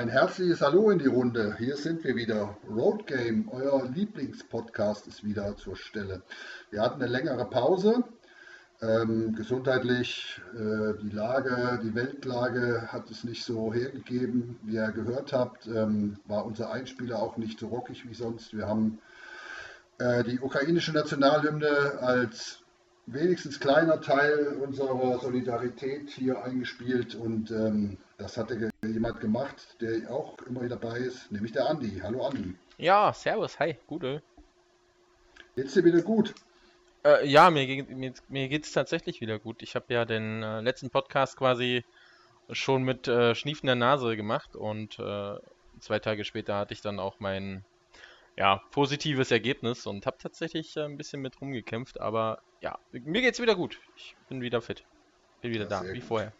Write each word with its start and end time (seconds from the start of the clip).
ein 0.00 0.08
herzliches 0.08 0.62
Hallo 0.62 0.88
in 0.88 0.98
die 0.98 1.08
Runde. 1.08 1.56
Hier 1.58 1.76
sind 1.76 2.02
wir 2.04 2.16
wieder. 2.16 2.56
Road 2.66 3.06
Game, 3.06 3.50
euer 3.50 3.86
Lieblingspodcast, 3.86 5.06
ist 5.06 5.24
wieder 5.24 5.58
zur 5.58 5.76
Stelle. 5.76 6.22
Wir 6.70 6.80
hatten 6.80 7.02
eine 7.02 7.12
längere 7.12 7.44
Pause. 7.44 8.02
Ähm, 8.80 9.34
gesundheitlich, 9.34 10.40
äh, 10.54 10.94
die 11.02 11.10
Lage, 11.10 11.80
die 11.84 11.94
Weltlage 11.94 12.88
hat 12.90 13.10
es 13.10 13.24
nicht 13.24 13.44
so 13.44 13.74
hergegeben. 13.74 14.58
Wie 14.62 14.76
ihr 14.76 14.90
gehört 14.90 15.34
habt, 15.34 15.66
ähm, 15.66 16.16
war 16.24 16.46
unser 16.46 16.72
Einspieler 16.72 17.18
auch 17.18 17.36
nicht 17.36 17.60
so 17.60 17.68
rockig 17.68 18.08
wie 18.08 18.14
sonst. 18.14 18.56
Wir 18.56 18.66
haben 18.66 19.00
äh, 19.98 20.24
die 20.24 20.40
ukrainische 20.40 20.92
Nationalhymne 20.92 21.98
als 22.00 22.60
wenigstens 23.04 23.60
kleiner 23.60 24.00
Teil 24.00 24.56
unserer 24.64 25.18
Solidarität 25.18 26.08
hier 26.08 26.42
eingespielt 26.42 27.14
und 27.14 27.50
ähm, 27.50 27.98
das 28.20 28.36
hatte 28.36 28.70
jemand 28.82 29.20
gemacht, 29.20 29.76
der 29.80 30.10
auch 30.10 30.38
immer 30.42 30.62
wieder 30.62 30.76
dabei 30.76 30.98
ist, 30.98 31.32
nämlich 31.32 31.52
der 31.52 31.66
Andi. 31.66 32.00
Hallo 32.02 32.26
Andi. 32.26 32.54
Ja, 32.76 33.12
servus, 33.12 33.58
hi, 33.58 33.76
gute. 33.86 34.22
Geht's 35.56 35.74
dir 35.74 35.84
wieder 35.84 36.02
gut? 36.02 36.34
Äh, 37.04 37.26
ja, 37.26 37.50
mir, 37.50 37.84
mir, 37.84 38.12
mir 38.28 38.48
geht 38.48 38.64
es 38.64 38.72
tatsächlich 38.72 39.22
wieder 39.22 39.38
gut. 39.38 39.62
Ich 39.62 39.74
habe 39.74 39.86
ja 39.88 40.04
den 40.04 40.42
äh, 40.42 40.60
letzten 40.60 40.90
Podcast 40.90 41.38
quasi 41.38 41.82
schon 42.50 42.82
mit 42.82 43.08
äh, 43.08 43.34
schniefender 43.34 43.74
Nase 43.74 44.16
gemacht 44.16 44.54
und 44.54 44.98
äh, 44.98 45.36
zwei 45.80 45.98
Tage 45.98 46.24
später 46.24 46.56
hatte 46.56 46.74
ich 46.74 46.82
dann 46.82 46.98
auch 46.98 47.20
mein 47.20 47.64
ja, 48.36 48.60
positives 48.70 49.30
Ergebnis 49.30 49.86
und 49.86 50.04
habe 50.04 50.18
tatsächlich 50.18 50.76
äh, 50.76 50.84
ein 50.84 50.98
bisschen 50.98 51.22
mit 51.22 51.40
rumgekämpft, 51.40 51.98
aber 52.00 52.42
ja, 52.60 52.78
mir 52.92 53.22
geht's 53.22 53.40
wieder 53.40 53.54
gut. 53.54 53.80
Ich 53.96 54.14
bin 54.28 54.42
wieder 54.42 54.60
fit. 54.60 54.84
Bin 55.40 55.52
wieder 55.52 55.64
ja, 55.64 55.82
da, 55.82 55.84
wie 55.84 56.00
gut. 56.00 56.04
vorher. 56.04 56.32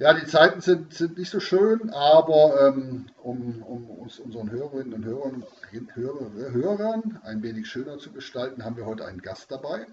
Ja, 0.00 0.14
die 0.14 0.26
Zeiten 0.26 0.60
sind, 0.60 0.94
sind 0.94 1.18
nicht 1.18 1.30
so 1.30 1.40
schön, 1.40 1.90
aber 1.90 2.68
ähm, 2.68 3.06
um, 3.20 3.64
um 3.64 3.90
uns 3.90 4.20
unseren 4.20 4.48
Hörerinnen 4.48 4.92
und 4.92 5.04
Hörern, 5.04 5.44
Hörer, 5.94 6.52
Hörern 6.52 7.20
ein 7.24 7.42
wenig 7.42 7.66
schöner 7.66 7.98
zu 7.98 8.12
gestalten, 8.12 8.64
haben 8.64 8.76
wir 8.76 8.86
heute 8.86 9.04
einen 9.04 9.20
Gast 9.22 9.50
dabei 9.50 9.86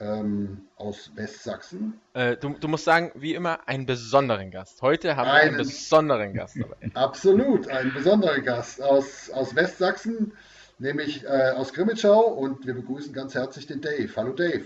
ähm, 0.00 0.66
aus 0.74 1.12
Westsachsen. 1.14 2.00
Äh, 2.14 2.36
du, 2.36 2.56
du, 2.58 2.66
musst 2.66 2.84
sagen, 2.84 3.12
wie 3.14 3.34
immer, 3.34 3.68
einen 3.68 3.86
besonderen 3.86 4.50
Gast. 4.50 4.82
Heute 4.82 5.14
haben 5.14 5.30
einen, 5.30 5.52
wir 5.52 5.58
einen 5.60 5.68
besonderen 5.68 6.34
Gast 6.34 6.56
dabei. 6.58 6.76
Absolut, 6.94 7.68
einen 7.68 7.94
besonderen 7.94 8.42
Gast 8.42 8.82
aus, 8.82 9.30
aus 9.30 9.54
Westsachsen, 9.54 10.32
nämlich 10.80 11.24
äh, 11.24 11.52
aus 11.54 11.72
Grimmitschau 11.72 12.22
und 12.22 12.66
wir 12.66 12.74
begrüßen 12.74 13.12
ganz 13.12 13.36
herzlich 13.36 13.68
den 13.68 13.80
Dave. 13.80 14.10
Hallo 14.16 14.32
Dave. 14.32 14.64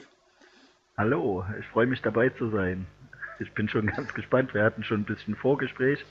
Hallo, 0.97 1.45
ich 1.59 1.67
freue 1.67 1.87
mich 1.87 2.01
dabei 2.01 2.31
zu 2.31 2.49
sein 2.49 2.87
ich 3.41 3.53
bin 3.53 3.69
schon 3.69 3.87
ganz 3.97 4.15
gespannt. 4.15 4.55
Wir 4.55 4.65
hatten 4.65 4.85
schon 4.85 5.01
ein 5.01 5.05
bisschen 5.05 5.37
Vorgespräch 5.37 6.05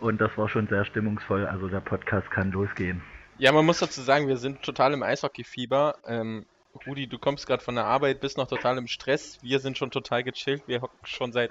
und 0.00 0.20
das 0.20 0.36
war 0.36 0.48
schon 0.48 0.66
sehr 0.68 0.84
stimmungsvoll. 0.84 1.46
Also 1.46 1.68
der 1.68 1.80
Podcast 1.80 2.30
kann 2.30 2.50
losgehen. 2.52 3.02
Ja, 3.38 3.52
man 3.52 3.66
muss 3.66 3.80
dazu 3.80 4.00
sagen, 4.00 4.28
wir 4.28 4.36
sind 4.36 4.62
total 4.62 4.92
im 4.92 5.02
Eishockey-Fieber. 5.02 5.96
Ähm, 6.06 6.46
Rudi, 6.86 7.06
du 7.06 7.18
kommst 7.18 7.46
gerade 7.46 7.62
von 7.62 7.74
der 7.74 7.84
Arbeit, 7.84 8.20
bist 8.20 8.36
noch 8.36 8.48
total 8.48 8.78
im 8.78 8.86
Stress. 8.86 9.38
Wir 9.42 9.58
sind 9.58 9.76
schon 9.76 9.90
total 9.90 10.22
gechillt. 10.22 10.62
Wir 10.66 10.82
hocken 10.82 10.98
schon 11.04 11.32
seit 11.32 11.50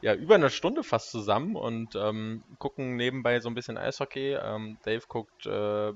ja, 0.00 0.14
über 0.14 0.36
einer 0.36 0.50
Stunde 0.50 0.84
fast 0.84 1.10
zusammen 1.10 1.56
und 1.56 1.96
ähm, 1.96 2.42
gucken 2.58 2.96
nebenbei 2.96 3.40
so 3.40 3.48
ein 3.48 3.54
bisschen 3.54 3.76
Eishockey. 3.76 4.38
Ähm, 4.40 4.78
Dave 4.84 5.02
guckt 5.08 5.46
äh, 5.46 5.92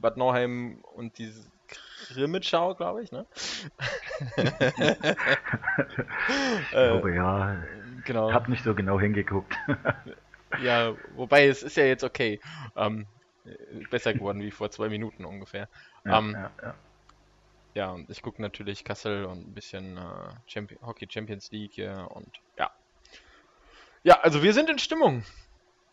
Bad 0.00 0.16
Nauheim 0.16 0.78
und 0.94 1.18
die 1.18 1.32
Grimmitschau, 2.12 2.74
glaube 2.74 3.02
ich, 3.02 3.12
ne? 3.12 3.26
ich 6.60 6.70
glaube, 6.70 7.14
ja. 7.14 7.62
Genau. 8.04 8.32
Hab 8.32 8.48
nicht 8.48 8.64
so 8.64 8.74
genau 8.74 8.98
hingeguckt. 8.98 9.54
ja, 10.62 10.94
wobei 11.14 11.46
es 11.46 11.62
ist 11.62 11.76
ja 11.76 11.84
jetzt 11.84 12.04
okay. 12.04 12.40
Ähm, 12.76 13.06
besser 13.90 14.12
geworden 14.12 14.42
wie 14.42 14.50
vor 14.50 14.70
zwei 14.70 14.88
Minuten 14.88 15.24
ungefähr. 15.24 15.68
Ja, 16.04 16.18
ähm, 16.18 16.32
ja, 16.32 16.50
ja. 16.62 16.74
ja, 17.74 17.90
und 17.90 18.10
ich 18.10 18.22
gucke 18.22 18.42
natürlich 18.42 18.84
Kassel 18.84 19.24
und 19.24 19.48
ein 19.48 19.54
bisschen 19.54 19.96
äh, 19.96 20.00
Champion 20.46 20.80
Hockey 20.86 21.06
Champions 21.10 21.50
League 21.50 21.78
und 22.08 22.40
ja. 22.58 22.70
Ja, 24.02 24.20
also 24.20 24.42
wir 24.42 24.54
sind 24.54 24.70
in 24.70 24.78
Stimmung. 24.78 25.24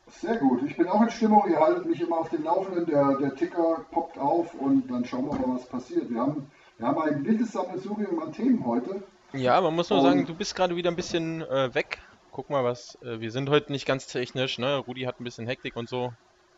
Sehr 0.10 0.38
gut. 0.38 0.64
Ich 0.64 0.78
bin 0.78 0.88
auch 0.88 1.02
in 1.02 1.10
Stimmung. 1.10 1.44
Ihr 1.50 1.60
haltet 1.60 1.86
mich 1.86 2.02
immer 2.02 2.20
auf 2.20 2.30
dem 2.30 2.44
Laufenden. 2.44 2.86
Der, 2.86 3.18
der 3.18 3.36
Ticker 3.36 3.86
poppt 3.92 4.18
auf 4.18 4.54
und 4.54 4.90
dann 4.90 5.06
schauen 5.06 5.26
wir 5.26 5.34
mal, 5.34 5.56
was 5.56 5.68
passiert. 5.68 6.10
Wir 6.10 6.22
haben, 6.22 6.50
wir 6.78 6.88
haben 6.88 7.02
ein 7.02 7.26
wildes 7.26 7.52
Sammelsurium 7.52 8.22
an 8.22 8.32
Themen 8.32 8.66
heute. 8.66 9.04
Ja, 9.34 9.60
man 9.60 9.76
muss 9.76 9.90
nur 9.90 10.00
und 10.00 10.06
sagen, 10.06 10.26
du 10.26 10.34
bist 10.34 10.56
gerade 10.56 10.76
wieder 10.76 10.90
ein 10.90 10.96
bisschen 10.96 11.42
äh, 11.42 11.74
weg. 11.76 12.00
Guck 12.32 12.50
mal, 12.50 12.64
was. 12.64 12.98
Äh, 13.02 13.20
wir 13.20 13.32
sind 13.32 13.50
heute 13.50 13.72
nicht 13.72 13.86
ganz 13.86 14.08
technisch, 14.08 14.58
ne? 14.58 14.78
Rudi 14.78 15.02
hat 15.02 15.20
ein 15.20 15.24
bisschen 15.24 15.46
Hektik 15.46 15.76
und 15.76 15.90
so. 15.90 16.14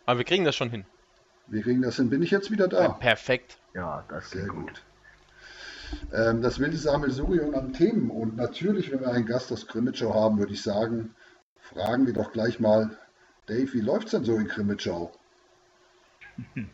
Aber 0.06 0.20
wir 0.20 0.26
kriegen 0.26 0.46
das 0.46 0.56
schon 0.56 0.70
hin. 0.70 0.86
Wir 1.48 1.64
kriegen 1.64 1.82
das 1.82 1.96
hin. 1.96 2.10
Bin 2.10 2.22
ich 2.22 2.32
jetzt 2.32 2.52
wieder 2.52 2.68
da? 2.68 2.84
Ja, 2.84 2.90
perfekt. 2.90 3.58
Ja, 3.74 4.04
das 4.10 4.26
ist 4.26 4.32
sehr 4.32 4.48
gut. 4.48 4.68
gut. 4.68 4.84
Ähm, 6.14 6.42
das 6.42 6.60
wilde 6.60 6.78
Sammelsurium 6.78 7.56
an 7.56 7.74
Themen. 7.74 8.12
Und 8.12 8.38
natürlich, 8.38 8.92
wenn 8.92 9.02
wir 9.02 9.10
einen 9.10 9.26
Gast 9.26 9.52
aus 9.52 9.66
Grimmitschau 9.66 10.14
haben, 10.14 10.38
würde 10.38 10.54
ich 10.54 10.62
sagen, 10.62 11.16
fragen 11.60 12.06
wir 12.06 12.14
doch 12.14 12.32
gleich 12.32 12.60
mal 12.60 12.92
Dave, 13.50 13.74
wie 13.74 13.82
läuft's 13.82 14.12
denn 14.12 14.24
so 14.24 14.38
in 14.38 14.48
Krimitschau? 14.48 15.12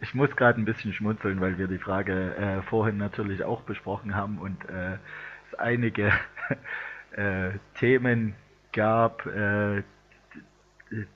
Ich 0.00 0.14
muss 0.14 0.34
gerade 0.36 0.60
ein 0.60 0.64
bisschen 0.64 0.92
schmunzeln, 0.92 1.40
weil 1.40 1.56
wir 1.58 1.66
die 1.66 1.78
Frage 1.78 2.34
äh, 2.36 2.62
vorhin 2.62 2.98
natürlich 2.98 3.42
auch 3.42 3.62
besprochen 3.62 4.14
haben 4.14 4.38
und 4.38 4.68
äh, 4.68 4.98
es 5.50 5.58
einige 5.58 6.12
äh, 7.12 7.52
Themen 7.74 8.34
gab 8.72 9.24
äh, 9.26 9.82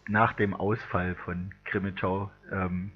nach 0.08 0.32
dem 0.32 0.54
Ausfall 0.54 1.14
von 1.16 1.52
Krimitschau. 1.64 2.30
Ähm, 2.50 2.92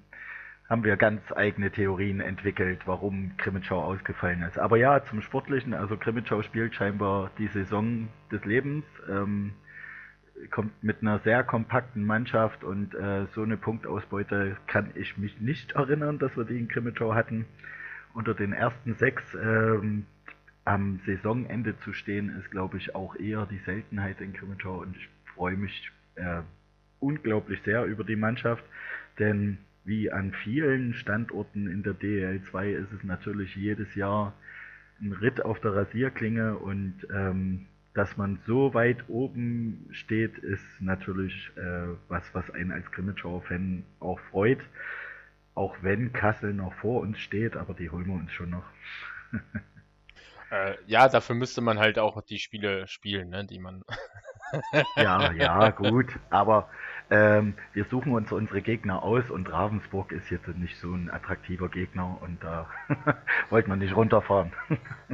haben 0.68 0.84
wir 0.84 0.96
ganz 0.96 1.20
eigene 1.32 1.70
Theorien 1.70 2.20
entwickelt, 2.20 2.82
warum 2.86 3.36
Krimitschau 3.36 3.82
ausgefallen 3.82 4.42
ist. 4.42 4.58
Aber 4.58 4.76
ja, 4.76 5.04
zum 5.04 5.20
Sportlichen, 5.20 5.74
also 5.74 5.96
Krimitschau 5.96 6.42
spielt 6.42 6.74
scheinbar 6.74 7.30
die 7.38 7.48
Saison 7.48 8.08
des 8.30 8.44
Lebens. 8.44 8.84
Ähm, 9.08 9.52
kommt 10.50 10.82
mit 10.82 11.02
einer 11.02 11.18
sehr 11.20 11.44
kompakten 11.44 12.04
Mannschaft 12.04 12.64
und 12.64 12.94
äh, 12.94 13.26
so 13.34 13.42
eine 13.42 13.56
Punktausbeute 13.56 14.56
kann 14.66 14.90
ich 14.94 15.16
mich 15.18 15.40
nicht 15.40 15.72
erinnern, 15.72 16.18
dass 16.18 16.36
wir 16.36 16.44
die 16.44 16.58
in 16.58 16.68
Krimitschau 16.68 17.14
hatten. 17.14 17.46
Unter 18.12 18.34
den 18.34 18.52
ersten 18.52 18.94
sechs 18.94 19.22
ähm, 19.34 20.06
am 20.64 21.00
Saisonende 21.06 21.78
zu 21.80 21.92
stehen, 21.92 22.36
ist, 22.38 22.50
glaube 22.50 22.76
ich, 22.78 22.94
auch 22.94 23.16
eher 23.16 23.46
die 23.46 23.58
Seltenheit 23.58 24.20
in 24.20 24.32
Krimitschau 24.32 24.80
und 24.80 24.96
ich 24.96 25.08
freue 25.34 25.56
mich 25.56 25.90
äh, 26.16 26.42
unglaublich 26.98 27.60
sehr 27.62 27.84
über 27.84 28.04
die 28.04 28.16
Mannschaft, 28.16 28.64
denn 29.18 29.58
wie 29.84 30.10
an 30.12 30.32
vielen 30.32 30.94
Standorten 30.94 31.66
in 31.66 31.82
der 31.82 31.94
DL2 31.94 32.70
ist 32.70 32.92
es 32.92 33.04
natürlich 33.04 33.56
jedes 33.56 33.94
Jahr 33.94 34.34
ein 35.00 35.12
Ritt 35.12 35.42
auf 35.44 35.60
der 35.60 35.74
Rasierklinge. 35.74 36.56
Und 36.56 37.06
ähm, 37.12 37.66
dass 37.94 38.16
man 38.16 38.38
so 38.46 38.72
weit 38.72 39.08
oben 39.08 39.88
steht, 39.90 40.38
ist 40.38 40.80
natürlich 40.80 41.50
äh, 41.56 41.88
was, 42.08 42.22
was 42.34 42.48
einen 42.50 42.72
als 42.72 42.90
Grimmitschauer-Fan 42.92 43.84
auch 43.98 44.20
freut. 44.30 44.60
Auch 45.54 45.76
wenn 45.82 46.12
Kassel 46.12 46.54
noch 46.54 46.72
vor 46.74 47.00
uns 47.00 47.18
steht, 47.18 47.56
aber 47.56 47.74
die 47.74 47.90
holen 47.90 48.06
wir 48.06 48.14
uns 48.14 48.32
schon 48.32 48.50
noch. 48.50 48.64
äh, 50.50 50.76
ja, 50.86 51.08
dafür 51.08 51.34
müsste 51.34 51.60
man 51.60 51.78
halt 51.78 51.98
auch 51.98 52.22
die 52.22 52.38
Spiele 52.38 52.86
spielen, 52.86 53.30
ne, 53.30 53.44
die 53.44 53.58
man. 53.58 53.82
ja, 54.96 55.32
ja, 55.32 55.70
gut. 55.70 56.06
Aber 56.30 56.68
ähm, 57.10 57.54
wir 57.72 57.84
suchen 57.84 58.12
uns 58.12 58.30
unsere 58.30 58.62
Gegner 58.62 59.02
aus 59.02 59.30
und 59.30 59.50
Ravensburg 59.50 60.12
ist 60.12 60.30
jetzt 60.30 60.46
nicht 60.46 60.78
so 60.78 60.94
ein 60.94 61.10
attraktiver 61.10 61.68
Gegner 61.68 62.18
und 62.20 62.42
da 62.42 62.68
äh, 62.88 62.94
wollte 63.50 63.68
man 63.68 63.80
nicht 63.80 63.96
runterfahren. 63.96 64.52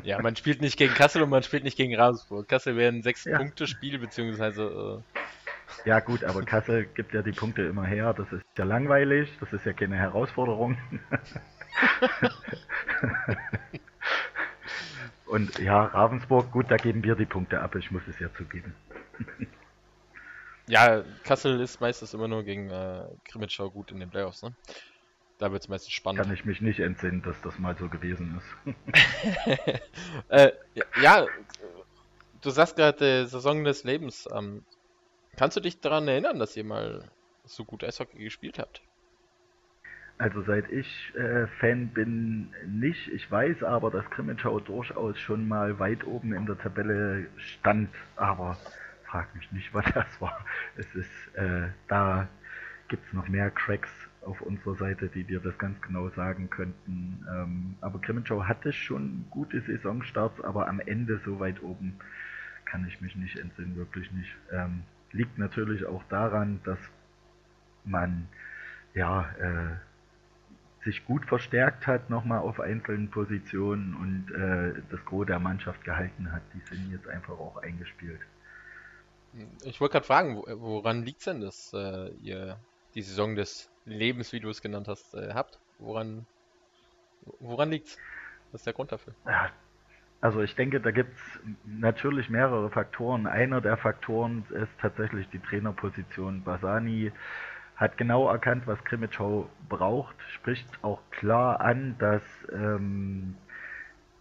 ja, 0.03 0.21
man 0.21 0.37
spielt 0.37 0.61
nicht 0.61 0.77
gegen 0.77 0.93
Kassel 0.93 1.23
und 1.23 1.31
man 1.31 1.43
spielt 1.43 1.65
nicht 1.65 1.79
gegen 1.79 1.97
Ravensburg. 1.97 2.49
Kassel 2.49 2.77
wäre 2.77 2.93
ein 2.93 3.03
Sechs-Punkte-Spiel, 3.03 3.99
beziehungsweise. 3.99 5.03
Äh... 5.15 5.89
Ja, 5.89 6.01
gut, 6.01 6.23
aber 6.23 6.43
Kassel 6.43 6.85
gibt 6.85 7.15
ja 7.15 7.23
die 7.23 7.33
Punkte 7.33 7.63
immer 7.63 7.87
her. 7.87 8.13
Das 8.13 8.31
ist 8.31 8.45
ja 8.59 8.65
langweilig, 8.65 9.35
das 9.41 9.55
ist 9.55 9.65
ja 9.65 9.73
keine 9.73 9.97
Herausforderung. 9.97 10.77
und 15.27 15.59
ja, 15.59 15.83
Ravensburg, 15.83 16.53
gut, 16.53 16.71
da 16.71 16.77
geben 16.77 17.03
wir 17.05 17.15
die 17.15 17.25
Punkte 17.25 17.61
ab, 17.61 17.75
ich 17.75 17.91
muss 17.91 18.07
es 18.07 18.19
ja 18.19 18.29
zugeben. 18.35 18.75
Ja, 20.69 21.05
Kassel 21.25 21.61
ist 21.61 21.81
meistens 21.81 22.13
immer 22.13 22.29
nur 22.29 22.43
gegen 22.43 22.71
äh, 22.71 23.05
Krimitschau 23.25 23.71
gut 23.71 23.93
in 23.93 24.01
den 24.01 24.11
Playoffs, 24.11 24.43
ne? 24.43 24.55
Da 25.39 25.53
wird 25.53 25.63
es 25.63 25.69
meistens 25.69 25.93
spannend. 25.93 26.23
Kann 26.23 26.33
ich 26.33 26.45
mich 26.45 26.61
nicht 26.61 26.81
entsinnen, 26.81 27.23
dass 27.23 27.41
das 27.43 27.59
mal 27.59 27.77
so 27.77 27.89
gewesen 27.89 28.41
ist. 28.65 29.81
äh, 30.29 30.53
ja, 31.03 31.27
du 32.41 32.51
sagst 32.51 32.77
gerade 32.77 33.27
Saison 33.27 33.63
des 33.63 33.85
Lebens. 33.85 34.27
Ähm, 34.35 34.65
kannst 35.37 35.57
du 35.57 35.61
dich 35.61 35.81
daran 35.81 36.09
erinnern, 36.09 36.39
dass 36.39 36.57
ihr 36.57 36.65
mal 36.65 37.11
so 37.45 37.65
gut 37.65 37.85
Eishockey 37.85 38.19
gespielt 38.19 38.59
habt? 38.59 38.83
Also 40.19 40.43
seit 40.43 40.71
ich 40.73 41.13
äh, 41.15 41.47
Fan 41.61 41.89
bin, 41.89 42.55
nicht. 42.67 43.09
Ich 43.09 43.31
weiß 43.31 43.63
aber, 43.63 43.91
dass 43.91 44.09
Krimitschau 44.09 44.61
durchaus 44.61 45.19
schon 45.19 45.47
mal 45.47 45.79
weit 45.79 46.07
oben 46.07 46.33
in 46.33 46.47
der 46.47 46.57
Tabelle 46.57 47.27
stand. 47.37 47.91
Aber 48.17 48.57
frag 49.17 49.35
mich 49.35 49.51
nicht, 49.53 49.73
was 49.75 49.87
das 49.93 50.21
war. 50.21 50.45
Es 50.77 50.95
ist, 50.95 51.35
äh, 51.35 51.69
da 51.89 52.29
gibt 52.89 53.07
es 53.07 53.13
noch 53.13 53.29
mehr 53.29 53.51
Cracks 53.51 53.91
auf 54.21 54.41
unserer 54.41 54.75
Seite, 54.75 55.09
die 55.09 55.25
dir 55.25 55.41
das 55.41 55.57
ganz 55.59 55.81
genau 55.81 56.09
sagen 56.11 56.51
könnten. 56.51 57.25
Ähm, 57.31 57.77
aber 57.81 58.01
Grimmenschau 58.01 58.45
hatte 58.45 58.73
schon 58.73 59.25
gute 59.31 59.61
Saisonstarts, 59.61 60.41
aber 60.43 60.69
am 60.69 60.81
Ende 60.81 61.21
so 61.25 61.41
weit 61.41 61.63
oben 61.63 61.95
kann 62.65 62.87
ich 62.87 63.01
mich 63.01 63.17
nicht 63.17 63.39
entsinnen, 63.39 63.77
wirklich 63.77 64.11
nicht. 64.13 64.35
Ähm, 64.53 64.83
liegt 65.13 65.39
natürlich 65.39 65.87
auch 65.87 66.03
daran, 66.09 66.61
dass 66.65 66.79
man 67.85 68.29
ja 68.95 69.31
äh, 69.39 70.85
sich 70.85 71.05
gut 71.05 71.25
verstärkt 71.25 71.87
hat, 71.87 72.11
nochmal 72.11 72.41
auf 72.41 72.61
einzelnen 72.61 73.11
Positionen 73.11 73.95
und 73.95 74.35
äh, 74.35 74.83
das 74.91 75.05
Gros 75.05 75.27
der 75.27 75.39
Mannschaft 75.39 75.85
gehalten 75.85 76.33
hat. 76.33 76.43
Die 76.55 76.75
sind 76.75 76.91
jetzt 76.91 77.09
einfach 77.09 77.35
auch 77.35 77.57
eingespielt. 77.63 78.21
Ich 79.65 79.81
wollte 79.81 79.93
gerade 79.93 80.07
fragen, 80.07 80.43
woran 80.47 81.03
liegt 81.05 81.19
es 81.19 81.25
denn, 81.25 81.41
dass 81.41 81.73
äh, 81.73 82.09
ihr 82.23 82.59
die 82.95 83.03
Saison 83.03 83.35
des 83.35 83.71
Lebens, 83.85 84.33
wie 84.33 84.41
du 84.41 84.49
es 84.49 84.63
genannt 84.63 84.89
hast, 84.89 85.15
äh, 85.15 85.33
habt? 85.35 85.59
Woran, 85.79 86.27
woran 87.41 87.73
es? 87.73 87.99
Was 88.53 88.61
ist 88.61 88.67
der 88.67 88.73
Grund 88.73 88.93
dafür? 88.93 89.15
Ja, 89.27 89.51
also 90.21 90.41
ich 90.41 90.55
denke, 90.55 90.81
da 90.81 90.91
gibt 90.91 91.15
es 91.15 91.41
natürlich 91.65 92.31
mehrere 92.31 92.71
Faktoren. 92.71 93.27
Einer 93.27 93.61
der 93.61 93.77
Faktoren 93.77 94.45
ist 94.51 94.73
tatsächlich 94.81 95.29
die 95.29 95.39
Trainerposition. 95.39 96.43
Basani 96.43 97.13
hat 97.77 97.99
genau 97.99 98.29
erkannt, 98.29 98.67
was 98.67 98.83
Krimitschau 98.85 99.51
braucht, 99.69 100.17
spricht 100.35 100.67
auch 100.83 101.01
klar 101.11 101.61
an, 101.61 101.97
dass 101.99 102.23
ähm, 102.51 103.37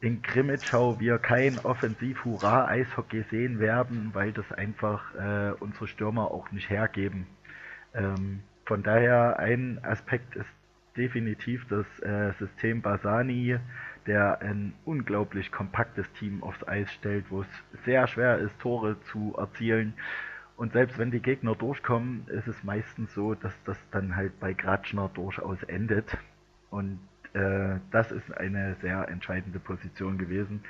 in 0.05 0.21
Krimitschau 0.21 0.99
wir 0.99 1.17
kein 1.17 1.57
Offensiv-Hurra-Eishockey 1.57 3.23
sehen 3.31 3.57
werden, 3.57 4.11
weil 4.13 4.31
das 4.33 4.51
einfach 4.51 5.15
äh, 5.15 5.51
unsere 5.59 5.87
Stürmer 5.87 6.29
auch 6.29 6.51
nicht 6.51 6.69
hergeben. 6.69 7.25
Ähm, 7.95 8.41
von 8.65 8.83
daher 8.83 9.39
ein 9.39 9.83
Aspekt 9.83 10.35
ist 10.35 10.49
definitiv 10.95 11.65
das 11.69 11.87
äh, 12.01 12.33
System 12.37 12.83
Basani, 12.83 13.57
der 14.05 14.41
ein 14.41 14.75
unglaublich 14.85 15.51
kompaktes 15.51 16.11
Team 16.13 16.43
aufs 16.43 16.67
Eis 16.67 16.91
stellt, 16.93 17.25
wo 17.31 17.41
es 17.41 17.47
sehr 17.83 18.05
schwer 18.05 18.37
ist, 18.37 18.59
Tore 18.59 19.01
zu 19.05 19.33
erzielen. 19.35 19.95
Und 20.55 20.73
selbst 20.73 20.99
wenn 20.99 21.09
die 21.09 21.19
Gegner 21.19 21.55
durchkommen, 21.55 22.27
ist 22.27 22.47
es 22.47 22.63
meistens 22.63 23.11
so, 23.15 23.33
dass 23.33 23.59
das 23.63 23.79
dann 23.89 24.15
halt 24.15 24.39
bei 24.39 24.53
Gratschner 24.53 25.09
durchaus 25.15 25.63
endet. 25.63 26.15
Und 26.69 26.99
äh, 27.35 27.79
das 27.91 28.11
ist 28.11 28.35
eine 28.37 28.75
sehr 28.81 29.07
entscheidende 29.09 29.59
Position 29.59 30.17
gewesen. 30.17 30.63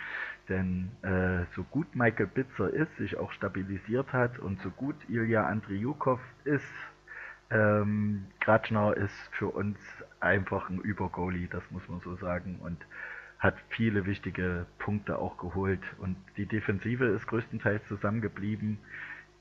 Denn 0.49 0.91
äh, 1.01 1.45
so 1.55 1.63
gut 1.63 1.95
Michael 1.95 2.27
Bitzer 2.27 2.69
ist, 2.71 2.95
sich 2.97 3.17
auch 3.17 3.31
stabilisiert 3.31 4.11
hat 4.13 4.39
und 4.39 4.59
so 4.61 4.69
gut 4.69 4.95
Ilya 5.07 5.47
Andriukov 5.47 6.19
ist, 6.43 6.63
ähm, 7.49 8.25
Gratschner 8.41 8.97
ist 8.97 9.29
für 9.31 9.47
uns 9.47 9.77
einfach 10.19 10.69
ein 10.69 10.79
Übergoalie, 10.79 11.47
das 11.47 11.63
muss 11.71 11.87
man 11.87 11.99
so 12.01 12.15
sagen. 12.17 12.59
Und 12.61 12.77
hat 13.39 13.55
viele 13.69 14.05
wichtige 14.05 14.65
Punkte 14.79 15.19
auch 15.19 15.37
geholt. 15.37 15.81
Und 15.99 16.15
die 16.37 16.45
Defensive 16.45 17.05
ist 17.05 17.27
größtenteils 17.27 17.85
zusammengeblieben 17.87 18.79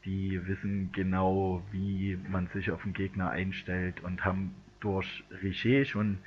die 0.04 0.46
wissen 0.46 0.90
genau, 0.92 1.62
wie 1.72 2.18
man 2.28 2.48
sich 2.48 2.70
auf 2.70 2.82
den 2.82 2.92
Gegner 2.92 3.30
einstellt 3.30 4.02
und 4.02 4.24
haben 4.24 4.54
durch 4.80 5.24
Richer 5.42 5.84
schon 5.84 6.18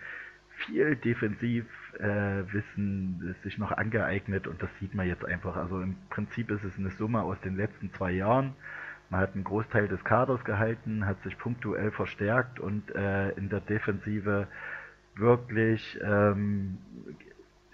viel 0.65 0.95
Defensivwissen 0.95 3.29
äh, 3.29 3.33
sich 3.43 3.57
noch 3.57 3.71
angeeignet 3.71 4.47
und 4.47 4.61
das 4.61 4.69
sieht 4.79 4.95
man 4.95 5.07
jetzt 5.07 5.25
einfach. 5.25 5.55
Also 5.55 5.81
im 5.81 5.95
Prinzip 6.09 6.51
ist 6.51 6.63
es 6.63 6.77
eine 6.77 6.91
Summe 6.91 7.21
aus 7.21 7.39
den 7.41 7.55
letzten 7.55 7.91
zwei 7.93 8.11
Jahren. 8.11 8.53
Man 9.09 9.21
hat 9.21 9.35
einen 9.35 9.43
Großteil 9.43 9.87
des 9.87 10.03
Kaders 10.03 10.43
gehalten, 10.43 11.05
hat 11.05 11.21
sich 11.23 11.37
punktuell 11.37 11.91
verstärkt 11.91 12.59
und 12.59 12.93
äh, 12.93 13.29
in 13.31 13.49
der 13.49 13.61
Defensive 13.61 14.47
wirklich 15.15 15.97
ähm, 16.03 16.77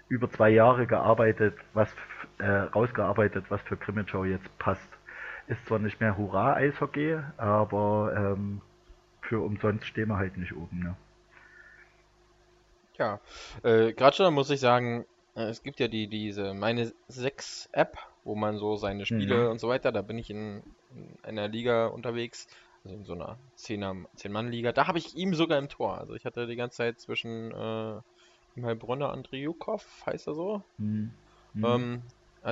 über 0.08 0.30
zwei 0.30 0.50
Jahre 0.50 0.86
gearbeitet, 0.86 1.56
was 1.72 1.92
äh, 2.38 2.46
rausgearbeitet, 2.46 3.46
was 3.48 3.60
für 3.62 3.76
Krimitschau 3.76 4.24
jetzt 4.24 4.58
passt. 4.58 4.88
Ist 5.48 5.64
zwar 5.66 5.78
nicht 5.78 6.00
mehr 6.00 6.16
Hurra-Eishockey, 6.16 7.18
aber 7.36 8.14
ähm, 8.16 8.60
für 9.22 9.40
umsonst 9.40 9.86
stehen 9.86 10.08
wir 10.08 10.16
halt 10.16 10.36
nicht 10.36 10.54
oben. 10.54 10.80
Ne? 10.80 10.96
Ja, 12.98 13.20
äh, 13.62 13.92
gerade 13.92 14.16
schon 14.16 14.32
muss 14.34 14.50
ich 14.50 14.60
sagen, 14.60 15.04
äh, 15.34 15.44
es 15.44 15.62
gibt 15.62 15.80
ja 15.80 15.88
die 15.88 16.06
diese 16.06 16.54
meine 16.54 16.92
6 17.08 17.68
App, 17.72 17.98
wo 18.24 18.34
man 18.34 18.58
so 18.58 18.76
seine 18.76 19.06
Spiele 19.06 19.44
mhm. 19.44 19.50
und 19.52 19.58
so 19.58 19.68
weiter, 19.68 19.92
da 19.92 20.02
bin 20.02 20.18
ich 20.18 20.30
in, 20.30 20.62
in 20.94 21.18
einer 21.22 21.48
Liga 21.48 21.86
unterwegs, 21.86 22.46
also 22.84 22.96
in 22.96 23.04
so 23.04 23.14
einer 23.14 23.38
10-Mann-Liga. 23.58 24.72
Da 24.72 24.86
habe 24.86 24.98
ich 24.98 25.16
ihm 25.16 25.34
sogar 25.34 25.58
im 25.58 25.68
Tor. 25.68 25.98
Also 25.98 26.14
ich 26.14 26.24
hatte 26.24 26.46
die 26.46 26.56
ganze 26.56 26.78
Zeit 26.78 27.00
zwischen 27.00 27.50
äh, 27.50 28.00
Heilbronner 28.62 29.10
Andriukov, 29.10 29.84
heißt 30.06 30.28
er 30.28 30.34
so. 30.34 30.62
Mhm. 30.78 31.12
Mhm. 31.54 31.64
Ähm, 31.64 32.02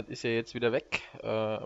ist 0.09 0.25
ja 0.25 0.31
jetzt 0.31 0.55
wieder 0.55 0.73
weg. 0.73 1.03
Äh, 1.23 1.59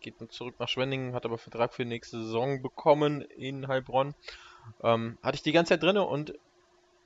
geht 0.00 0.14
zurück 0.32 0.54
nach 0.58 0.68
Schwenningen, 0.68 1.14
hat 1.14 1.24
aber 1.24 1.38
Vertrag 1.38 1.74
für 1.74 1.84
die 1.84 1.90
nächste 1.90 2.22
Saison 2.22 2.62
bekommen 2.62 3.22
in 3.22 3.68
Heilbronn. 3.68 4.14
Ähm, 4.82 5.18
hatte 5.22 5.36
ich 5.36 5.42
die 5.42 5.52
ganze 5.52 5.70
Zeit 5.70 5.82
drin 5.82 5.96
und 5.98 6.34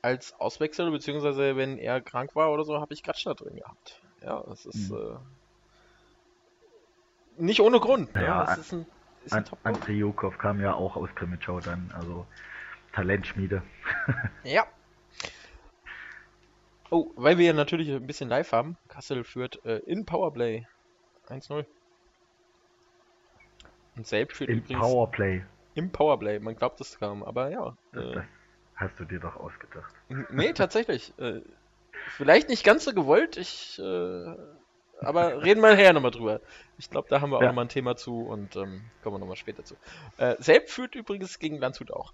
als 0.04 0.38
Auswechsel, 0.38 0.90
beziehungsweise 0.90 1.56
wenn 1.56 1.78
er 1.78 2.02
krank 2.02 2.36
war 2.36 2.52
oder 2.52 2.64
so, 2.64 2.78
habe 2.78 2.92
ich 2.92 3.02
Gratschner 3.02 3.34
drin 3.34 3.56
gehabt. 3.56 4.02
Ja, 4.22 4.44
das 4.46 4.66
ist 4.66 4.90
mhm. 4.90 5.18
äh, 7.38 7.42
nicht 7.42 7.60
ohne 7.60 7.80
Grund. 7.80 8.14
Ja, 8.14 8.22
ja 8.22 8.44
das 8.44 8.58
ist 8.58 8.72
ein, 8.72 8.86
ist 9.24 9.32
ein 9.32 9.46
An 9.62 9.74
Andrei 9.74 9.92
Jukov 9.92 10.36
kam 10.36 10.60
ja 10.60 10.74
auch 10.74 10.96
aus 10.96 11.08
Krimitschau 11.14 11.60
dann, 11.60 11.90
also 11.96 12.26
Talentschmiede. 12.92 13.62
ja. 14.44 14.66
Oh, 16.90 17.10
weil 17.16 17.38
wir 17.38 17.46
ja 17.46 17.52
natürlich 17.54 17.90
ein 17.90 18.06
bisschen 18.06 18.28
live 18.28 18.52
haben. 18.52 18.76
Kassel 18.88 19.24
führt 19.24 19.64
äh, 19.64 19.78
in 19.78 20.04
Powerplay 20.04 20.66
1-0. 21.28 21.64
Und 23.96 24.06
selbst 24.06 24.36
für 24.36 24.44
Im 24.44 24.58
übrigens, 24.58 24.82
Powerplay. 24.82 25.42
Im 25.74 25.90
Powerplay, 25.90 26.40
man 26.40 26.56
glaubt 26.56 26.78
es 26.82 26.98
kaum, 26.98 27.22
aber 27.22 27.50
ja. 27.50 27.74
Äh, 27.94 28.12
das 28.12 28.24
hast 28.76 28.98
du 28.98 29.04
dir 29.04 29.20
doch 29.20 29.36
ausgedacht. 29.36 29.92
Nee, 30.30 30.52
tatsächlich. 30.52 31.12
äh, 31.18 31.40
vielleicht 32.16 32.48
nicht 32.48 32.64
ganz 32.64 32.84
so 32.84 32.92
gewollt, 32.92 33.36
ich, 33.36 33.78
äh, 33.78 34.34
aber 35.00 35.42
reden 35.42 35.60
wir 35.60 35.70
nachher 35.70 35.92
nochmal 35.92 36.10
drüber. 36.10 36.40
Ich 36.78 36.90
glaube, 36.90 37.08
da 37.08 37.20
haben 37.20 37.30
wir 37.30 37.38
auch 37.38 37.42
ja. 37.42 37.48
nochmal 37.48 37.66
ein 37.66 37.70
Thema 37.70 37.96
zu 37.96 38.20
und 38.22 38.56
ähm, 38.56 38.82
kommen 39.02 39.16
wir 39.16 39.20
nochmal 39.20 39.36
später 39.36 39.64
zu. 39.64 39.74
Äh, 40.16 40.36
Selb 40.40 40.70
führt 40.70 40.94
übrigens 40.94 41.38
gegen 41.38 41.58
Landshut 41.58 41.90
auch. 41.90 42.12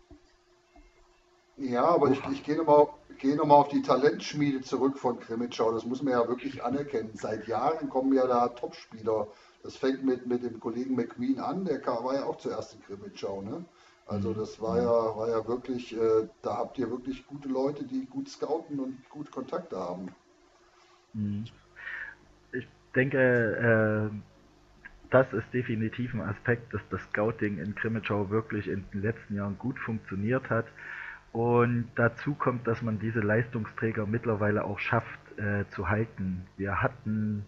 Ja, 1.57 1.85
aber 1.85 2.11
ich, 2.11 2.21
ich 2.33 2.43
gehe 2.43 2.57
nochmal 2.57 2.89
geh 3.19 3.35
noch 3.35 3.49
auf 3.51 3.69
die 3.69 3.83
Talentschmiede 3.83 4.63
zurück 4.63 4.99
von 4.99 5.21
Krimitschau. 5.21 5.73
Das 5.73 5.85
muss 5.85 6.03
man 6.03 6.15
ja 6.15 6.27
wirklich 6.27 6.65
anerkennen. 6.65 7.11
Seit 7.15 7.47
Jahren 7.47 7.91
kommen 7.91 8.15
ja 8.15 8.27
da 8.27 8.49
Topspieler 8.49 9.29
das 9.63 9.77
fängt 9.77 10.05
mit, 10.05 10.27
mit 10.27 10.43
dem 10.43 10.59
Kollegen 10.59 10.95
McQueen 10.95 11.39
an, 11.39 11.65
der 11.65 11.85
war 11.87 12.15
ja 12.15 12.25
auch 12.25 12.39
zuerst 12.39 12.75
in 12.75 12.83
Krimitschau. 12.83 13.43
Ne? 13.43 13.65
Also 14.11 14.31
mhm. 14.31 14.35
das 14.35 14.61
war 14.61 14.77
ja, 14.77 15.17
war 15.17 15.29
ja 15.29 15.47
wirklich, 15.47 15.97
äh, 15.97 16.29
da 16.43 16.57
habt 16.57 16.79
ihr 16.79 16.91
wirklich 16.91 17.25
gute 17.27 17.49
Leute, 17.49 17.85
die 17.85 18.07
gut 18.07 18.29
scouten 18.29 18.81
und 18.81 19.09
gut 19.09 19.31
Kontakte 19.31 19.79
haben. 19.79 20.09
Mhm. 21.13 21.45
Ich 22.53 22.67
denke, 22.95 24.11
äh, 24.11 24.17
das 25.11 25.33
ist 25.33 25.47
definitiv 25.55 26.13
ein 26.13 26.23
Aspekt, 26.23 26.75
dass 26.75 26.81
das 26.91 27.01
Scouting 27.03 27.59
in 27.59 27.75
Krimitschau 27.77 28.31
wirklich 28.31 28.67
in 28.69 28.85
den 28.93 29.03
letzten 29.03 29.37
Jahren 29.37 29.57
gut 29.59 29.79
funktioniert 29.79 30.51
hat. 30.51 30.67
Und 31.33 31.89
dazu 31.95 32.35
kommt, 32.35 32.67
dass 32.67 32.83
man 32.83 32.99
diese 32.99 33.21
Leistungsträger 33.21 34.07
mittlerweile 34.07 34.65
auch 34.65 34.81
schafft 34.81 35.21
äh, 35.39 35.65
zu 35.71 35.89
halten. 35.89 36.49
Wir 36.57 36.83
hatten 36.83 37.45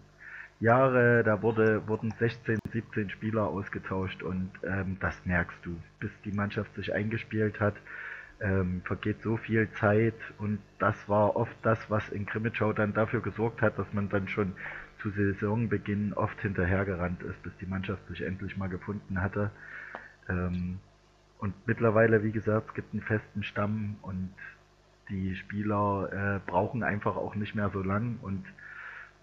Jahre, 0.63 1.23
da 1.23 1.41
wurde, 1.41 1.85
wurden 1.89 2.11
16, 2.19 2.57
17 2.71 3.09
Spieler 3.09 3.47
ausgetauscht 3.47 4.23
und 4.23 4.49
ähm, 4.63 4.97
das 5.01 5.25
merkst 5.25 5.57
du. 5.63 5.75
Bis 5.99 6.09
die 6.23 6.31
Mannschaft 6.31 6.73
sich 6.75 6.93
eingespielt 6.93 7.59
hat, 7.59 7.75
ähm, 8.39 8.81
vergeht 8.85 9.21
so 9.21 9.35
viel 9.35 9.69
Zeit 9.73 10.15
und 10.37 10.59
das 10.79 10.95
war 11.09 11.35
oft 11.35 11.55
das, 11.63 11.89
was 11.89 12.07
in 12.09 12.25
Krimitschau 12.25 12.71
dann 12.71 12.93
dafür 12.93 13.21
gesorgt 13.21 13.61
hat, 13.61 13.77
dass 13.77 13.91
man 13.91 14.07
dann 14.07 14.29
schon 14.29 14.53
zu 14.99 15.09
Saisonbeginn 15.09 16.13
oft 16.13 16.39
hinterhergerannt 16.39 17.21
ist, 17.23 17.43
bis 17.43 17.51
die 17.57 17.65
Mannschaft 17.65 18.07
sich 18.07 18.21
endlich 18.21 18.55
mal 18.55 18.69
gefunden 18.69 19.21
hatte. 19.21 19.51
Ähm, 20.29 20.79
und 21.39 21.53
mittlerweile, 21.67 22.23
wie 22.23 22.31
gesagt, 22.31 22.69
es 22.69 22.73
gibt 22.73 22.93
einen 22.93 23.03
festen 23.03 23.43
Stamm 23.43 23.97
und 24.01 24.33
die 25.09 25.35
Spieler 25.35 26.39
äh, 26.45 26.49
brauchen 26.49 26.83
einfach 26.83 27.17
auch 27.17 27.35
nicht 27.35 27.53
mehr 27.53 27.69
so 27.69 27.83
lang 27.83 28.17
und 28.21 28.45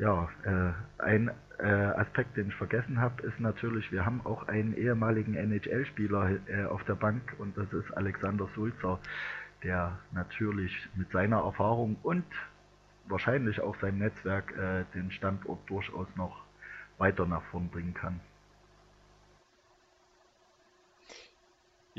ja, 0.01 0.31
äh, 0.45 1.03
ein 1.03 1.31
äh, 1.59 1.67
Aspekt, 1.67 2.37
den 2.39 2.49
ich 2.49 2.55
vergessen 2.55 3.01
habe, 3.01 3.23
ist 3.23 3.39
natürlich, 3.39 3.93
wir 3.93 4.07
haben 4.07 4.23
auch 4.25 4.49
einen 4.49 4.75
ehemaligen 4.75 5.35
NHL-Spieler 5.35 6.39
äh, 6.49 6.65
auf 6.65 6.83
der 6.85 6.95
Bank 6.95 7.35
und 7.39 7.57
das 7.59 7.71
ist 7.75 7.95
Alexander 7.95 8.49
Sulzer, 8.55 8.99
der 9.63 9.99
natürlich 10.13 10.89
mit 10.95 11.11
seiner 11.11 11.45
Erfahrung 11.45 11.97
und 12.03 12.25
wahrscheinlich 13.09 13.61
auch 13.61 13.79
seinem 13.81 13.99
Netzwerk 13.99 14.57
äh, 14.57 14.85
den 14.95 15.11
Standort 15.11 15.69
durchaus 15.69 16.09
noch 16.17 16.45
weiter 16.97 17.27
nach 17.27 17.43
vorn 17.51 17.69
bringen 17.69 17.93
kann. 17.93 18.21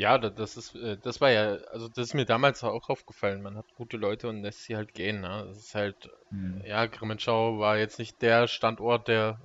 Ja, 0.01 0.17
das 0.17 0.58
ist, 0.58 0.74
äh, 0.74 0.98
das 0.98 1.22
war 1.22 1.29
ja, 1.29 1.58
also 1.72 1.88
das 1.88 2.08
ist 2.08 2.13
mir 2.15 2.25
damals 2.25 2.63
auch 2.63 2.89
aufgefallen. 2.89 3.43
Man 3.43 3.55
hat 3.55 3.67
gute 3.75 3.98
Leute 3.98 4.29
und 4.29 4.41
lässt 4.41 4.63
sie 4.63 4.75
halt 4.75 4.96
gehen. 4.96 5.22
Ne? 5.22 5.46
Das 5.48 5.60
ist 5.60 5.75
halt, 5.75 6.10
hm. 6.29 6.63
ja, 6.65 6.88
Grimmenschau 6.88 7.60
war 7.60 7.77
jetzt 7.77 8.00
nicht 8.00 8.20
der 8.24 8.48
Standort, 8.48 9.08
der, 9.08 9.39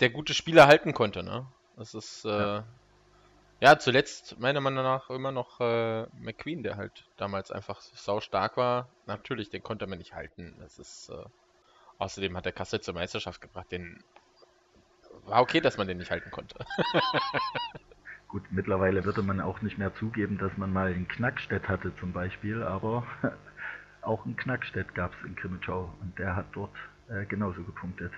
der 0.00 0.10
gute 0.10 0.34
Spieler 0.34 0.66
halten 0.66 0.92
konnte. 0.92 1.22
Ne? 1.22 1.46
Das 1.78 1.94
ist, 1.94 2.26
ja. 2.26 2.58
Äh, 2.58 2.62
ja, 3.60 3.78
zuletzt 3.78 4.38
meiner 4.38 4.60
Meinung 4.60 4.84
nach 4.84 5.08
immer 5.08 5.32
noch 5.32 5.60
äh, 5.60 6.02
McQueen, 6.18 6.62
der 6.62 6.76
halt 6.76 7.06
damals 7.16 7.50
einfach 7.50 7.80
sau 7.80 8.20
stark 8.20 8.58
war. 8.58 8.90
Natürlich, 9.06 9.48
den 9.48 9.62
konnte 9.62 9.86
man 9.86 9.96
nicht 9.96 10.12
halten. 10.12 10.54
Das 10.60 10.78
ist, 10.78 11.08
äh, 11.08 11.24
außerdem 11.96 12.36
hat 12.36 12.44
der 12.44 12.52
Kassel 12.52 12.82
zur 12.82 12.92
Meisterschaft 12.92 13.40
gebracht. 13.40 13.72
Den 13.72 14.04
war 15.24 15.40
okay, 15.40 15.62
dass 15.62 15.78
man 15.78 15.88
den 15.88 15.96
nicht 15.96 16.10
halten 16.10 16.30
konnte. 16.30 16.66
Gut, 18.32 18.44
mittlerweile 18.50 19.04
würde 19.04 19.20
man 19.20 19.42
auch 19.42 19.60
nicht 19.60 19.76
mehr 19.76 19.94
zugeben, 19.94 20.38
dass 20.38 20.56
man 20.56 20.72
mal 20.72 20.86
einen 20.86 21.06
Knackstedt 21.06 21.68
hatte 21.68 21.94
zum 22.00 22.14
Beispiel, 22.14 22.62
aber 22.62 23.06
auch 24.00 24.24
einen 24.24 24.38
Knackstedt 24.38 24.94
gab 24.94 25.12
es 25.12 25.26
in 25.26 25.36
Krimitschau 25.36 25.92
und 26.00 26.18
der 26.18 26.34
hat 26.34 26.46
dort 26.52 26.74
äh, 27.10 27.26
genauso 27.26 27.62
gepunktet. 27.62 28.10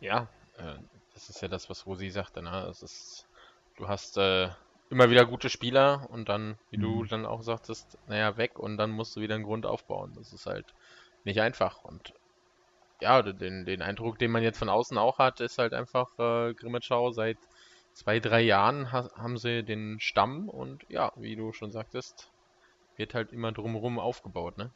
Ja, 0.00 0.26
äh, 0.56 0.74
das 1.14 1.28
ist 1.28 1.40
ja 1.40 1.46
das, 1.46 1.70
was 1.70 1.86
Rosi 1.86 2.10
sagte. 2.10 2.42
Ne? 2.42 2.66
Es 2.68 2.82
ist, 2.82 3.28
du 3.76 3.86
hast 3.86 4.16
äh, 4.16 4.48
immer 4.90 5.10
wieder 5.10 5.26
gute 5.26 5.48
Spieler 5.48 6.08
und 6.10 6.28
dann, 6.28 6.58
wie 6.70 6.78
mhm. 6.78 6.82
du 6.82 7.04
dann 7.04 7.24
auch 7.24 7.42
sagtest, 7.42 7.98
naja, 8.08 8.36
weg 8.36 8.58
und 8.58 8.78
dann 8.78 8.90
musst 8.90 9.14
du 9.14 9.20
wieder 9.20 9.36
einen 9.36 9.44
Grund 9.44 9.64
aufbauen. 9.64 10.12
Das 10.16 10.32
ist 10.32 10.46
halt 10.46 10.74
nicht 11.22 11.40
einfach. 11.40 11.84
Und 11.84 12.14
ja, 13.00 13.22
den, 13.22 13.64
den 13.64 13.80
Eindruck, 13.80 14.18
den 14.18 14.32
man 14.32 14.42
jetzt 14.42 14.58
von 14.58 14.68
außen 14.68 14.98
auch 14.98 15.18
hat, 15.18 15.38
ist 15.38 15.58
halt 15.58 15.72
einfach 15.72 16.18
äh, 16.18 16.52
Grimmitschau 16.54 17.12
seit 17.12 17.38
zwei, 17.98 18.20
drei 18.20 18.40
Jahren 18.40 18.92
ha 18.92 19.10
haben 19.16 19.38
sie 19.38 19.64
den 19.64 19.98
Stamm 19.98 20.48
und 20.48 20.84
ja, 20.88 21.12
wie 21.16 21.34
du 21.34 21.52
schon 21.52 21.72
sagtest, 21.72 22.30
wird 22.96 23.12
halt 23.12 23.32
immer 23.32 23.50
drumherum 23.50 23.98
aufgebaut, 23.98 24.56
ne? 24.56 24.70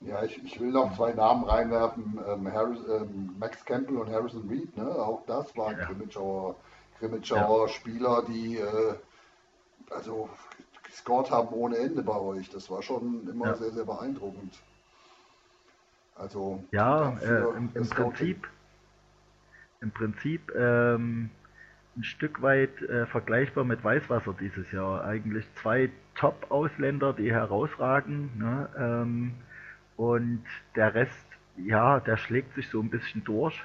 Ja, 0.00 0.24
ich, 0.24 0.42
ich 0.42 0.58
will 0.58 0.70
noch 0.70 0.96
zwei 0.96 1.12
Namen 1.12 1.44
reinwerfen, 1.44 2.18
ähm, 2.26 2.52
Harris, 2.52 2.80
ähm, 2.88 3.36
Max 3.38 3.64
Campbell 3.64 3.98
und 3.98 4.10
Harrison 4.10 4.48
Reed, 4.48 4.76
ne? 4.76 4.84
Auch 4.84 5.24
das 5.26 5.56
waren 5.56 5.78
ja. 5.78 5.84
Grimmitschauer, 5.84 6.56
Grimmitschauer 6.98 7.66
ja. 7.66 7.72
Spieler, 7.72 8.24
die 8.26 8.56
äh, 8.56 8.94
also 9.90 10.28
gescored 10.82 11.30
haben 11.30 11.48
ohne 11.50 11.76
Ende 11.76 12.02
bei 12.02 12.18
euch. 12.18 12.50
Das 12.50 12.68
war 12.70 12.82
schon 12.82 13.28
immer 13.28 13.48
ja. 13.48 13.54
sehr, 13.54 13.70
sehr 13.70 13.84
beeindruckend. 13.84 14.58
Also 16.16 16.64
ja, 16.72 17.16
äh, 17.20 17.56
im, 17.56 17.70
im 17.74 17.88
Prinzip, 17.88 18.48
im 19.80 19.90
Prinzip 19.92 20.50
ähm, 20.56 21.30
ein 21.96 22.04
Stück 22.04 22.42
weit 22.42 22.80
äh, 22.82 23.06
vergleichbar 23.06 23.64
mit 23.64 23.82
Weißwasser 23.82 24.34
dieses 24.38 24.70
Jahr. 24.72 25.04
Eigentlich 25.04 25.44
zwei 25.56 25.90
Top-Ausländer, 26.14 27.12
die 27.12 27.32
herausragen. 27.32 28.30
Ne? 28.38 28.68
Ähm, 28.78 29.34
und 29.96 30.44
der 30.76 30.94
Rest, 30.94 31.26
ja, 31.56 32.00
der 32.00 32.16
schlägt 32.16 32.54
sich 32.54 32.68
so 32.68 32.80
ein 32.80 32.90
bisschen 32.90 33.24
durch. 33.24 33.60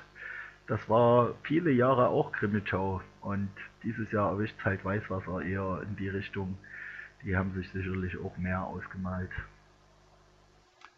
Das 0.68 0.90
war 0.90 1.36
viele 1.44 1.72
Jahre 1.72 2.08
auch 2.08 2.32
Grimmitschau. 2.32 3.02
Und 3.22 3.52
dieses 3.84 4.12
Jahr 4.12 4.32
erwischt 4.32 4.58
halt 4.64 4.84
Weißwasser 4.84 5.42
eher 5.44 5.82
in 5.88 5.96
die 5.96 6.10
Richtung. 6.10 6.58
Die 7.24 7.36
haben 7.38 7.54
sich 7.54 7.70
sicherlich 7.72 8.18
auch 8.18 8.38
mehr 8.38 8.64
ausgemalt. 8.64 9.32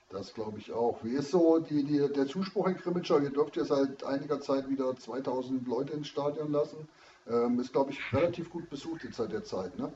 Das 0.09 0.33
glaube 0.33 0.57
ich 0.59 0.71
auch. 0.71 1.03
Wie 1.03 1.15
ist 1.15 1.31
so 1.31 1.59
die, 1.59 1.83
die, 1.83 1.97
der 2.13 2.27
Zuspruch 2.27 2.67
in 2.67 2.77
Grimmitschau? 2.77 3.19
Ihr 3.19 3.29
dürft 3.29 3.57
ja 3.57 3.65
seit 3.65 4.05
einiger 4.05 4.39
Zeit 4.39 4.69
wieder 4.69 4.95
2000 4.95 5.67
Leute 5.67 5.93
ins 5.93 6.07
Stadion 6.07 6.51
lassen. 6.51 6.87
Ähm, 7.29 7.59
ist, 7.59 7.73
glaube 7.73 7.91
ich, 7.91 8.13
relativ 8.13 8.49
gut 8.49 8.69
besucht 8.69 9.03
jetzt 9.03 9.17
seit 9.17 9.31
der 9.31 9.43
Zeit, 9.43 9.77
ne? 9.77 9.91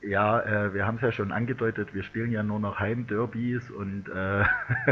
Ja, 0.00 0.40
äh, 0.40 0.72
wir 0.72 0.86
haben 0.86 0.96
es 0.96 1.02
ja 1.02 1.12
schon 1.12 1.30
angedeutet, 1.30 1.94
wir 1.94 2.02
spielen 2.02 2.32
ja 2.32 2.42
nur 2.42 2.58
noch 2.58 2.78
Heimderbys 2.78 3.70
und 3.70 4.08
äh, 4.08 4.44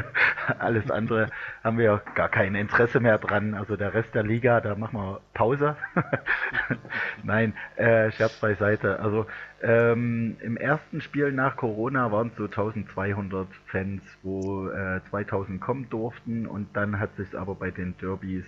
alles 0.59 0.90
andere 0.90 1.31
haben 1.64 1.78
wir 1.78 1.85
ja 1.85 2.02
gar 2.14 2.28
kein 2.28 2.54
Interesse 2.54 3.00
mehr 3.00 3.19
dran. 3.19 3.54
Also 3.54 3.76
der 3.76 3.95
Rest 3.95 4.14
der 4.14 4.23
Liga, 4.23 4.61
da 4.61 4.75
machen 4.75 4.99
wir 4.99 5.21
Pause. 5.33 5.76
Nein, 7.23 7.54
äh, 7.76 8.11
Scherz 8.12 8.38
beiseite. 8.38 9.00
Also 9.00 9.26
ähm, 9.62 10.37
im 10.40 10.59
ersten 10.59 11.00
Spiel 11.00 11.33
nach 11.33 11.57
Corona 11.57 12.12
waren 12.12 12.28
es 12.28 12.37
so 12.37 12.45
1200 12.45 13.49
Fans, 13.66 14.02
wo 14.23 14.69
äh, 14.69 15.00
2000 15.09 15.61
kommen 15.61 15.88
durften 15.88 16.47
und 16.47 16.76
dann 16.76 17.00
hat 17.00 17.16
sich 17.16 17.37
aber 17.37 17.54
bei 17.54 17.71
den 17.71 17.97
Derbys 17.97 18.45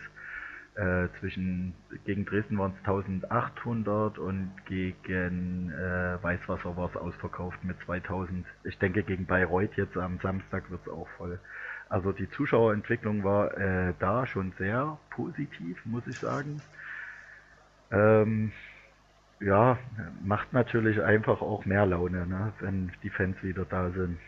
äh, 0.75 1.09
zwischen 1.21 1.75
gegen 2.04 2.25
Dresden 2.25 2.59
waren 2.59 2.73
es 2.73 2.88
1800 2.88 4.19
und 4.19 4.52
gegen 4.66 5.71
äh, 5.71 6.23
Weißwasser 6.23 6.76
war 6.76 6.90
es 6.90 6.97
ausverkauft 6.97 7.62
mit 7.62 7.76
2000. 7.85 8.45
Ich 8.64 8.78
denke 8.78 9.02
gegen 9.04 9.26
Bayreuth 9.26 9.76
jetzt 9.76 9.97
am 9.97 10.19
Samstag 10.21 10.71
wird 10.71 10.81
es 10.85 10.93
auch 10.93 11.09
voll. 11.16 11.38
Also 11.88 12.12
die 12.12 12.28
Zuschauerentwicklung 12.31 13.23
war 13.23 13.57
äh, 13.57 13.95
da 14.00 14.26
schon 14.26 14.52
sehr 14.59 14.99
positiv, 15.11 15.78
muss 15.85 16.07
ich 16.07 16.19
sagen. 16.19 16.61
Ähm, 17.93 18.50
ja, 19.40 19.78
macht 20.25 20.52
natürlich 20.52 21.02
einfach 21.02 21.40
auch 21.40 21.64
mehr 21.66 21.87
Laune, 21.87 22.26
ne, 22.26 22.52
wenn 22.61 22.90
die 23.02 23.11
Fans 23.11 23.37
wieder 23.43 23.64
da 23.64 23.90
sind. 23.90 24.19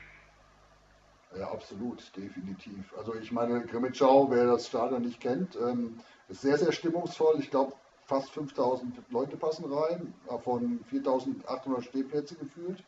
Ja, 1.35 1.50
absolut, 1.50 2.16
definitiv. 2.16 2.95
Also 2.97 3.14
ich 3.14 3.33
meine, 3.33 3.62
Grimmitschau, 3.62 4.30
wer 4.30 4.47
das 4.47 4.68
Stadion 4.68 5.02
nicht 5.02 5.21
kennt, 5.21 5.56
ähm, 5.56 6.00
ist 6.28 6.42
sehr, 6.42 6.56
sehr 6.56 6.73
stimmungsvoll. 6.73 7.37
Ich 7.40 7.50
glaube, 7.50 7.73
fast 8.06 8.30
5000 8.30 8.97
Leute 9.11 9.37
passen 9.37 9.71
rein, 9.73 10.14
davon 10.28 10.80
4800 10.88 11.85
Stehplätze 11.85 12.37
gefühlt. 12.37 12.83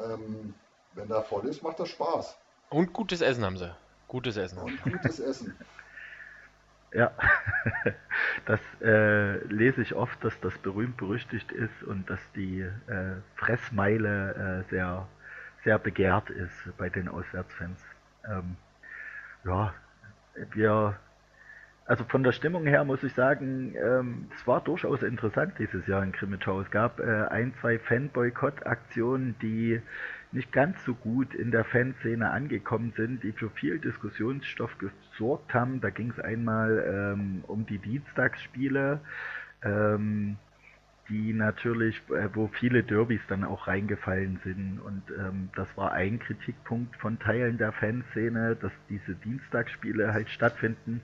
Ähm, 0.00 0.54
wenn 0.94 1.08
da 1.08 1.22
voll 1.22 1.46
ist, 1.46 1.62
macht 1.62 1.78
das 1.78 1.88
Spaß. 1.88 2.36
Und 2.70 2.92
gutes 2.92 3.20
Essen 3.20 3.44
haben 3.44 3.56
sie. 3.56 3.74
Gutes 4.08 4.36
Essen. 4.36 4.58
Und 4.58 4.82
gutes 4.82 5.20
Essen. 5.20 5.56
ja, 6.92 7.12
das 8.46 8.60
äh, 8.82 9.38
lese 9.44 9.82
ich 9.82 9.94
oft, 9.94 10.22
dass 10.24 10.38
das 10.40 10.56
berühmt 10.58 10.96
berüchtigt 10.96 11.52
ist 11.52 11.82
und 11.84 12.10
dass 12.10 12.20
die 12.34 12.60
äh, 12.60 13.16
Fressmeile 13.36 14.64
äh, 14.66 14.70
sehr 14.70 15.06
sehr 15.64 15.78
begehrt 15.78 16.30
ist 16.30 16.52
bei 16.76 16.88
den 16.88 17.08
Auswärtsfans. 17.08 17.82
Ähm, 18.28 18.56
ja, 19.44 19.74
wir, 20.52 20.96
also 21.86 22.04
von 22.04 22.22
der 22.22 22.32
Stimmung 22.32 22.66
her 22.66 22.84
muss 22.84 23.02
ich 23.02 23.14
sagen, 23.14 23.74
ähm, 23.74 24.28
es 24.34 24.46
war 24.46 24.62
durchaus 24.62 25.02
interessant 25.02 25.54
dieses 25.58 25.86
Jahr 25.86 26.02
in 26.02 26.12
Krimitschau. 26.12 26.60
Es 26.60 26.70
gab 26.70 27.00
äh, 27.00 27.26
ein, 27.30 27.54
zwei 27.60 27.78
Fanboykott-Aktionen, 27.78 29.36
die 29.40 29.80
nicht 30.32 30.52
ganz 30.52 30.84
so 30.84 30.94
gut 30.94 31.34
in 31.34 31.50
der 31.50 31.64
Fanszene 31.64 32.30
angekommen 32.30 32.92
sind, 32.96 33.22
die 33.24 33.32
für 33.32 33.50
viel 33.50 33.78
Diskussionsstoff 33.80 34.70
gesorgt 34.78 35.52
haben. 35.54 35.80
Da 35.80 35.90
ging 35.90 36.10
es 36.10 36.20
einmal 36.20 37.14
ähm, 37.14 37.44
um 37.48 37.66
die 37.66 37.78
Dienstagsspiele. 37.78 39.00
Ähm, 39.62 40.36
die 41.10 41.34
natürlich, 41.34 42.00
äh, 42.08 42.28
wo 42.32 42.48
viele 42.48 42.82
Derbys 42.82 43.20
dann 43.28 43.44
auch 43.44 43.66
reingefallen 43.66 44.40
sind. 44.44 44.80
Und 44.80 45.02
ähm, 45.18 45.50
das 45.56 45.68
war 45.76 45.92
ein 45.92 46.18
Kritikpunkt 46.18 46.96
von 46.96 47.18
Teilen 47.18 47.58
der 47.58 47.72
Fanszene, 47.72 48.56
dass 48.56 48.72
diese 48.88 49.14
Dienstagsspiele 49.16 50.14
halt 50.14 50.30
stattfinden. 50.30 51.02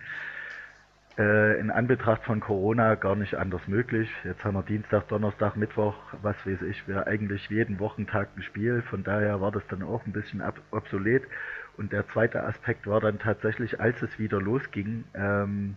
Äh, 1.18 1.58
in 1.58 1.70
Anbetracht 1.70 2.24
von 2.24 2.40
Corona 2.40 2.94
gar 2.94 3.16
nicht 3.16 3.36
anders 3.36 3.66
möglich. 3.68 4.10
Jetzt 4.22 4.44
haben 4.44 4.54
wir 4.54 4.62
Dienstag, 4.62 5.08
Donnerstag, 5.08 5.56
Mittwoch, 5.56 5.96
was 6.22 6.36
weiß 6.46 6.62
ich, 6.62 6.86
wir 6.86 7.06
eigentlich 7.06 7.48
jeden 7.48 7.78
Wochentag 7.78 8.28
ein 8.36 8.42
Spiel. 8.42 8.82
Von 8.82 9.02
daher 9.02 9.40
war 9.40 9.50
das 9.50 9.66
dann 9.68 9.82
auch 9.82 10.04
ein 10.06 10.12
bisschen 10.12 10.42
obsolet. 10.70 11.24
Und 11.78 11.92
der 11.92 12.06
zweite 12.08 12.44
Aspekt 12.44 12.86
war 12.86 13.00
dann 13.00 13.18
tatsächlich, 13.18 13.80
als 13.80 14.00
es 14.02 14.18
wieder 14.18 14.40
losging, 14.40 15.04
ähm, 15.14 15.76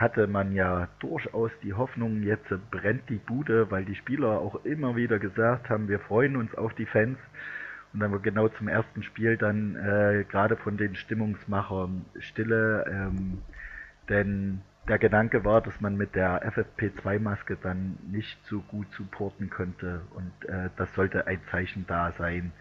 hatte 0.00 0.26
man 0.26 0.52
ja 0.54 0.88
durchaus 0.98 1.50
die 1.62 1.74
Hoffnung, 1.74 2.22
jetzt 2.22 2.48
brennt 2.70 3.08
die 3.10 3.18
Bude, 3.18 3.70
weil 3.70 3.84
die 3.84 3.94
Spieler 3.94 4.40
auch 4.40 4.64
immer 4.64 4.96
wieder 4.96 5.18
gesagt 5.18 5.68
haben, 5.68 5.88
wir 5.88 6.00
freuen 6.00 6.36
uns 6.36 6.54
auf 6.54 6.72
die 6.74 6.86
Fans. 6.86 7.18
Und 7.92 8.00
dann 8.00 8.12
war 8.12 8.20
genau 8.20 8.48
zum 8.48 8.68
ersten 8.68 9.02
Spiel 9.02 9.36
dann 9.36 9.76
äh, 9.76 10.24
gerade 10.24 10.56
von 10.56 10.76
den 10.76 10.94
Stimmungsmachern 10.94 12.04
Stille, 12.18 12.84
ähm, 12.88 13.42
denn 14.08 14.62
der 14.88 14.98
Gedanke 14.98 15.44
war, 15.44 15.60
dass 15.60 15.80
man 15.80 15.96
mit 15.96 16.14
der 16.14 16.50
FFP2-Maske 16.50 17.58
dann 17.62 17.98
nicht 18.10 18.38
so 18.46 18.60
gut 18.60 18.90
supporten 18.92 19.50
könnte 19.50 20.02
und 20.14 20.48
äh, 20.48 20.70
das 20.76 20.92
sollte 20.94 21.26
ein 21.26 21.40
Zeichen 21.50 21.84
da 21.86 22.12
sein. 22.12 22.52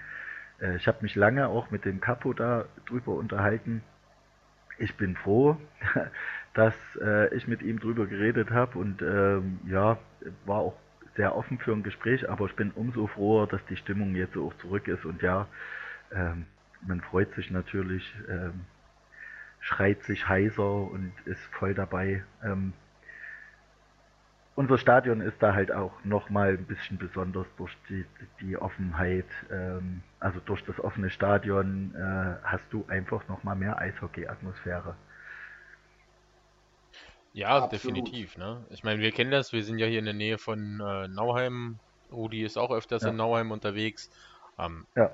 Äh, 0.60 0.76
ich 0.76 0.88
habe 0.88 1.00
mich 1.02 1.16
lange 1.16 1.48
auch 1.48 1.72
mit 1.72 1.86
dem 1.86 2.02
Capo 2.02 2.34
da 2.34 2.66
drüber 2.86 3.14
unterhalten. 3.14 3.82
Ich 4.78 4.96
bin 4.96 5.16
froh, 5.16 5.58
dass 6.54 6.74
äh, 7.02 7.34
ich 7.36 7.48
mit 7.48 7.62
ihm 7.62 7.80
drüber 7.80 8.08
geredet 8.08 8.52
habe 8.52 8.78
und 8.80 9.02
ähm, 9.02 9.60
ja, 9.68 9.98
war 10.46 10.60
auch 10.60 10.76
sehr 11.16 11.36
offen 11.36 11.60
für 11.60 11.74
ein 11.74 11.84
Gespräch, 11.84 12.30
aber 12.30 12.46
ich 12.46 12.56
bin 12.56 12.72
umso 12.72 13.08
froher, 13.08 13.48
dass 13.48 13.64
die 13.66 13.78
Stimmung 13.78 14.16
jetzt 14.16 14.38
auch 14.38 14.56
zurück 14.58 14.88
ist 14.88 15.06
und 15.06 15.22
ja, 15.22 15.48
ähm, 16.12 16.46
man 16.82 17.02
freut 17.02 17.34
sich 17.36 17.52
natürlich, 17.52 18.16
ähm, 18.30 18.62
schreit 19.60 20.02
sich 20.04 20.28
heiser 20.28 20.64
und 20.64 21.12
ist 21.26 21.42
voll 21.52 21.74
dabei. 21.74 22.24
Ähm, 22.44 22.74
unser 24.56 24.78
Stadion 24.78 25.22
ist 25.22 25.42
da 25.42 25.54
halt 25.54 25.72
auch 25.72 25.94
nochmal 26.04 26.50
ein 26.50 26.66
bisschen 26.66 26.98
besonders 26.98 27.48
durch 27.58 27.78
die, 27.88 28.06
die 28.42 28.58
Offenheit. 28.58 29.26
Ähm, 29.50 30.02
also 30.20 30.42
durch 30.46 30.64
das 30.66 30.80
offene 30.82 31.10
Stadion 31.10 31.96
äh, 31.96 32.36
hast 32.44 32.66
du 32.72 32.86
einfach 32.90 33.26
nochmal 33.30 33.56
mehr 33.56 33.78
Eishockey-Atmosphäre. 33.78 34.96
Ja, 37.40 37.64
Absolut. 37.64 37.72
definitiv. 37.72 38.38
Ne? 38.38 38.66
Ich 38.70 38.84
meine, 38.84 39.00
wir 39.00 39.12
kennen 39.12 39.32
das, 39.32 39.54
wir 39.54 39.64
sind 39.64 39.80
ja 39.80 39.88
hier 39.88 40.00
in 40.00 40.06
der 40.06 40.14
Nähe 40.14 40.38
von 40.38 40.82
äh, 40.82 41.08
Nauheim. 41.08 41.80
Rudi 42.12 42.44
ist 42.44 42.58
auch 42.58 42.70
öfters 42.70 43.04
ja. 43.04 43.10
in 43.10 43.16
Nauheim 43.16 43.52
unterwegs. 43.52 44.10
Ähm, 44.58 44.86
ja. 44.98 45.10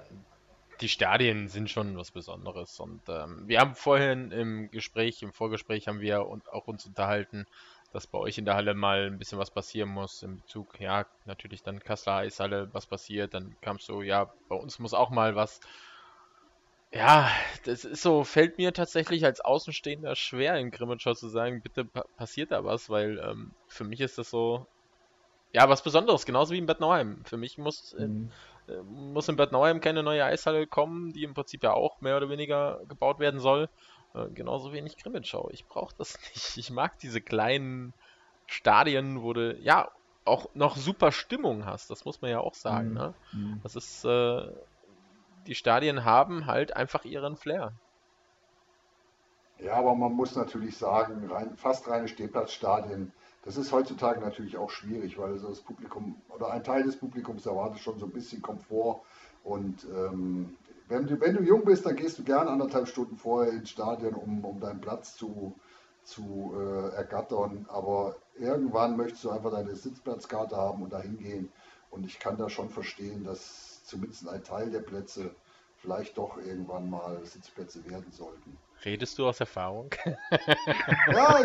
Die 0.81 0.89
Stadien 0.89 1.49
sind 1.49 1.69
schon 1.69 1.95
was 1.97 2.09
Besonderes. 2.09 2.79
Und 2.79 3.01
ähm, 3.09 3.43
wir 3.47 3.59
haben 3.59 3.75
vorhin 3.75 4.31
im 4.31 4.71
Gespräch, 4.71 5.21
im 5.21 5.33
Vorgespräch 5.33 5.87
haben 5.87 5.99
wir 5.99 6.21
auch 6.21 6.67
uns 6.67 6.87
unterhalten, 6.87 7.45
dass 7.93 8.07
bei 8.07 8.17
euch 8.17 8.39
in 8.39 8.45
der 8.45 8.55
Halle 8.55 8.73
mal 8.73 9.05
ein 9.05 9.19
bisschen 9.19 9.37
was 9.37 9.51
passieren 9.51 9.89
muss 9.89 10.23
in 10.23 10.37
Bezug, 10.37 10.79
ja, 10.79 11.05
natürlich 11.25 11.61
dann 11.61 11.79
Kasseler 11.79 12.17
Eishalle, 12.17 12.73
was 12.73 12.87
passiert, 12.87 13.35
dann 13.35 13.55
kam 13.61 13.77
so, 13.77 14.01
ja, 14.01 14.33
bei 14.49 14.55
uns 14.55 14.79
muss 14.79 14.95
auch 14.95 15.11
mal 15.11 15.35
was. 15.35 15.59
Ja, 16.95 17.29
das 17.65 17.83
ist 17.83 18.01
so, 18.01 18.23
fällt 18.23 18.57
mir 18.57 18.71
tatsächlich 18.71 19.25
als 19.25 19.41
Außenstehender 19.41 20.15
schwer 20.15 20.55
in 20.55 20.71
Grimmitschau 20.71 21.13
zu 21.13 21.27
sagen, 21.27 21.61
bitte 21.61 21.83
pa 21.83 22.05
passiert 22.15 22.51
da 22.51 22.63
was, 22.63 22.89
weil 22.89 23.19
ähm, 23.19 23.51
für 23.67 23.83
mich 23.83 23.99
ist 23.99 24.17
das 24.17 24.29
so, 24.29 24.65
ja, 25.51 25.67
was 25.67 25.83
Besonderes, 25.83 26.25
genauso 26.25 26.53
wie 26.53 26.57
in 26.57 26.67
Bad 26.67 26.79
Nauheim. 26.79 27.21
Für 27.25 27.35
mich 27.35 27.57
muss, 27.57 27.91
äh, 27.93 28.07
mhm. 28.07 28.31
äh, 28.69 28.81
muss 28.83 29.27
in 29.27 29.35
Bad 29.35 29.51
Nauheim 29.51 29.81
keine 29.81 30.03
neue 30.03 30.23
Eishalle 30.23 30.67
kommen, 30.67 31.11
die 31.11 31.23
im 31.23 31.33
Prinzip 31.33 31.63
ja 31.63 31.73
auch 31.73 31.99
mehr 31.99 32.15
oder 32.15 32.29
weniger 32.29 32.79
gebaut 32.87 33.19
werden 33.19 33.41
soll. 33.41 33.67
Äh, 34.13 34.29
genauso 34.29 34.71
wenig 34.71 34.95
Grimmitschau. 34.95 35.49
Ich 35.51 35.65
brauche 35.67 35.93
das 35.97 36.17
nicht. 36.33 36.55
Ich 36.55 36.71
mag 36.71 36.97
diese 36.99 37.19
kleinen 37.19 37.93
Stadien, 38.47 39.21
wo 39.21 39.33
du 39.33 39.53
ja 39.55 39.91
auch 40.23 40.47
noch 40.53 40.77
super 40.77 41.11
Stimmung 41.11 41.65
hast. 41.65 41.89
Das 41.89 42.05
muss 42.05 42.21
man 42.21 42.31
ja 42.31 42.39
auch 42.39 42.53
sagen. 42.53 42.89
Mhm. 42.89 42.93
Ne? 42.93 43.13
Mhm. 43.33 43.59
Das 43.63 43.75
ist, 43.75 44.05
äh, 44.05 44.47
die 45.47 45.55
Stadien 45.55 46.05
haben 46.05 46.45
halt 46.45 46.75
einfach 46.75 47.05
ihren 47.05 47.35
Flair. 47.35 47.73
Ja, 49.59 49.75
aber 49.75 49.95
man 49.95 50.13
muss 50.13 50.35
natürlich 50.35 50.77
sagen, 50.77 51.29
rein, 51.31 51.55
fast 51.55 51.87
reine 51.87 52.07
Stehplatzstadien, 52.07 53.13
das 53.43 53.57
ist 53.57 53.71
heutzutage 53.71 54.19
natürlich 54.19 54.57
auch 54.57 54.69
schwierig, 54.69 55.17
weil 55.17 55.33
also 55.33 55.49
das 55.49 55.61
Publikum 55.61 56.21
oder 56.29 56.51
ein 56.51 56.63
Teil 56.63 56.83
des 56.83 56.97
Publikums 56.97 57.45
erwartet 57.45 57.79
schon 57.79 57.99
so 57.99 58.05
ein 58.05 58.11
bisschen 58.11 58.41
Komfort 58.41 59.01
und 59.43 59.85
ähm, 59.85 60.57
wenn 60.87 61.07
du, 61.07 61.19
wenn 61.19 61.35
du 61.35 61.43
jung 61.43 61.65
bist, 61.65 61.85
dann 61.85 61.95
gehst 61.95 62.19
du 62.19 62.23
gern 62.23 62.47
anderthalb 62.47 62.87
Stunden 62.87 63.17
vorher 63.17 63.53
ins 63.53 63.69
Stadion, 63.69 64.13
um, 64.13 64.43
um 64.45 64.59
deinen 64.59 64.81
Platz 64.81 65.15
zu, 65.15 65.55
zu 66.03 66.53
äh, 66.55 66.95
ergattern. 66.95 67.65
Aber 67.69 68.15
irgendwann 68.37 68.97
möchtest 68.97 69.23
du 69.23 69.31
einfach 69.31 69.51
deine 69.51 69.75
Sitzplatzkarte 69.75 70.55
haben 70.55 70.83
und 70.83 70.93
dahin 70.93 71.17
gehen. 71.17 71.51
Und 71.89 72.05
ich 72.05 72.19
kann 72.19 72.37
da 72.37 72.49
schon 72.49 72.69
verstehen, 72.69 73.23
dass 73.23 73.74
zumindest 73.85 74.27
ein 74.27 74.43
Teil 74.43 74.69
der 74.71 74.79
Plätze 74.79 75.35
vielleicht 75.77 76.17
doch 76.17 76.37
irgendwann 76.37 76.89
mal 76.89 77.23
Sitzplätze 77.25 77.87
werden 77.89 78.11
sollten. 78.11 78.57
Redest 78.83 79.17
du 79.17 79.27
aus 79.27 79.39
Erfahrung? 79.39 79.89
ja, 81.07 81.43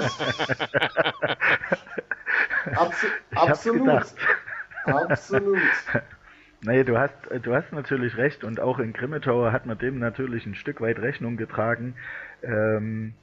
abso 2.75 3.07
absolut. 3.35 4.15
Absolut. 4.85 5.59
Nee, 6.63 6.85
du 6.85 6.99
hast, 6.99 7.15
du 7.43 7.55
hast 7.55 7.73
natürlich 7.73 8.19
recht 8.19 8.45
und 8.45 8.61
auch 8.61 8.81
in 8.81 8.93
Grimmitauer 8.93 9.51
hat 9.51 9.65
man 9.65 9.79
dem 9.79 9.99
natürlich 9.99 10.45
ein 10.45 10.55
Stück 10.55 10.83
weit 10.83 10.99
Rechnung 10.99 11.39
getragen. 11.39 11.95
Ähm, 12.43 13.15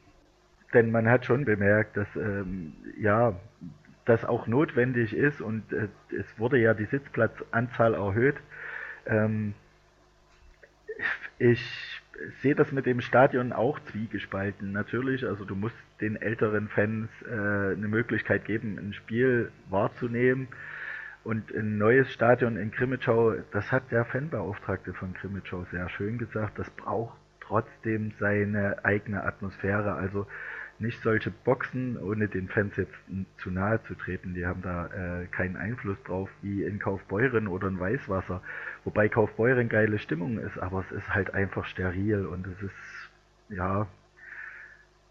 denn 0.74 0.90
man 0.90 1.08
hat 1.08 1.26
schon 1.26 1.46
bemerkt, 1.46 1.98
dass 1.98 2.08
ähm, 2.16 2.74
ja 3.00 3.36
das 4.06 4.26
auch 4.26 4.48
notwendig 4.48 5.16
ist 5.16 5.40
und 5.40 5.72
äh, 5.72 5.88
es 6.18 6.26
wurde 6.40 6.58
ja 6.58 6.74
die 6.74 6.86
Sitzplatzanzahl 6.86 7.94
erhöht. 7.94 8.38
Ähm, 9.08 9.54
ich 11.40 11.62
sehe 12.42 12.56
das 12.56 12.72
mit 12.72 12.86
dem 12.86 13.02
Stadion 13.02 13.54
auch 13.54 13.80
zwiegespalten. 13.92 14.72
Natürlich, 14.72 15.26
also 15.26 15.46
du 15.46 15.56
musst 15.56 15.76
den 16.02 16.16
älteren 16.16 16.68
Fans 16.68 17.10
äh, 17.24 17.32
eine 17.32 17.88
Möglichkeit 17.88 18.46
geben, 18.46 18.78
ein 18.80 18.94
Spiel 18.94 19.52
wahrzunehmen. 19.70 20.48
Und 21.24 21.52
ein 21.54 21.78
neues 21.78 22.12
Stadion 22.14 22.56
in 22.56 22.72
Krimitschau, 22.72 23.36
das 23.52 23.72
hat 23.72 23.92
der 23.92 24.06
Fanbeauftragte 24.06 24.94
von 24.94 25.14
Krimitschau 25.14 25.66
sehr 25.72 25.90
schön 25.90 26.18
gesagt, 26.18 26.58
das 26.58 26.70
braucht 26.72 27.18
trotzdem 27.42 28.14
seine 28.20 28.84
eigene 28.86 29.24
Atmosphäre. 29.24 29.94
Also 29.94 30.26
nicht 30.80 31.02
solche 31.02 31.32
Boxen, 31.32 31.98
ohne 31.98 32.28
den 32.28 32.48
Fans 32.48 32.76
jetzt 32.76 32.94
zu 33.38 33.50
nahe 33.52 33.82
zu 33.84 33.96
treten, 33.96 34.34
die 34.34 34.46
haben 34.46 34.62
da 34.62 34.88
äh, 34.88 35.28
keinen 35.28 35.58
Einfluss 35.58 35.98
drauf, 36.04 36.30
wie 36.42 36.64
in 36.64 36.80
Kaufbeuren 36.80 37.48
oder 37.48 37.68
in 37.68 37.80
Weißwasser. 37.80 38.42
Wobei 38.84 39.10
Kaufbeuren 39.10 39.70
geile 39.70 39.98
Stimmung 39.98 40.38
ist, 40.38 40.58
aber 40.60 40.82
es 40.82 40.92
ist 40.92 41.14
halt 41.14 41.34
einfach 41.34 41.66
steril 41.66 42.26
und 42.26 42.46
es 42.46 42.62
ist, 42.62 43.10
ja, 43.50 43.88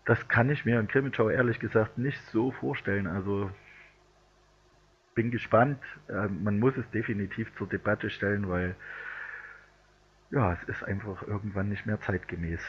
das 0.04 0.28
kann 0.28 0.50
ich 0.50 0.64
mir 0.64 0.78
in 0.78 0.86
Krimitschau 0.86 1.30
ehrlich 1.30 1.58
gesagt 1.58 1.98
nicht 1.98 2.20
so 2.30 2.52
vorstellen. 2.52 3.08
Also 3.08 3.50
bin 5.16 5.32
gespannt. 5.32 5.82
Äh, 6.08 6.28
man 6.28 6.60
muss 6.60 6.76
es 6.76 6.88
definitiv 6.90 7.52
zur 7.56 7.68
Debatte 7.68 8.08
stellen, 8.10 8.48
weil 8.48 8.76
ja, 10.30 10.52
es 10.52 10.62
ist 10.68 10.84
einfach 10.84 11.22
irgendwann 11.26 11.68
nicht 11.68 11.86
mehr 11.86 12.00
zeitgemäß. 12.00 12.60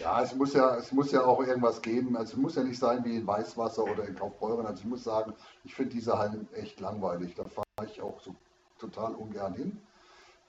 Ja, 0.00 0.22
es 0.22 0.34
muss 0.34 0.52
ja, 0.54 0.76
es 0.76 0.92
muss 0.92 1.12
ja 1.12 1.24
auch 1.24 1.40
irgendwas 1.42 1.80
geben. 1.80 2.16
Also 2.16 2.32
es 2.32 2.38
muss 2.38 2.56
ja 2.56 2.64
nicht 2.64 2.78
sein 2.78 3.04
wie 3.04 3.16
in 3.16 3.26
Weißwasser 3.26 3.84
oder 3.84 4.04
in 4.04 4.16
Kaufbeuren. 4.16 4.66
Also 4.66 4.80
ich 4.80 4.86
muss 4.86 5.04
sagen, 5.04 5.34
ich 5.64 5.74
finde 5.74 5.92
diese 5.92 6.18
Hallen 6.18 6.48
echt 6.54 6.80
langweilig. 6.80 7.34
Da 7.34 7.44
fahre 7.44 7.88
ich 7.90 8.00
auch 8.02 8.20
so 8.20 8.34
total 8.78 9.14
ungern 9.14 9.54
hin, 9.54 9.80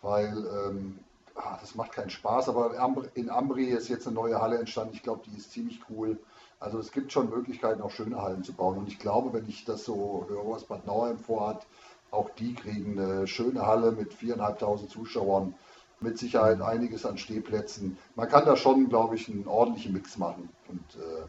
weil 0.01 0.33
ähm, 0.35 0.99
ach, 1.35 1.59
das 1.61 1.75
macht 1.75 1.91
keinen 1.91 2.09
Spaß. 2.09 2.49
Aber 2.49 2.73
in 3.13 3.29
Ambri 3.29 3.65
ist 3.65 3.87
jetzt 3.87 4.07
eine 4.07 4.15
neue 4.15 4.41
Halle 4.41 4.57
entstanden. 4.57 4.95
Ich 4.95 5.03
glaube, 5.03 5.21
die 5.25 5.37
ist 5.37 5.51
ziemlich 5.51 5.81
cool. 5.89 6.19
Also 6.59 6.79
es 6.79 6.91
gibt 6.91 7.11
schon 7.11 7.29
Möglichkeiten, 7.29 7.81
auch 7.81 7.91
schöne 7.91 8.21
Hallen 8.21 8.43
zu 8.43 8.53
bauen. 8.53 8.77
Und 8.77 8.87
ich 8.87 8.97
glaube, 8.97 9.33
wenn 9.33 9.47
ich 9.47 9.65
das 9.65 9.85
so 9.85 10.25
höre, 10.27 10.49
was 10.49 10.63
Bad 10.63 10.87
Nauheim 10.87 11.19
vorhat, 11.19 11.67
auch 12.11 12.29
die 12.31 12.55
kriegen 12.55 12.97
eine 12.99 13.27
schöne 13.27 13.65
Halle 13.65 13.91
mit 13.91 14.13
4.500 14.13 14.87
Zuschauern, 14.87 15.53
mit 16.05 16.17
Sicherheit 16.17 16.61
einiges 16.61 17.05
an 17.05 17.17
Stehplätzen. 17.17 17.97
Man 18.15 18.29
kann 18.29 18.45
da 18.45 18.55
schon, 18.55 18.87
glaube 18.89 19.15
ich, 19.15 19.27
einen 19.27 19.47
ordentlichen 19.47 19.93
Mix 19.93 20.17
machen 20.17 20.49
und 20.69 20.95
äh, 20.95 21.25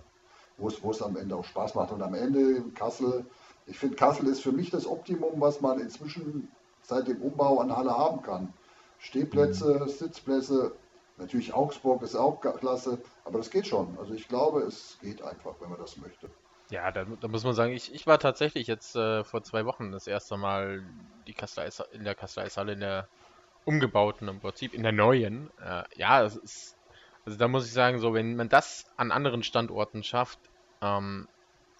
wo 0.59 0.91
es 0.91 1.03
am 1.03 1.17
Ende 1.17 1.37
auch 1.37 1.45
Spaß 1.45 1.75
macht. 1.75 1.93
Und 1.93 2.03
am 2.03 2.15
Ende 2.15 2.62
Kassel, 2.75 3.27
ich 3.67 3.79
finde, 3.79 3.97
Kassel 3.97 4.29
ist 4.29 4.41
für 4.41 4.53
mich 4.53 4.71
das 4.71 4.87
Optimum, 4.87 5.41
was 5.41 5.61
man 5.61 5.81
inzwischen 5.81 6.49
seit 6.83 7.09
dem 7.09 7.21
Umbau 7.21 7.59
an 7.59 7.77
Halle 7.77 7.97
haben 7.97 8.23
kann. 8.23 8.53
Stehplätze, 8.99 9.81
mhm. 9.81 9.89
Sitzplätze, 9.89 10.73
Natürlich 11.19 11.55
Augsburg 11.55 12.03
ist 12.03 12.15
auch 12.15 12.41
klasse, 12.41 12.99
aber 13.25 13.39
das 13.39 13.51
geht 13.51 13.67
schon. 13.67 13.97
Also 13.99 14.12
ich 14.12 14.29
glaube, 14.29 14.62
es 14.62 14.99
geht 15.01 15.23
einfach, 15.23 15.55
wenn 15.61 15.71
man 15.71 15.79
das 15.79 15.97
möchte. 15.97 16.29
Ja, 16.71 16.91
da, 16.91 17.05
da 17.05 17.29
muss 17.29 17.45
man 17.45 17.55
sagen, 17.55 17.73
ich, 17.73 17.95
ich 17.95 18.07
war 18.07 18.19
tatsächlich 18.19 18.67
jetzt 18.67 18.97
äh, 18.97 19.25
vor 19.25 19.43
zwei 19.43 19.65
Wochen 19.65 19.93
das 19.93 20.07
erste 20.07 20.37
Mal 20.37 20.85
die 21.27 21.35
in 21.93 22.05
der 22.05 22.15
Kastel 22.15 22.69
in 22.69 22.81
der 22.81 23.09
umgebauten 23.66 24.29
im 24.29 24.40
Prinzip, 24.40 24.72
in 24.72 24.83
der 24.83 24.92
neuen. 24.92 25.50
Äh, 25.61 25.83
ja, 25.96 26.24
es 26.24 26.37
ist, 26.37 26.76
also 27.26 27.37
da 27.37 27.48
muss 27.48 27.66
ich 27.66 27.72
sagen, 27.72 27.98
so 27.98 28.14
wenn 28.14 28.37
man 28.37 28.48
das 28.48 28.87
an 28.96 29.11
anderen 29.12 29.42
Standorten 29.42 30.02
schafft, 30.02 30.38
ähm, 30.81 31.29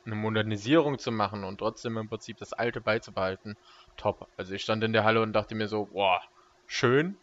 eine 0.05 0.15
Modernisierung 0.15 0.99
zu 0.99 1.11
machen 1.11 1.45
und 1.45 1.59
trotzdem 1.59 1.97
im 1.97 2.09
Prinzip 2.09 2.39
das 2.39 2.53
Alte 2.53 2.81
beizubehalten, 2.81 3.57
top. 3.97 4.29
Also 4.37 4.55
ich 4.55 4.63
stand 4.63 4.85
in 4.85 4.93
der 4.93 5.05
Halle 5.05 5.23
und 5.23 5.33
dachte 5.33 5.55
mir 5.55 5.69
so, 5.69 5.87
boah, 5.87 6.21
schön. 6.67 7.17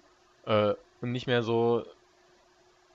Äh, 0.45 0.73
und 1.01 1.11
nicht 1.11 1.27
mehr 1.27 1.43
so, 1.43 1.85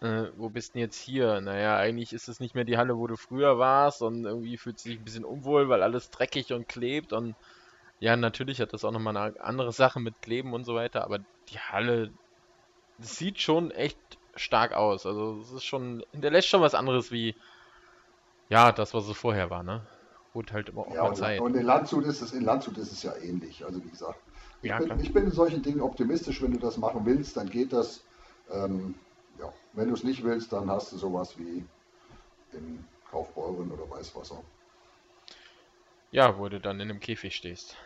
äh, 0.01 0.27
wo 0.37 0.49
bist 0.49 0.75
denn 0.75 0.81
jetzt 0.81 1.01
hier? 1.01 1.41
Naja, 1.41 1.77
eigentlich 1.77 2.13
ist 2.13 2.29
es 2.29 2.41
nicht 2.41 2.55
mehr 2.55 2.65
die 2.65 2.79
Halle, 2.79 2.97
wo 2.97 3.07
du 3.07 3.17
früher 3.17 3.59
warst 3.59 4.03
und 4.03 4.25
irgendwie 4.25 4.57
fühlt 4.57 4.79
sich 4.79 4.99
ein 4.99 5.05
bisschen 5.05 5.25
unwohl, 5.25 5.69
weil 5.69 5.83
alles 5.83 6.11
dreckig 6.11 6.53
und 6.53 6.69
klebt 6.69 7.13
und 7.13 7.35
ja, 8.01 8.17
natürlich 8.17 8.61
hat 8.61 8.73
das 8.73 8.85
auch 8.85 8.93
nochmal 8.93 9.17
eine 9.17 9.41
andere 9.41 9.73
Sache 9.73 10.01
mit 10.01 10.23
Kleben 10.23 10.53
und 10.53 10.65
so 10.65 10.75
weiter, 10.75 11.05
aber 11.05 11.19
die 11.51 11.59
Halle 11.59 12.13
sieht 12.99 13.41
schon 13.41 13.71
echt 13.71 13.99
stark 14.35 14.73
aus. 14.73 15.07
Also 15.07 15.41
es 15.41 15.53
ist 15.53 15.65
schon, 15.65 16.05
hinterlässt 16.13 16.49
schon 16.49 16.61
was 16.61 16.75
anderes 16.75 17.11
wie 17.11 17.35
ja, 18.49 18.73
das, 18.73 18.95
was 18.95 19.07
es 19.09 19.17
vorher 19.17 19.51
war, 19.51 19.63
ne? 19.63 19.87
Holt 20.35 20.53
halt 20.53 20.69
immer 20.71 20.83
auch 20.83 20.95
ja, 20.95 21.03
mal 21.03 21.15
Zeit. 21.15 21.41
Und 21.41 21.55
in 21.55 21.65
Landshut 21.65 22.05
ist 22.05 22.23
es, 22.23 22.33
in 22.33 22.45
Landshut 22.45 22.79
ist 22.79 22.93
es 22.93 23.03
ja 23.03 23.15
ähnlich. 23.17 23.65
Also 23.65 23.85
wie 23.85 23.89
gesagt, 23.89 24.19
ich, 24.63 24.71
ja, 24.71 24.79
bin, 24.79 25.01
ich 25.01 25.13
bin 25.13 25.25
in 25.25 25.31
solchen 25.31 25.63
Dingen 25.63 25.81
optimistisch, 25.81 26.43
wenn 26.43 26.53
du 26.53 26.59
das 26.59 26.79
machen 26.79 27.05
willst, 27.05 27.37
dann 27.37 27.49
geht 27.49 27.73
das. 27.73 28.03
Ähm, 28.51 28.95
ja, 29.39 29.53
wenn 29.75 29.89
du 29.89 29.95
es 29.95 30.05
nicht 30.05 30.25
willst, 30.25 30.53
dann 30.53 30.71
hast 30.71 30.93
du 30.93 30.97
sowas 30.97 31.39
wie 31.39 31.65
in 32.53 32.85
Kaufbeuren 33.11 33.71
oder 33.71 33.89
Weißwasser. 33.91 34.43
Ja, 36.11 36.39
wo 36.39 36.49
du 36.49 36.59
dann 36.59 36.81
in 36.81 36.91
einem 36.91 37.01
Käfig 37.01 37.37
stehst. 37.37 37.77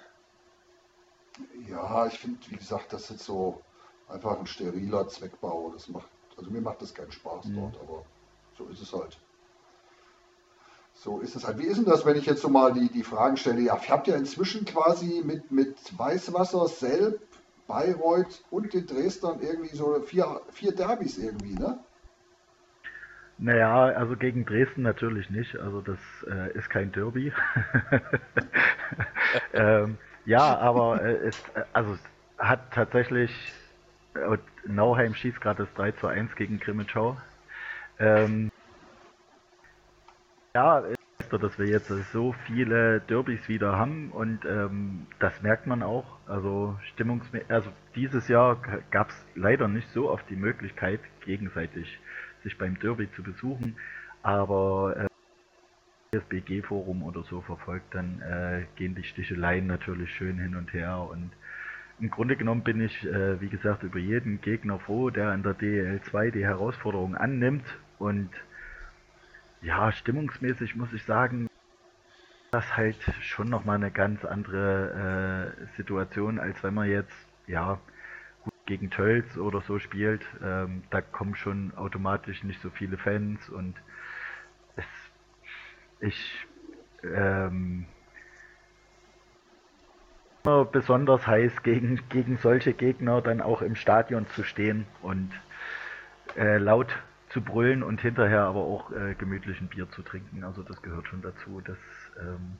Ja, 1.68 2.06
ich 2.06 2.18
finde, 2.18 2.38
wie 2.48 2.56
gesagt, 2.56 2.92
das 2.92 3.10
ist 3.10 3.24
so 3.24 3.60
einfach 4.08 4.38
ein 4.38 4.46
steriler 4.46 5.08
Zweckbau. 5.08 5.70
Das 5.72 5.88
macht, 5.88 6.08
also 6.36 6.50
mir 6.50 6.60
macht 6.60 6.82
das 6.82 6.94
keinen 6.94 7.12
Spaß 7.12 7.46
mhm. 7.46 7.56
dort, 7.56 7.80
aber 7.80 8.04
so 8.56 8.66
ist 8.66 8.82
es 8.82 8.92
halt. 8.92 9.18
so 10.94 11.20
ist 11.20 11.36
es 11.36 11.46
halt. 11.46 11.58
Wie 11.58 11.64
ist 11.64 11.78
denn 11.78 11.84
das, 11.84 12.04
wenn 12.04 12.16
ich 12.16 12.26
jetzt 12.26 12.42
so 12.42 12.48
mal 12.48 12.72
die, 12.72 12.90
die 12.90 13.04
Fragen 13.04 13.36
stelle? 13.36 13.60
Ja, 13.60 13.76
ihr 13.76 13.88
habt 13.88 14.06
ja 14.08 14.16
inzwischen 14.16 14.64
quasi 14.64 15.22
mit, 15.24 15.50
mit 15.50 15.76
Weißwasser, 15.98 16.68
Selb, 16.68 17.20
Bayreuth 17.66 18.44
und 18.50 18.74
den 18.74 18.86
Dresdern 18.86 19.40
irgendwie 19.40 19.74
so 19.74 20.00
vier, 20.02 20.40
vier 20.50 20.74
Derbys 20.74 21.18
irgendwie, 21.18 21.54
ne? 21.54 21.78
Naja, 23.38 23.86
also 23.86 24.16
gegen 24.16 24.44
Dresden 24.44 24.82
natürlich 24.82 25.28
nicht. 25.30 25.56
Also 25.56 25.80
das 25.80 25.98
äh, 26.28 26.56
ist 26.56 26.70
kein 26.70 26.92
Derby. 26.92 27.32
ähm, 29.52 29.98
ja, 30.24 30.58
aber 30.58 31.02
äh, 31.02 31.28
es 31.28 31.34
äh, 31.54 31.64
also 31.72 31.98
hat 32.38 32.72
tatsächlich 32.72 33.30
äh, 34.14 34.38
Nauheim 34.66 35.14
schießt 35.14 35.40
gerade 35.40 35.64
das 35.64 35.74
3 35.74 35.92
zu 35.92 36.06
1 36.06 36.34
gegen 36.36 36.58
Grimmitschau. 36.60 37.16
Ähm, 37.98 38.50
ja, 40.54 40.82
dass 41.30 41.58
wir 41.58 41.66
jetzt 41.66 41.88
so 42.12 42.34
viele 42.46 43.00
Derbys 43.00 43.48
wieder 43.48 43.76
haben 43.76 44.10
und 44.12 44.44
ähm, 44.44 45.06
das 45.18 45.40
merkt 45.42 45.66
man 45.66 45.82
auch. 45.82 46.18
Also 46.26 46.78
stimmungsmäßig, 46.92 47.50
also 47.50 47.70
dieses 47.94 48.28
Jahr 48.28 48.60
gab 48.90 49.10
es 49.10 49.26
leider 49.34 49.68
nicht 49.68 49.88
so 49.90 50.10
oft 50.10 50.28
die 50.28 50.36
Möglichkeit, 50.36 51.00
gegenseitig 51.24 51.98
sich 52.42 52.58
beim 52.58 52.78
Derby 52.78 53.10
zu 53.12 53.22
besuchen, 53.22 53.76
aber 54.22 54.94
äh, 54.96 55.11
das 56.12 56.24
BG-Forum 56.24 57.02
oder 57.02 57.22
so 57.22 57.40
verfolgt, 57.40 57.94
dann 57.94 58.20
äh, 58.20 58.66
gehen 58.76 58.94
die 58.94 59.02
Sticheleien 59.02 59.66
natürlich 59.66 60.14
schön 60.14 60.38
hin 60.38 60.56
und 60.56 60.74
her 60.74 61.08
und 61.10 61.32
im 62.00 62.10
Grunde 62.10 62.36
genommen 62.36 62.62
bin 62.62 62.82
ich, 62.82 63.02
äh, 63.06 63.40
wie 63.40 63.48
gesagt, 63.48 63.82
über 63.82 63.98
jeden 63.98 64.42
Gegner 64.42 64.78
froh, 64.78 65.08
der 65.08 65.32
in 65.32 65.42
der 65.42 65.58
DL2 65.58 66.30
die 66.30 66.44
Herausforderung 66.44 67.16
annimmt 67.16 67.64
und 67.98 68.28
ja, 69.62 69.90
stimmungsmäßig 69.90 70.76
muss 70.76 70.92
ich 70.92 71.02
sagen, 71.04 71.46
das 72.50 72.76
halt 72.76 72.98
schon 73.22 73.48
nochmal 73.48 73.76
eine 73.76 73.90
ganz 73.90 74.22
andere 74.26 75.54
äh, 75.62 75.76
Situation, 75.78 76.38
als 76.38 76.62
wenn 76.62 76.74
man 76.74 76.90
jetzt, 76.90 77.26
ja, 77.46 77.80
gegen 78.66 78.90
Tölz 78.90 79.38
oder 79.38 79.62
so 79.62 79.78
spielt. 79.78 80.22
Ähm, 80.42 80.82
da 80.90 81.00
kommen 81.00 81.36
schon 81.36 81.72
automatisch 81.74 82.44
nicht 82.44 82.60
so 82.60 82.68
viele 82.68 82.98
Fans 82.98 83.48
und 83.48 83.74
ich, 86.02 86.46
ähm, 87.04 87.86
besonders 90.42 91.26
heiß 91.26 91.62
gegen, 91.62 92.00
gegen 92.08 92.36
solche 92.38 92.72
Gegner 92.72 93.22
dann 93.22 93.40
auch 93.40 93.62
im 93.62 93.76
Stadion 93.76 94.26
zu 94.34 94.42
stehen 94.42 94.86
und 95.00 95.30
äh, 96.36 96.58
laut 96.58 96.88
zu 97.28 97.40
brüllen 97.40 97.82
und 97.82 98.00
hinterher 98.00 98.42
aber 98.42 98.60
auch 98.60 98.90
äh, 98.90 99.14
gemütlich 99.14 99.60
ein 99.60 99.68
Bier 99.68 99.88
zu 99.90 100.02
trinken. 100.02 100.44
Also 100.44 100.62
das 100.62 100.82
gehört 100.82 101.06
schon 101.06 101.22
dazu. 101.22 101.62
Das 101.64 101.78
ähm, 102.20 102.58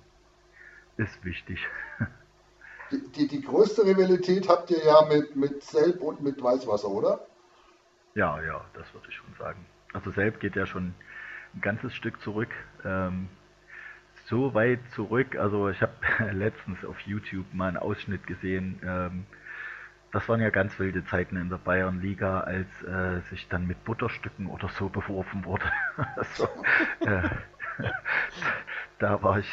ist 0.96 1.24
wichtig. 1.24 1.66
Die, 2.90 3.10
die, 3.12 3.26
die, 3.26 3.40
größte 3.42 3.84
Rivalität 3.84 4.48
habt 4.48 4.70
ihr 4.70 4.84
ja 4.84 5.06
mit, 5.08 5.34
mit 5.34 5.62
Selb 5.62 6.02
und 6.02 6.22
mit 6.22 6.42
Weißwasser, 6.42 6.88
oder? 6.88 7.26
Ja, 8.14 8.40
ja, 8.42 8.64
das 8.74 8.92
würde 8.94 9.08
ich 9.08 9.16
schon 9.16 9.34
sagen. 9.38 9.64
Also 9.92 10.10
Selb 10.10 10.40
geht 10.40 10.56
ja 10.56 10.66
schon 10.66 10.94
ein 11.54 11.60
ganzes 11.60 11.94
Stück 11.94 12.20
zurück. 12.20 12.50
Ähm, 12.84 13.28
so 14.26 14.54
weit 14.54 14.80
zurück, 14.94 15.36
also 15.36 15.68
ich 15.68 15.82
habe 15.82 15.92
letztens 16.32 16.84
auf 16.84 16.98
YouTube 17.00 17.52
mal 17.52 17.68
einen 17.68 17.76
Ausschnitt 17.76 18.26
gesehen, 18.26 18.80
ähm, 18.84 19.26
das 20.12 20.28
waren 20.28 20.42
ja 20.42 20.50
ganz 20.50 20.78
wilde 20.78 21.04
Zeiten 21.06 21.36
in 21.36 21.48
der 21.48 21.56
Bayernliga, 21.56 22.40
als 22.40 22.68
äh, 22.82 23.20
sich 23.30 23.48
dann 23.48 23.66
mit 23.66 23.82
Butterstücken 23.84 24.46
oder 24.46 24.68
so 24.68 24.90
beworfen 24.90 25.44
wurde. 25.46 25.64
also, 26.16 26.48
äh, 27.00 27.30
da 28.98 29.22
war 29.22 29.38
ich 29.38 29.50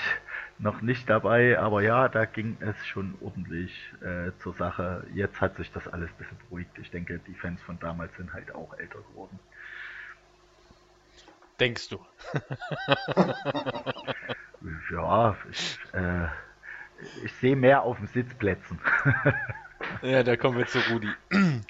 noch 0.57 0.81
nicht 0.81 1.09
dabei, 1.09 1.57
aber 1.57 1.81
ja, 1.81 2.09
da 2.09 2.25
ging 2.25 2.57
es 2.59 2.85
schon 2.85 3.15
ordentlich 3.21 3.93
äh, 4.01 4.31
zur 4.39 4.53
Sache. 4.53 5.07
Jetzt 5.13 5.39
hat 5.39 5.55
sich 5.55 5.71
das 5.71 5.87
alles 5.87 6.09
ein 6.09 6.17
bisschen 6.17 6.37
beruhigt. 6.49 6.77
Ich 6.77 6.91
denke, 6.91 7.21
die 7.25 7.35
Fans 7.35 7.61
von 7.61 7.79
damals 7.79 8.13
sind 8.17 8.33
halt 8.33 8.53
auch 8.53 8.77
älter 8.77 8.99
geworden. 9.11 9.39
Denkst 11.59 11.89
du? 11.89 11.99
ja, 14.91 15.35
ich, 15.51 15.77
äh, 15.93 16.27
ich 17.23 17.31
sehe 17.33 17.55
mehr 17.55 17.83
auf 17.83 17.97
den 17.97 18.07
Sitzplätzen. 18.07 18.81
Ja, 20.01 20.23
da 20.23 20.35
kommen 20.37 20.57
wir 20.57 20.65
zu 20.67 20.79
Rudi. 20.91 21.09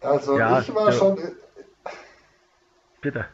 also 0.00 0.38
ja, 0.38 0.60
ich 0.60 0.74
war 0.74 0.90
ja. 0.90 0.92
schon. 0.92 1.18
Bitte. 3.00 3.26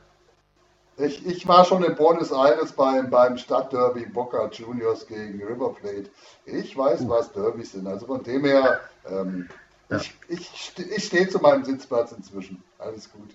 Ich, 0.97 1.27
ich 1.27 1.49
war 1.49 1.65
schon 1.65 1.83
in 1.83 1.97
Buenos 1.97 2.31
Aires 2.31 2.71
beim, 2.73 3.11
beim 3.11 3.37
Stadtderby 3.37 4.07
Boca 4.07 4.49
Juniors 4.49 5.05
gegen 5.07 5.43
River 5.43 5.75
Plate. 5.75 6.09
Ich 6.47 6.77
weiß, 6.77 7.01
uh. 7.03 7.09
was 7.09 7.33
Derbys 7.33 7.73
sind. 7.73 7.89
Also 7.89 8.07
von 8.07 8.23
dem 8.23 8.45
her, 8.45 8.81
ähm, 9.09 9.49
ja. 9.91 9.97
ich, 9.97 10.15
ich, 10.29 10.73
ich 10.79 11.05
stehe 11.05 11.29
zu 11.29 11.39
meinem 11.39 11.65
Sitzplatz 11.65 12.13
inzwischen. 12.13 12.63
Alles 12.79 13.11
gut. 13.11 13.31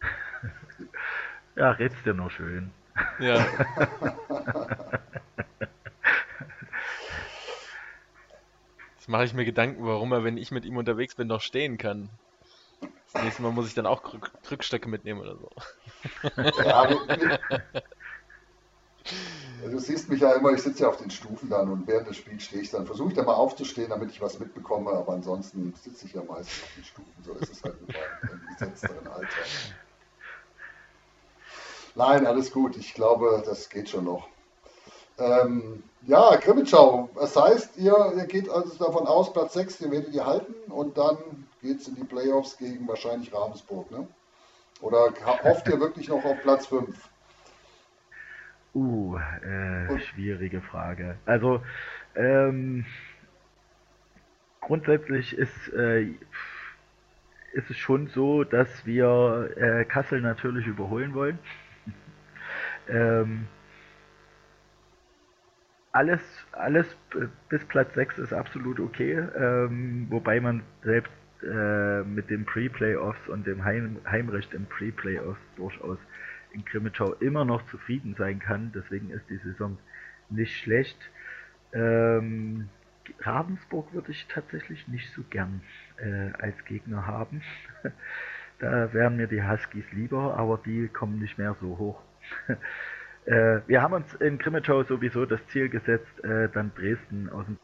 Ja, 1.56 1.70
redst 1.70 2.04
dir 2.04 2.14
noch 2.14 2.32
schön. 2.32 2.72
Ja. 3.20 3.46
Jetzt 8.96 9.08
mache 9.08 9.24
ich 9.24 9.34
mir 9.34 9.44
Gedanken, 9.44 9.86
warum 9.86 10.10
er, 10.10 10.24
wenn 10.24 10.36
ich 10.36 10.50
mit 10.50 10.64
ihm 10.64 10.76
unterwegs 10.76 11.14
bin, 11.14 11.28
noch 11.28 11.42
stehen 11.42 11.78
kann. 11.78 12.08
Das 13.12 13.22
nächste 13.22 13.42
Mal 13.42 13.52
muss 13.52 13.68
ich 13.68 13.74
dann 13.74 13.86
auch 13.86 14.02
Krückstöcke 14.42 14.88
mitnehmen 14.88 15.20
oder 15.20 15.36
so. 15.36 15.50
Ja, 16.64 16.88
du 19.70 19.78
siehst 19.78 20.08
mich 20.08 20.20
ja 20.20 20.32
immer, 20.32 20.52
ich 20.52 20.62
sitze 20.62 20.82
ja 20.82 20.88
auf 20.88 20.96
den 20.96 21.10
Stufen 21.10 21.50
dann 21.50 21.70
und 21.70 21.86
während 21.86 22.08
des 22.08 22.16
Spiels 22.16 22.44
stehe 22.44 22.62
ich 22.62 22.70
dann. 22.70 22.86
Versuche 22.86 23.08
ich 23.08 23.14
dann 23.14 23.26
mal 23.26 23.34
aufzustehen, 23.34 23.90
damit 23.90 24.10
ich 24.10 24.20
was 24.20 24.38
mitbekomme, 24.38 24.90
aber 24.90 25.12
ansonsten 25.12 25.74
sitze 25.82 26.06
ich 26.06 26.14
ja 26.14 26.22
meistens 26.22 26.62
auf 26.62 26.74
den 26.76 26.84
Stufen. 26.84 27.24
So 27.24 27.32
ist 27.34 27.52
es 27.52 27.62
halt 27.62 27.76
im 27.80 28.40
gesetzteren 28.58 29.06
Alter. 29.06 29.28
Nein, 31.94 32.26
alles 32.26 32.50
gut. 32.50 32.76
Ich 32.76 32.94
glaube, 32.94 33.42
das 33.46 33.68
geht 33.68 33.88
schon 33.88 34.04
noch. 34.04 34.28
Ähm, 35.16 35.84
ja, 36.06 36.36
Krimitschau, 36.36 37.08
das 37.14 37.36
heißt, 37.36 37.76
ihr, 37.76 38.12
ihr 38.16 38.26
geht 38.26 38.48
also 38.48 38.74
davon 38.84 39.06
aus, 39.06 39.32
Platz 39.32 39.54
6, 39.54 39.80
ihr 39.82 39.90
werdet 39.92 40.12
ihr 40.12 40.26
halten 40.26 40.72
und 40.72 40.98
dann 40.98 41.16
geht 41.62 41.80
es 41.80 41.88
in 41.88 41.94
die 41.94 42.04
Playoffs 42.04 42.56
gegen 42.56 42.86
wahrscheinlich 42.88 43.32
Ravensburg, 43.32 43.90
ne? 43.92 44.08
Oder 44.80 45.14
hofft 45.44 45.68
ihr 45.68 45.78
wirklich 45.78 46.08
noch 46.08 46.24
auf 46.24 46.36
Platz 46.42 46.66
5? 46.66 46.94
Uh, 48.74 49.16
äh, 49.16 49.98
schwierige 50.00 50.60
Frage. 50.60 51.16
Also, 51.26 51.62
ähm, 52.16 52.84
grundsätzlich 54.60 55.36
ist, 55.36 55.72
äh, 55.72 56.06
ist 57.52 57.70
es 57.70 57.76
schon 57.76 58.08
so, 58.08 58.42
dass 58.42 58.84
wir 58.84 59.50
äh, 59.56 59.84
Kassel 59.84 60.20
natürlich 60.20 60.66
überholen 60.66 61.14
wollen. 61.14 61.38
Ähm, 62.86 63.46
alles, 65.92 66.20
alles 66.52 66.86
bis 67.48 67.64
Platz 67.64 67.94
6 67.94 68.18
ist 68.18 68.32
absolut 68.34 68.78
okay, 68.78 69.12
ähm, 69.12 70.06
wobei 70.10 70.38
man 70.38 70.62
selbst 70.82 71.12
äh, 71.42 72.02
mit 72.02 72.28
den 72.30 72.44
Pre-Playoffs 72.44 73.28
und 73.28 73.46
dem 73.46 73.64
Heim 73.64 73.98
Heimrecht 74.04 74.52
im 74.52 74.66
Pre-Playoffs 74.66 75.40
durchaus 75.56 75.98
in 76.54 76.64
Krimitschau 76.64 77.12
immer 77.14 77.44
noch 77.44 77.66
zufrieden 77.70 78.14
sein 78.16 78.38
kann. 78.38 78.72
Deswegen 78.74 79.10
ist 79.10 79.28
die 79.28 79.38
Saison 79.38 79.78
nicht 80.30 80.56
schlecht. 80.56 80.98
Ähm, 81.72 82.68
Ravensburg 83.20 83.92
würde 83.92 84.12
ich 84.12 84.26
tatsächlich 84.28 84.88
nicht 84.88 85.12
so 85.12 85.22
gern 85.28 85.62
äh, 85.98 86.30
als 86.40 86.64
Gegner 86.64 87.06
haben. 87.06 87.42
da 88.58 88.92
wären 88.92 89.16
mir 89.16 89.26
die 89.26 89.42
Huskies 89.42 89.84
lieber, 89.92 90.36
aber 90.36 90.58
die 90.58 90.88
kommen 90.88 91.18
nicht 91.18 91.36
mehr 91.36 91.56
so 91.60 91.78
hoch. 91.78 92.02
äh, 93.26 93.60
wir 93.66 93.82
haben 93.82 93.94
uns 93.94 94.14
in 94.14 94.38
Krimitschau 94.38 94.84
sowieso 94.84 95.26
das 95.26 95.44
Ziel 95.48 95.68
gesetzt, 95.68 96.22
äh, 96.24 96.48
dann 96.48 96.72
Dresden 96.74 97.28
aus 97.28 97.44
dem. 97.46 97.58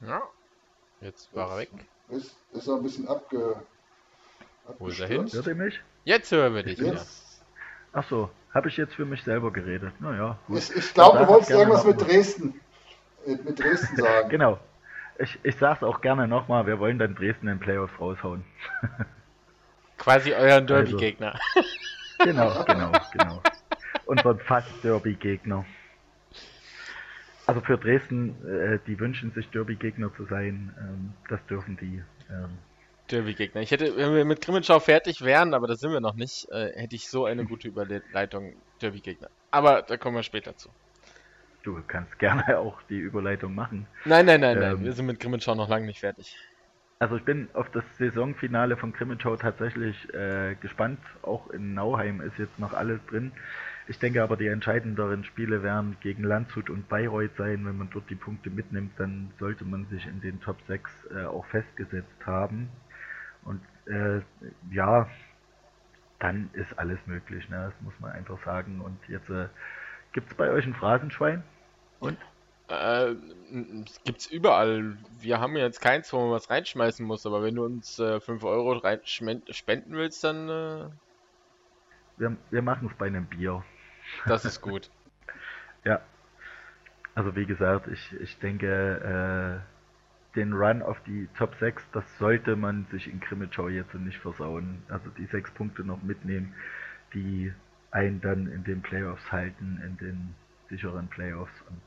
Ja, 0.00 0.22
jetzt 1.00 1.34
war 1.34 1.50
er 1.52 1.58
weg. 1.58 1.70
Ist, 2.08 2.36
ist 2.52 2.68
er 2.68 2.76
ein 2.76 2.82
bisschen 2.82 3.08
abge. 3.08 3.62
Wo 4.78 4.88
ist 4.88 5.00
er 5.00 5.08
hin? 5.08 5.26
Hört 5.30 5.46
ihr 5.46 5.54
mich? 5.54 5.80
Jetzt 6.04 6.30
hören 6.32 6.54
wir 6.54 6.62
dich 6.62 6.78
wieder. 6.78 7.00
Achso, 7.92 8.30
habe 8.52 8.68
ich 8.68 8.76
jetzt 8.76 8.94
für 8.94 9.04
mich 9.04 9.22
selber 9.22 9.52
geredet. 9.52 9.92
Naja, 10.00 10.38
gut. 10.46 10.58
Ich, 10.58 10.76
ich 10.76 10.94
glaube, 10.94 11.18
du 11.18 11.28
wolltest 11.28 11.50
irgendwas 11.50 11.84
mit 11.84 12.00
Dresden, 12.00 12.60
äh, 13.26 13.36
mit 13.36 13.58
Dresden 13.58 13.96
sagen. 14.02 14.28
genau. 14.28 14.58
Ich, 15.18 15.38
ich 15.42 15.56
sage 15.56 15.78
es 15.78 15.82
auch 15.82 16.00
gerne 16.00 16.28
nochmal, 16.28 16.66
wir 16.66 16.78
wollen 16.78 16.98
dann 16.98 17.14
Dresden 17.14 17.48
in 17.48 17.58
Playoffs 17.58 17.98
raushauen. 17.98 18.44
Quasi 19.98 20.32
euren 20.32 20.70
also. 20.70 20.74
Derby-Gegner. 20.74 21.34
Also, 21.54 21.68
genau, 22.24 22.64
genau, 22.64 22.92
genau. 23.12 23.42
Unseren 24.06 24.38
fast 24.38 24.68
Derby-Gegner. 24.84 25.64
Also 27.46 27.60
für 27.62 27.78
Dresden, 27.78 28.36
äh, 28.46 28.78
die 28.86 29.00
wünschen 29.00 29.32
sich 29.32 29.48
Derby-Gegner 29.50 30.14
zu 30.14 30.24
sein, 30.26 30.72
ähm, 30.78 31.14
das 31.28 31.44
dürfen 31.46 31.76
die. 31.78 32.02
Ähm. 32.30 32.58
Derby-Gegner. 33.08 33.60
Ich 33.60 33.70
hätte, 33.70 33.96
wenn 33.96 34.14
wir 34.14 34.24
mit 34.24 34.40
Grimmenschau 34.40 34.80
fertig 34.80 35.22
wären, 35.22 35.54
aber 35.54 35.66
da 35.66 35.76
sind 35.76 35.92
wir 35.92 36.00
noch 36.00 36.14
nicht, 36.14 36.48
äh, 36.50 36.72
hätte 36.74 36.96
ich 36.96 37.08
so 37.08 37.24
eine 37.24 37.44
gute 37.44 37.68
Überleitung 37.68 38.54
Derby-Gegner. 38.80 39.28
Aber 39.50 39.82
da 39.82 39.96
kommen 39.96 40.16
wir 40.16 40.22
später 40.22 40.56
zu. 40.56 40.70
Du 41.62 41.82
kannst 41.86 42.18
gerne 42.18 42.58
auch 42.58 42.80
die 42.88 42.98
Überleitung 42.98 43.54
machen. 43.54 43.86
Nein, 44.04 44.26
nein, 44.26 44.40
nein, 44.40 44.56
ähm, 44.56 44.62
nein. 44.62 44.84
Wir 44.84 44.92
sind 44.92 45.06
mit 45.06 45.20
Grimmenschau 45.20 45.54
noch 45.54 45.68
lange 45.68 45.86
nicht 45.86 46.00
fertig. 46.00 46.36
Also 47.00 47.16
ich 47.16 47.24
bin 47.24 47.48
auf 47.54 47.70
das 47.70 47.84
Saisonfinale 47.96 48.76
von 48.76 48.92
Grimmenschau 48.92 49.36
tatsächlich 49.36 50.12
äh, 50.14 50.56
gespannt. 50.60 50.98
Auch 51.22 51.48
in 51.50 51.74
Nauheim 51.74 52.20
ist 52.20 52.38
jetzt 52.38 52.58
noch 52.58 52.72
alles 52.72 52.98
drin. 53.08 53.32
Ich 53.86 53.98
denke 53.98 54.22
aber, 54.22 54.36
die 54.36 54.48
entscheidenderen 54.48 55.24
Spiele 55.24 55.62
werden 55.62 55.96
gegen 56.00 56.24
Landshut 56.24 56.68
und 56.68 56.88
Bayreuth 56.88 57.36
sein. 57.38 57.64
Wenn 57.64 57.78
man 57.78 57.88
dort 57.90 58.10
die 58.10 58.16
Punkte 58.16 58.50
mitnimmt, 58.50 58.92
dann 58.98 59.30
sollte 59.38 59.64
man 59.64 59.86
sich 59.86 60.06
in 60.06 60.20
den 60.20 60.40
Top 60.40 60.58
6 60.66 60.90
äh, 61.14 61.24
auch 61.24 61.46
festgesetzt 61.46 62.26
haben. 62.26 62.68
Und 63.48 63.62
äh, 63.86 64.20
ja, 64.70 65.08
dann 66.18 66.50
ist 66.52 66.78
alles 66.78 66.98
möglich, 67.06 67.48
ne? 67.48 67.72
das 67.72 67.80
muss 67.80 67.98
man 67.98 68.12
einfach 68.12 68.38
sagen. 68.44 68.80
Und 68.80 68.98
jetzt 69.08 69.30
äh, 69.30 69.48
gibt 70.12 70.30
es 70.30 70.36
bei 70.36 70.50
euch 70.50 70.66
ein 70.66 70.74
Phrasenschwein? 70.74 71.42
Und? 72.00 72.18
Äh, 72.68 73.14
gibt's 74.04 74.26
überall. 74.26 74.98
Wir 75.18 75.40
haben 75.40 75.56
jetzt 75.56 75.80
keins, 75.80 76.12
wo 76.12 76.20
man 76.20 76.32
was 76.32 76.50
reinschmeißen 76.50 77.06
muss, 77.06 77.24
aber 77.24 77.42
wenn 77.42 77.54
du 77.54 77.64
uns 77.64 77.98
äh, 77.98 78.20
5 78.20 78.44
Euro 78.44 78.78
spenden 79.06 79.92
willst, 79.94 80.22
dann. 80.22 80.48
Äh... 80.50 80.90
Wir, 82.18 82.36
wir 82.50 82.62
machen 82.62 82.88
es 82.90 82.98
bei 82.98 83.06
einem 83.06 83.24
Bier. 83.24 83.64
Das 84.26 84.44
ist 84.44 84.60
gut. 84.62 84.90
ja. 85.84 86.02
Also 87.14 87.34
wie 87.34 87.46
gesagt, 87.46 87.88
ich, 87.88 88.12
ich 88.20 88.38
denke, 88.38 89.64
äh, 89.64 89.77
den 90.36 90.52
Run 90.52 90.82
auf 90.82 91.00
die 91.04 91.28
Top 91.36 91.54
6, 91.56 91.82
das 91.92 92.04
sollte 92.18 92.56
man 92.56 92.86
sich 92.90 93.10
in 93.10 93.20
Krimitschau 93.20 93.68
jetzt 93.68 93.94
nicht 93.94 94.18
versauen. 94.18 94.82
Also 94.88 95.10
die 95.10 95.26
6 95.26 95.52
Punkte 95.52 95.84
noch 95.84 96.02
mitnehmen, 96.02 96.54
die 97.14 97.52
einen 97.90 98.20
dann 98.20 98.46
in 98.46 98.64
den 98.64 98.82
Playoffs 98.82 99.32
halten, 99.32 99.80
in 99.84 99.96
den 99.96 100.34
sicheren 100.68 101.08
Playoffs 101.08 101.62
und 101.68 101.80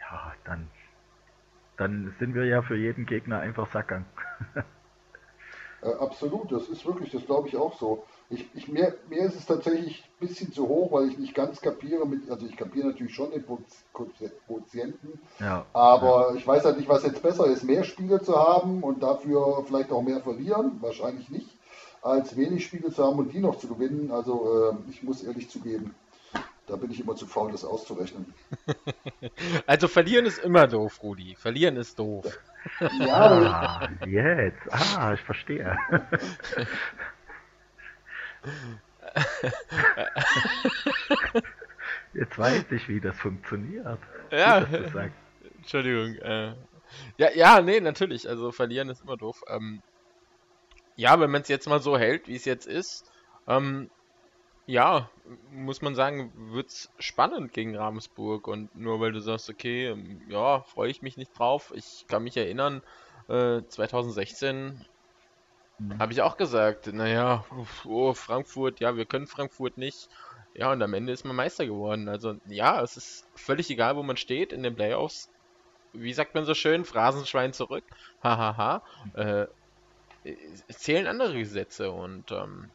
ja, 0.00 0.34
dann, 0.44 0.68
dann 1.78 2.14
sind 2.18 2.34
wir 2.34 2.44
ja 2.44 2.60
für 2.60 2.76
jeden 2.76 3.06
Gegner 3.06 3.40
einfach 3.40 3.72
Sackgang. 3.72 4.04
äh, 5.82 5.94
absolut, 5.94 6.52
das 6.52 6.68
ist 6.68 6.84
wirklich, 6.84 7.10
das 7.10 7.24
glaube 7.24 7.48
ich 7.48 7.56
auch 7.56 7.78
so. 7.78 8.04
Ich, 8.32 8.48
ich, 8.54 8.68
mir, 8.68 8.94
mir 9.10 9.24
ist 9.24 9.36
es 9.36 9.44
tatsächlich 9.44 10.02
ein 10.20 10.26
bisschen 10.26 10.52
zu 10.52 10.66
hoch, 10.66 10.90
weil 10.90 11.08
ich 11.08 11.18
nicht 11.18 11.34
ganz 11.34 11.60
kapiere, 11.60 12.06
mit, 12.06 12.30
also 12.30 12.46
ich 12.46 12.56
kapiere 12.56 12.88
natürlich 12.88 13.14
schon 13.14 13.30
den 13.30 13.44
Quotienten, 13.92 15.20
ja, 15.38 15.66
aber 15.74 16.30
ja. 16.30 16.36
ich 16.36 16.46
weiß 16.46 16.64
halt 16.64 16.78
nicht, 16.78 16.88
was 16.88 17.04
jetzt 17.04 17.22
besser 17.22 17.46
ist, 17.46 17.62
mehr 17.62 17.84
Spiele 17.84 18.22
zu 18.22 18.34
haben 18.34 18.82
und 18.82 19.02
dafür 19.02 19.62
vielleicht 19.66 19.92
auch 19.92 20.00
mehr 20.00 20.22
verlieren, 20.22 20.78
wahrscheinlich 20.80 21.28
nicht, 21.28 21.58
als 22.00 22.34
wenig 22.34 22.64
Spiele 22.64 22.90
zu 22.90 23.04
haben 23.04 23.18
und 23.18 23.34
die 23.34 23.40
noch 23.40 23.58
zu 23.58 23.68
gewinnen. 23.68 24.10
Also 24.10 24.72
äh, 24.72 24.90
ich 24.90 25.02
muss 25.02 25.22
ehrlich 25.22 25.50
zugeben, 25.50 25.94
da 26.66 26.76
bin 26.76 26.90
ich 26.90 27.00
immer 27.00 27.14
zu 27.16 27.26
faul, 27.26 27.52
das 27.52 27.66
auszurechnen. 27.66 28.32
also 29.66 29.88
verlieren 29.88 30.24
ist 30.24 30.38
immer 30.38 30.66
doof, 30.66 31.02
Rudi. 31.02 31.34
Verlieren 31.36 31.76
ist 31.76 31.98
doof. 31.98 32.38
Ja, 32.98 33.88
ah, 33.90 34.06
jetzt. 34.06 34.62
Ah, 34.70 35.12
ich 35.12 35.20
verstehe. 35.20 35.76
Jetzt 42.14 42.38
weiß 42.38 42.66
ich, 42.70 42.88
wie 42.88 43.00
das 43.00 43.16
funktioniert. 43.16 43.98
Ja, 44.30 44.60
das 44.60 44.92
Entschuldigung. 45.56 46.14
Äh, 46.16 46.54
ja, 47.16 47.30
ja, 47.34 47.60
nee, 47.60 47.80
natürlich. 47.80 48.28
Also 48.28 48.52
verlieren 48.52 48.88
ist 48.88 49.02
immer 49.02 49.16
doof. 49.16 49.42
Ähm, 49.48 49.82
ja, 50.96 51.18
wenn 51.20 51.30
man 51.30 51.42
es 51.42 51.48
jetzt 51.48 51.68
mal 51.68 51.80
so 51.80 51.98
hält, 51.98 52.28
wie 52.28 52.36
es 52.36 52.44
jetzt 52.44 52.66
ist, 52.66 53.10
ähm, 53.46 53.90
ja, 54.66 55.10
muss 55.50 55.82
man 55.82 55.94
sagen, 55.94 56.32
wird's 56.52 56.90
spannend 56.98 57.52
gegen 57.52 57.76
Ravensburg 57.76 58.46
und 58.46 58.74
nur 58.76 59.00
weil 59.00 59.12
du 59.12 59.20
sagst, 59.20 59.50
okay, 59.50 59.88
ähm, 59.88 60.22
ja, 60.28 60.62
freue 60.62 60.90
ich 60.90 61.02
mich 61.02 61.16
nicht 61.16 61.36
drauf. 61.36 61.72
Ich 61.74 62.06
kann 62.08 62.22
mich 62.22 62.36
erinnern, 62.36 62.82
äh, 63.28 63.62
2016 63.66 64.84
mhm. 65.88 65.98
habe 65.98 66.12
ich 66.12 66.22
auch 66.22 66.36
gesagt, 66.36 66.92
naja, 66.92 67.44
oh, 67.84 68.14
Frankfurt, 68.14 68.80
ja, 68.80 68.96
wir 68.96 69.06
können 69.06 69.26
Frankfurt 69.26 69.78
nicht. 69.78 70.08
Ja, 70.54 70.70
und 70.72 70.82
am 70.82 70.94
Ende 70.94 71.12
ist 71.12 71.24
man 71.24 71.36
Meister 71.36 71.66
geworden. 71.66 72.08
Also 72.08 72.36
ja, 72.46 72.82
es 72.82 72.96
ist 72.96 73.26
völlig 73.34 73.70
egal, 73.70 73.96
wo 73.96 74.02
man 74.02 74.16
steht 74.16 74.52
in 74.52 74.62
den 74.62 74.74
Playoffs. 74.74 75.30
Wie 75.92 76.12
sagt 76.12 76.34
man 76.34 76.44
so 76.44 76.54
schön, 76.54 76.84
Phrasenschwein 76.84 77.52
zurück. 77.52 77.84
Hahaha. 78.22 78.82
äh, 79.14 79.46
zählen 80.68 81.06
andere 81.06 81.36
Gesetze 81.36 81.90
und 81.90 82.30
ähm, 82.32 82.70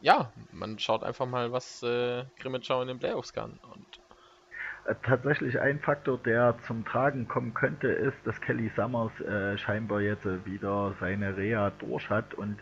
ja, 0.00 0.32
man 0.50 0.78
schaut 0.78 1.04
einfach 1.04 1.26
mal, 1.26 1.52
was 1.52 1.82
äh, 1.82 2.24
Grimmitschau 2.38 2.82
in 2.82 2.88
den 2.88 2.98
Playoffs 2.98 3.32
kann. 3.32 3.60
Und 3.72 4.00
Tatsächlich 5.04 5.60
ein 5.60 5.78
Faktor, 5.78 6.18
der 6.18 6.56
zum 6.66 6.84
Tragen 6.84 7.28
kommen 7.28 7.54
könnte, 7.54 7.86
ist, 7.86 8.16
dass 8.24 8.40
Kelly 8.40 8.70
Summers 8.74 9.12
äh, 9.20 9.56
scheinbar 9.56 10.00
jetzt 10.00 10.26
wieder 10.44 10.94
seine 10.98 11.36
Reha 11.36 11.70
durch 11.78 12.10
hat 12.10 12.34
und 12.34 12.56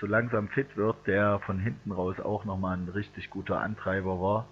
so 0.00 0.06
langsam 0.06 0.48
fit 0.48 0.74
wird, 0.76 0.96
der 1.06 1.38
von 1.40 1.58
hinten 1.58 1.92
raus 1.92 2.18
auch 2.18 2.46
nochmal 2.46 2.78
ein 2.78 2.88
richtig 2.88 3.28
guter 3.28 3.60
Antreiber 3.60 4.18
war, 4.20 4.48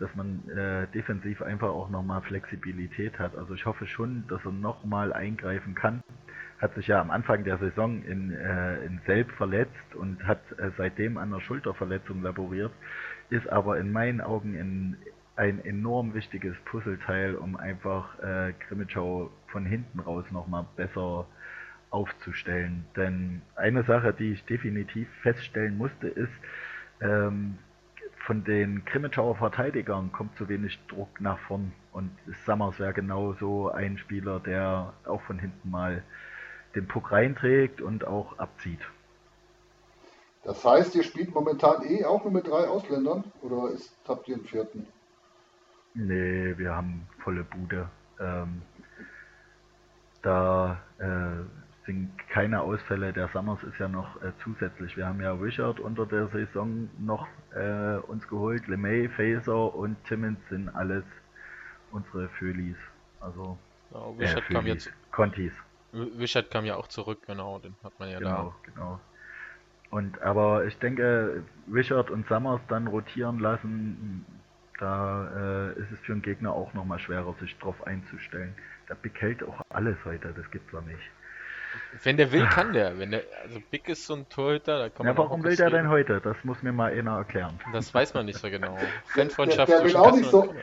dass 0.00 0.12
man 0.16 0.48
äh, 0.48 0.88
defensiv 0.88 1.42
einfach 1.42 1.68
auch 1.68 1.90
nochmal 1.90 2.22
Flexibilität 2.22 3.20
hat. 3.20 3.36
Also 3.36 3.54
ich 3.54 3.66
hoffe 3.66 3.86
schon, 3.86 4.24
dass 4.28 4.44
er 4.44 4.52
nochmal 4.52 5.12
eingreifen 5.12 5.76
kann 5.76 6.02
hat 6.64 6.74
sich 6.74 6.86
ja 6.86 7.00
am 7.00 7.10
Anfang 7.10 7.44
der 7.44 7.58
Saison 7.58 8.02
in, 8.04 8.32
äh, 8.32 8.84
in 8.84 9.00
Selb 9.06 9.30
verletzt 9.32 9.94
und 9.94 10.26
hat 10.26 10.40
äh, 10.58 10.70
seitdem 10.78 11.18
an 11.18 11.32
einer 11.32 11.40
Schulterverletzung 11.42 12.22
laboriert, 12.22 12.72
ist 13.28 13.48
aber 13.48 13.78
in 13.78 13.92
meinen 13.92 14.20
Augen 14.20 14.54
in, 14.54 14.96
ein 15.36 15.64
enorm 15.64 16.14
wichtiges 16.14 16.56
Puzzleteil, 16.64 17.34
um 17.34 17.56
einfach 17.56 18.18
äh, 18.20 18.54
Grimmitschau 18.68 19.30
von 19.48 19.66
hinten 19.66 20.00
raus 20.00 20.24
nochmal 20.30 20.66
besser 20.76 21.26
aufzustellen. 21.90 22.84
Denn 22.96 23.42
eine 23.56 23.82
Sache, 23.84 24.12
die 24.12 24.32
ich 24.32 24.44
definitiv 24.44 25.08
feststellen 25.22 25.76
musste, 25.76 26.08
ist, 26.08 26.32
ähm, 27.00 27.58
von 28.26 28.42
den 28.44 28.84
Grimmitschauer 28.84 29.36
Verteidigern 29.36 30.10
kommt 30.10 30.36
zu 30.36 30.48
wenig 30.48 30.78
Druck 30.88 31.20
nach 31.20 31.38
vorn. 31.40 31.72
Und 31.92 32.10
Summers 32.46 32.78
wäre 32.78 32.94
genauso 32.94 33.70
ein 33.70 33.98
Spieler, 33.98 34.40
der 34.40 34.94
auch 35.04 35.20
von 35.22 35.38
hinten 35.38 35.70
mal 35.70 36.02
den 36.74 36.88
Puck 36.88 37.12
reinträgt 37.12 37.80
und 37.80 38.06
auch 38.06 38.38
abzieht. 38.38 38.80
Das 40.42 40.64
heißt, 40.64 40.94
ihr 40.94 41.04
spielt 41.04 41.34
momentan 41.34 41.84
eh 41.86 42.04
auch 42.04 42.22
nur 42.24 42.32
mit 42.32 42.46
drei 42.46 42.66
Ausländern 42.68 43.24
oder 43.42 43.70
ist, 43.70 43.94
habt 44.06 44.28
ihr 44.28 44.36
einen 44.36 44.44
vierten? 44.44 44.86
Nee, 45.94 46.54
wir 46.58 46.74
haben 46.74 47.06
volle 47.22 47.44
Bude. 47.44 47.88
Ähm, 48.20 48.62
da 50.22 50.82
äh, 50.98 51.86
sind 51.86 52.10
keine 52.30 52.60
Ausfälle. 52.60 53.12
Der 53.12 53.28
Summers 53.28 53.62
ist 53.62 53.78
ja 53.78 53.88
noch 53.88 54.20
äh, 54.22 54.32
zusätzlich. 54.42 54.96
Wir 54.96 55.06
haben 55.06 55.20
ja 55.20 55.32
Richard 55.32 55.78
unter 55.80 56.06
der 56.06 56.28
Saison 56.28 56.88
noch 56.98 57.28
äh, 57.54 57.96
uns 58.08 58.26
geholt. 58.28 58.66
LeMay, 58.66 59.08
Faser 59.08 59.74
und 59.74 60.02
Timmins 60.04 60.38
sind 60.48 60.68
alles 60.70 61.04
unsere 61.92 62.28
Föhlis. 62.30 62.76
Also 63.20 63.56
ja, 63.92 64.06
Richard 64.18 64.48
kam 64.48 64.66
jetzt. 64.66 64.92
Contis. 65.12 65.52
Wischert 65.92 66.50
kam 66.50 66.64
ja 66.64 66.74
auch 66.74 66.88
zurück, 66.88 67.20
genau, 67.24 67.60
den 67.60 67.76
hat 67.84 67.92
man 68.00 68.10
ja 68.10 68.18
genau, 68.18 68.52
da. 68.64 68.70
Genau, 68.72 69.00
Und 69.90 70.20
aber 70.22 70.64
ich 70.64 70.76
denke, 70.78 71.44
Richard 71.72 72.10
und 72.10 72.26
Summers 72.26 72.60
dann 72.66 72.88
rotieren 72.88 73.38
lassen, 73.38 74.26
da 74.78 75.72
äh, 75.76 75.80
ist 75.80 75.92
es 75.92 75.98
für 76.00 76.12
einen 76.12 76.22
Gegner 76.22 76.52
auch 76.52 76.74
nochmal 76.74 76.98
schwerer, 76.98 77.34
sich 77.40 77.56
drauf 77.58 77.86
einzustellen. 77.86 78.54
Der 78.88 78.94
Big 78.94 79.20
hält 79.20 79.42
auch 79.42 79.60
alles 79.70 79.96
heute, 80.04 80.32
das 80.36 80.50
gibt's 80.50 80.70
doch 80.72 80.84
nicht. 80.84 81.00
Wenn 82.02 82.16
der 82.16 82.32
will, 82.32 82.46
kann 82.46 82.72
der. 82.72 82.98
Wenn 82.98 83.10
der, 83.10 83.22
also 83.42 83.60
Big 83.70 83.88
ist 83.88 84.06
so 84.06 84.14
ein 84.14 84.28
Torhüter, 84.28 84.78
da 84.78 84.88
kann 84.88 85.06
man. 85.06 85.14
Ja, 85.14 85.18
warum 85.18 85.42
will 85.42 85.56
der 85.56 85.70
denn 85.70 85.88
heute? 85.88 86.20
Das 86.20 86.36
muss 86.44 86.62
mir 86.62 86.72
mal 86.72 86.92
einer 86.92 87.16
erklären. 87.16 87.58
Das 87.72 87.92
weiß 87.92 88.14
man 88.14 88.26
nicht 88.26 88.38
so 88.38 88.50
genau. 88.50 88.76
Fanfreundschaft 89.06 89.70
der, 89.70 89.78
der 89.78 89.86
will 89.86 89.96
auch 89.96 90.14
nicht 90.14 90.30
so, 90.30 90.54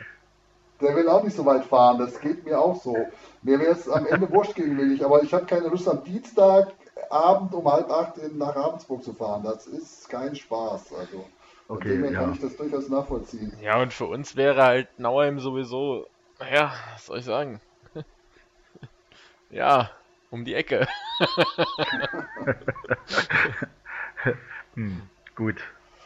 der 0.80 0.96
will 0.96 1.08
auch 1.08 1.22
nicht 1.22 1.36
so 1.36 1.44
weit 1.44 1.64
fahren. 1.64 1.98
Das 1.98 2.20
geht 2.20 2.44
mir 2.44 2.58
auch 2.58 2.80
so. 2.80 2.96
Mir 3.42 3.58
wäre 3.58 3.72
es 3.72 3.88
am 3.88 4.06
Ende 4.06 4.30
wurscht 4.30 4.54
gegen 4.54 4.76
mich, 4.76 5.04
aber 5.04 5.22
ich 5.22 5.32
habe 5.32 5.46
keine 5.46 5.68
Lust 5.68 5.88
am 5.88 6.02
Dienstagabend 6.04 7.54
um 7.54 7.70
halb 7.70 7.90
acht 7.90 8.18
in, 8.18 8.38
nach 8.38 8.54
Ravensburg 8.54 9.02
zu 9.02 9.12
fahren. 9.12 9.42
Das 9.44 9.66
ist 9.66 10.08
kein 10.08 10.34
Spaß. 10.34 10.92
Also 10.94 11.24
okay, 11.72 11.94
von 11.94 12.02
dem 12.02 12.14
ja. 12.14 12.20
kann 12.20 12.32
ich 12.32 12.40
das 12.40 12.56
durchaus 12.56 12.88
nachvollziehen. 12.88 13.52
Ja, 13.60 13.80
und 13.80 13.92
für 13.92 14.06
uns 14.06 14.36
wäre 14.36 14.62
halt 14.62 14.88
Nauheim 14.98 15.40
sowieso, 15.40 16.06
naja, 16.38 16.72
was 16.92 17.06
soll 17.06 17.18
ich 17.18 17.24
sagen? 17.24 17.60
ja, 19.50 19.90
um 20.30 20.44
die 20.44 20.54
Ecke. 20.54 20.86
hm, 24.74 25.02
gut, 25.34 25.56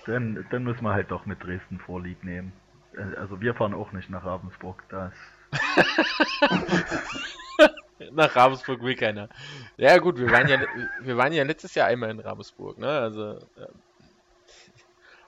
dann, 0.06 0.46
dann 0.50 0.64
müssen 0.64 0.84
wir 0.84 0.92
halt 0.92 1.10
doch 1.10 1.26
mit 1.26 1.42
Dresden 1.42 1.78
Vorlieb 1.78 2.24
nehmen. 2.24 2.52
Äh, 2.96 3.16
also 3.16 3.40
wir 3.40 3.54
fahren 3.54 3.74
auch 3.74 3.92
nicht 3.92 4.10
nach 4.10 4.24
Ravensburg. 4.24 4.82
Das 4.88 5.12
nach 8.12 8.34
Ravensburg 8.34 8.82
will 8.82 8.96
keiner. 8.96 9.28
Ja 9.76 9.98
gut, 9.98 10.18
wir 10.18 10.30
waren 10.30 10.48
ja, 10.48 10.60
wir 11.00 11.16
waren 11.16 11.32
ja 11.32 11.44
letztes 11.44 11.74
Jahr 11.74 11.88
einmal 11.88 12.10
in 12.10 12.20
Ravensburg, 12.20 12.78
ne? 12.78 12.88
Also 12.88 13.38
äh, 13.56 13.66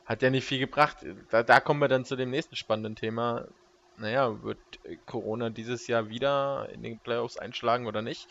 hat 0.08 0.22
ja 0.22 0.30
nicht 0.30 0.46
viel 0.46 0.58
gebracht. 0.58 0.96
Da, 1.30 1.42
da 1.42 1.60
kommen 1.60 1.80
wir 1.80 1.88
dann 1.88 2.06
zu 2.06 2.16
dem 2.16 2.30
nächsten 2.30 2.56
spannenden 2.56 2.96
Thema. 2.96 3.44
Naja, 3.98 4.42
wird 4.42 4.58
Corona 5.06 5.50
dieses 5.50 5.86
Jahr 5.86 6.08
wieder 6.08 6.68
in 6.72 6.82
den 6.82 6.98
Playoffs 6.98 7.36
einschlagen 7.36 7.86
oder 7.86 8.00
nicht? 8.00 8.26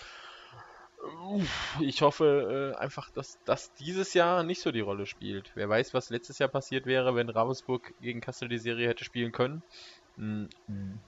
Ich 1.80 2.02
hoffe 2.02 2.74
äh, 2.74 2.78
einfach, 2.80 3.12
dass 3.12 3.38
das 3.46 3.74
dieses 3.76 4.16
Jahr 4.16 4.42
nicht 4.42 4.62
so 4.62 4.72
die 4.72 4.80
Rolle 4.80 5.06
spielt. 5.06 5.52
Wer 5.54 5.70
weiß, 5.70 5.94
was 5.94 6.10
letztes 6.10 6.40
Jahr 6.40 6.50
passiert 6.50 6.88
wäre, 6.88 7.16
wenn 7.16 7.30
Ravensburg 7.30 7.94
gegen 8.02 8.22
Kassel 8.22 8.50
die 8.50 8.58
Serie 8.58 8.88
hätte 8.90 9.06
spielen 9.06 9.32
können. 9.32 9.62
Hm. 10.16 10.50
Mhm. 10.68 11.00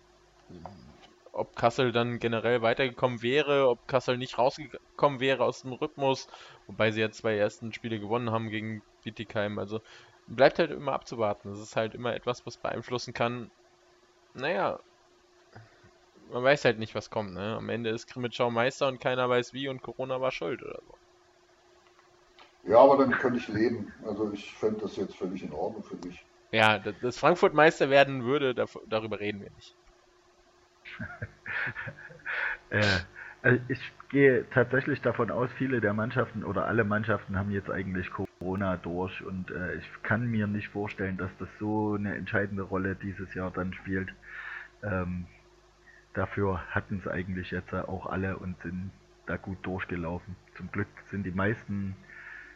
Ob 1.31 1.55
Kassel 1.55 1.91
dann 1.91 2.19
generell 2.19 2.61
weitergekommen 2.61 3.23
wäre, 3.23 3.69
ob 3.69 3.87
Kassel 3.87 4.17
nicht 4.17 4.37
rausgekommen 4.37 5.19
wäre 5.19 5.43
aus 5.43 5.61
dem 5.61 5.73
Rhythmus, 5.73 6.27
wobei 6.67 6.91
sie 6.91 7.01
ja 7.01 7.09
zwei 7.09 7.37
ersten 7.37 7.73
Spiele 7.73 7.99
gewonnen 7.99 8.31
haben 8.31 8.49
gegen 8.49 8.83
Bietigheim. 9.03 9.57
Also 9.57 9.81
bleibt 10.29 10.59
halt 10.59 10.71
immer 10.71 10.93
abzuwarten. 10.93 11.49
Das 11.49 11.59
ist 11.59 11.75
halt 11.75 11.95
immer 11.95 12.13
etwas, 12.13 12.45
was 12.45 12.57
beeinflussen 12.57 13.13
kann. 13.13 13.51
Naja, 14.33 14.79
man 16.29 16.43
weiß 16.43 16.65
halt 16.65 16.79
nicht, 16.79 16.95
was 16.95 17.09
kommt. 17.09 17.33
Ne? 17.33 17.55
Am 17.57 17.69
Ende 17.69 17.89
ist 17.89 18.07
Krimitschau 18.07 18.51
Meister 18.51 18.87
und 18.87 18.99
keiner 18.99 19.29
weiß 19.29 19.53
wie 19.53 19.67
und 19.67 19.81
Corona 19.81 20.21
war 20.21 20.31
schuld 20.31 20.61
oder 20.61 20.79
so. 20.85 20.97
Ja, 22.63 22.77
aber 22.79 22.97
damit 22.97 23.19
könnte 23.19 23.39
ich 23.39 23.47
leben. 23.47 23.91
Also 24.05 24.31
ich 24.31 24.53
fände 24.53 24.81
das 24.81 24.95
jetzt 24.95 25.15
völlig 25.15 25.43
in 25.43 25.53
Ordnung 25.53 25.83
für 25.83 25.95
mich. 26.05 26.23
Ja, 26.51 26.79
dass 26.79 27.17
Frankfurt 27.17 27.53
Meister 27.53 27.89
werden 27.89 28.23
würde, 28.23 28.53
darüber 28.87 29.19
reden 29.19 29.41
wir 29.41 29.51
nicht. 29.51 29.75
äh, 32.69 32.99
also 33.41 33.59
ich 33.67 33.79
gehe 34.09 34.49
tatsächlich 34.49 35.01
davon 35.01 35.31
aus, 35.31 35.49
viele 35.57 35.81
der 35.81 35.93
Mannschaften 35.93 36.43
oder 36.43 36.65
alle 36.65 36.83
Mannschaften 36.83 37.37
haben 37.37 37.51
jetzt 37.51 37.69
eigentlich 37.69 38.09
Corona 38.11 38.77
durch 38.77 39.23
und 39.23 39.51
äh, 39.51 39.75
ich 39.75 40.03
kann 40.03 40.29
mir 40.29 40.47
nicht 40.47 40.69
vorstellen, 40.69 41.17
dass 41.17 41.31
das 41.37 41.49
so 41.59 41.95
eine 41.95 42.15
entscheidende 42.15 42.63
Rolle 42.63 42.95
dieses 42.95 43.33
Jahr 43.33 43.51
dann 43.51 43.73
spielt. 43.73 44.09
Ähm, 44.83 45.27
dafür 46.13 46.61
hatten 46.69 46.97
es 46.97 47.07
eigentlich 47.07 47.51
jetzt 47.51 47.73
auch 47.73 48.07
alle 48.07 48.37
und 48.37 48.59
sind 48.61 48.91
da 49.25 49.37
gut 49.37 49.59
durchgelaufen. 49.65 50.35
Zum 50.55 50.71
Glück 50.71 50.87
sind 51.11 51.23
die 51.23 51.31
meisten 51.31 51.95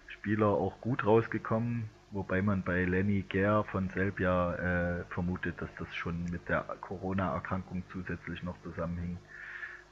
Spieler 0.07 0.47
auch 0.47 0.81
gut 0.81 1.05
rausgekommen, 1.05 1.89
wobei 2.11 2.41
man 2.41 2.63
bei 2.63 2.83
Lenny 2.83 3.21
Ger 3.21 3.63
von 3.65 3.89
Selb 3.89 4.19
ja 4.19 4.55
äh, 4.55 5.03
vermutet, 5.09 5.61
dass 5.61 5.73
das 5.75 5.93
schon 5.95 6.25
mit 6.25 6.49
der 6.49 6.63
Corona-Erkrankung 6.81 7.83
zusätzlich 7.91 8.43
noch 8.43 8.59
zusammenhing. 8.63 9.17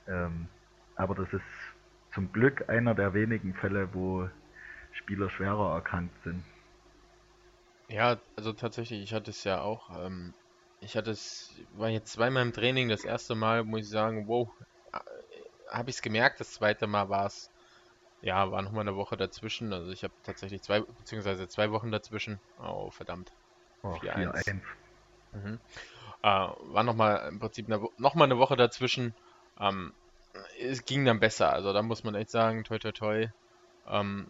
Ähm, 0.08 0.47
aber 0.95 1.15
das 1.15 1.32
ist 1.34 1.41
zum 2.13 2.32
Glück 2.32 2.69
einer 2.69 2.93
der 2.95 3.13
wenigen 3.13 3.54
Fälle, 3.54 3.93
wo 3.93 4.30
Spieler 4.91 5.30
schwerer 5.30 5.75
erkrankt 5.75 6.15
sind. 6.23 6.43
Ja, 7.89 8.21
also 8.38 8.54
tatsächlich, 8.54 9.01
ich 9.01 9.13
hatte 9.13 9.32
es 9.32 9.43
ja 9.43 9.62
auch. 9.62 9.89
Ähm, 10.06 10.34
ich 10.80 10.95
hatte 10.95 11.12
es, 11.12 11.54
war 11.73 11.89
jetzt 11.89 12.12
zweimal 12.12 12.43
im 12.43 12.54
Training. 12.54 12.89
Das 12.89 13.04
erste 13.04 13.36
Mal 13.36 13.63
muss 13.63 13.82
ich 13.82 13.89
sagen, 13.89 14.27
wow, 14.27 14.49
äh, 14.93 14.99
habe 15.69 15.89
ich 15.89 15.97
es 15.97 16.01
gemerkt. 16.01 16.39
Das 16.39 16.51
zweite 16.51 16.88
Mal 16.88 17.10
war 17.10 17.25
es, 17.25 17.49
ja, 18.21 18.49
war 18.51 18.62
nochmal 18.62 18.82
eine 18.82 18.95
Woche 18.95 19.17
dazwischen. 19.17 19.73
Also 19.73 19.91
ich 19.91 20.04
habe 20.04 20.13
tatsächlich 20.23 20.62
zwei, 20.63 20.82
beziehungsweise 20.82 21.47
zwei 21.47 21.71
Wochen 21.71 21.91
dazwischen. 21.91 22.39
Oh, 22.58 22.91
verdammt. 22.91 23.32
Oh, 23.84 23.95
4-1. 23.95 24.54
Mhm. 25.34 25.60
Äh, 26.23 26.27
war 26.27 26.84
nochmal 26.84 27.27
im 27.30 27.39
Prinzip 27.39 27.67
eine, 27.67 27.86
nochmal 27.97 28.25
eine 28.25 28.38
Woche 28.38 28.56
dazwischen. 28.56 29.15
Ähm, 29.60 29.93
es 30.59 30.85
ging 30.85 31.05
dann 31.05 31.19
besser. 31.19 31.51
Also 31.51 31.73
da 31.73 31.81
muss 31.81 32.03
man 32.03 32.15
echt 32.15 32.29
sagen, 32.29 32.63
toi 32.63 32.79
toi 32.79 32.91
toi. 32.91 33.27
Ähm, 33.87 34.27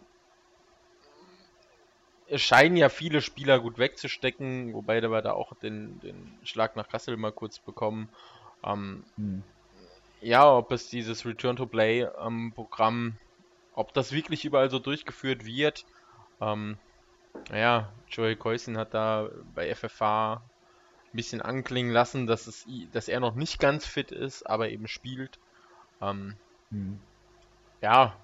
es 2.26 2.40
scheinen 2.40 2.76
ja 2.76 2.88
viele 2.88 3.20
Spieler 3.20 3.60
gut 3.60 3.78
wegzustecken, 3.78 4.72
wobei 4.72 5.02
wir 5.02 5.22
da 5.22 5.32
auch 5.32 5.54
den, 5.56 6.00
den 6.00 6.38
Schlag 6.44 6.76
nach 6.76 6.88
Kassel 6.88 7.16
mal 7.16 7.32
kurz 7.32 7.58
bekommen. 7.58 8.08
Ähm, 8.64 9.04
hm. 9.16 9.42
Ja, 10.20 10.50
ob 10.50 10.72
es 10.72 10.88
dieses 10.88 11.26
Return 11.26 11.56
to 11.56 11.66
Play 11.66 12.06
ähm, 12.20 12.52
Programm, 12.54 13.18
ob 13.74 13.92
das 13.92 14.12
wirklich 14.12 14.44
überall 14.44 14.70
so 14.70 14.78
durchgeführt 14.78 15.44
wird. 15.44 15.84
Ähm, 16.40 16.78
naja, 17.50 17.92
Joey 18.08 18.36
Keusen 18.36 18.78
hat 18.78 18.94
da 18.94 19.28
bei 19.54 19.74
FFH 19.74 20.34
ein 20.34 21.16
bisschen 21.16 21.42
anklingen 21.42 21.92
lassen, 21.92 22.26
dass, 22.26 22.46
es, 22.46 22.64
dass 22.92 23.08
er 23.08 23.20
noch 23.20 23.34
nicht 23.34 23.58
ganz 23.58 23.84
fit 23.84 24.12
ist, 24.12 24.48
aber 24.48 24.70
eben 24.70 24.86
spielt. 24.86 25.38
Ähm, 26.02 26.34
hm. 26.70 26.98
Ja, 27.80 28.16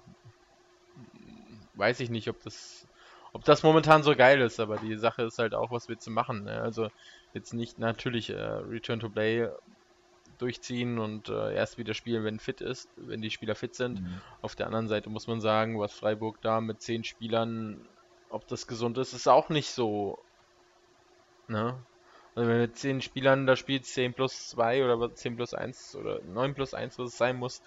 weiß 1.75 1.99
ich 2.01 2.09
nicht, 2.09 2.29
ob 2.29 2.41
das 2.43 2.85
ob 3.31 3.45
das 3.45 3.63
momentan 3.63 4.03
so 4.03 4.15
geil 4.15 4.41
ist, 4.41 4.59
aber 4.59 4.77
die 4.77 4.97
Sache 4.97 5.23
ist 5.23 5.37
halt 5.37 5.53
auch, 5.53 5.71
was 5.71 5.87
wir 5.87 5.99
zu 5.99 6.09
machen. 6.09 6.45
Ne? 6.45 6.61
Also 6.61 6.89
jetzt 7.33 7.53
nicht 7.53 7.77
natürlich 7.77 8.31
äh, 8.31 8.41
Return 8.41 8.99
to 8.99 9.09
Play 9.09 9.47
durchziehen 10.39 10.97
und 10.97 11.29
äh, 11.29 11.53
erst 11.53 11.77
wieder 11.77 11.93
spielen, 11.93 12.23
wenn 12.23 12.39
fit 12.39 12.61
ist, 12.61 12.89
wenn 12.95 13.21
die 13.21 13.29
Spieler 13.29 13.55
fit 13.55 13.75
sind. 13.75 14.01
Mhm. 14.01 14.21
Auf 14.41 14.55
der 14.55 14.65
anderen 14.65 14.87
Seite 14.87 15.09
muss 15.09 15.27
man 15.27 15.41
sagen, 15.41 15.79
was 15.79 15.93
Freiburg 15.93 16.41
da 16.41 16.59
mit 16.61 16.81
zehn 16.81 17.03
Spielern, 17.03 17.87
ob 18.29 18.47
das 18.47 18.65
gesund 18.65 18.97
ist, 18.97 19.13
ist 19.13 19.27
auch 19.27 19.49
nicht 19.49 19.69
so. 19.69 20.17
Ne? 21.47 21.83
Also 22.39 22.51
wenn 22.51 22.61
mit 22.61 22.77
zehn 22.77 23.01
Spielern 23.01 23.45
da 23.45 23.57
spielt 23.57 23.85
10 23.85 24.13
plus 24.13 24.47
2 24.47 24.85
oder 24.85 25.13
10 25.13 25.35
plus 25.35 25.53
1 25.53 25.97
oder 25.97 26.21
9 26.23 26.53
plus 26.53 26.73
1, 26.73 26.97
was 26.97 27.09
es 27.09 27.17
sein 27.17 27.35
muss, 27.35 27.61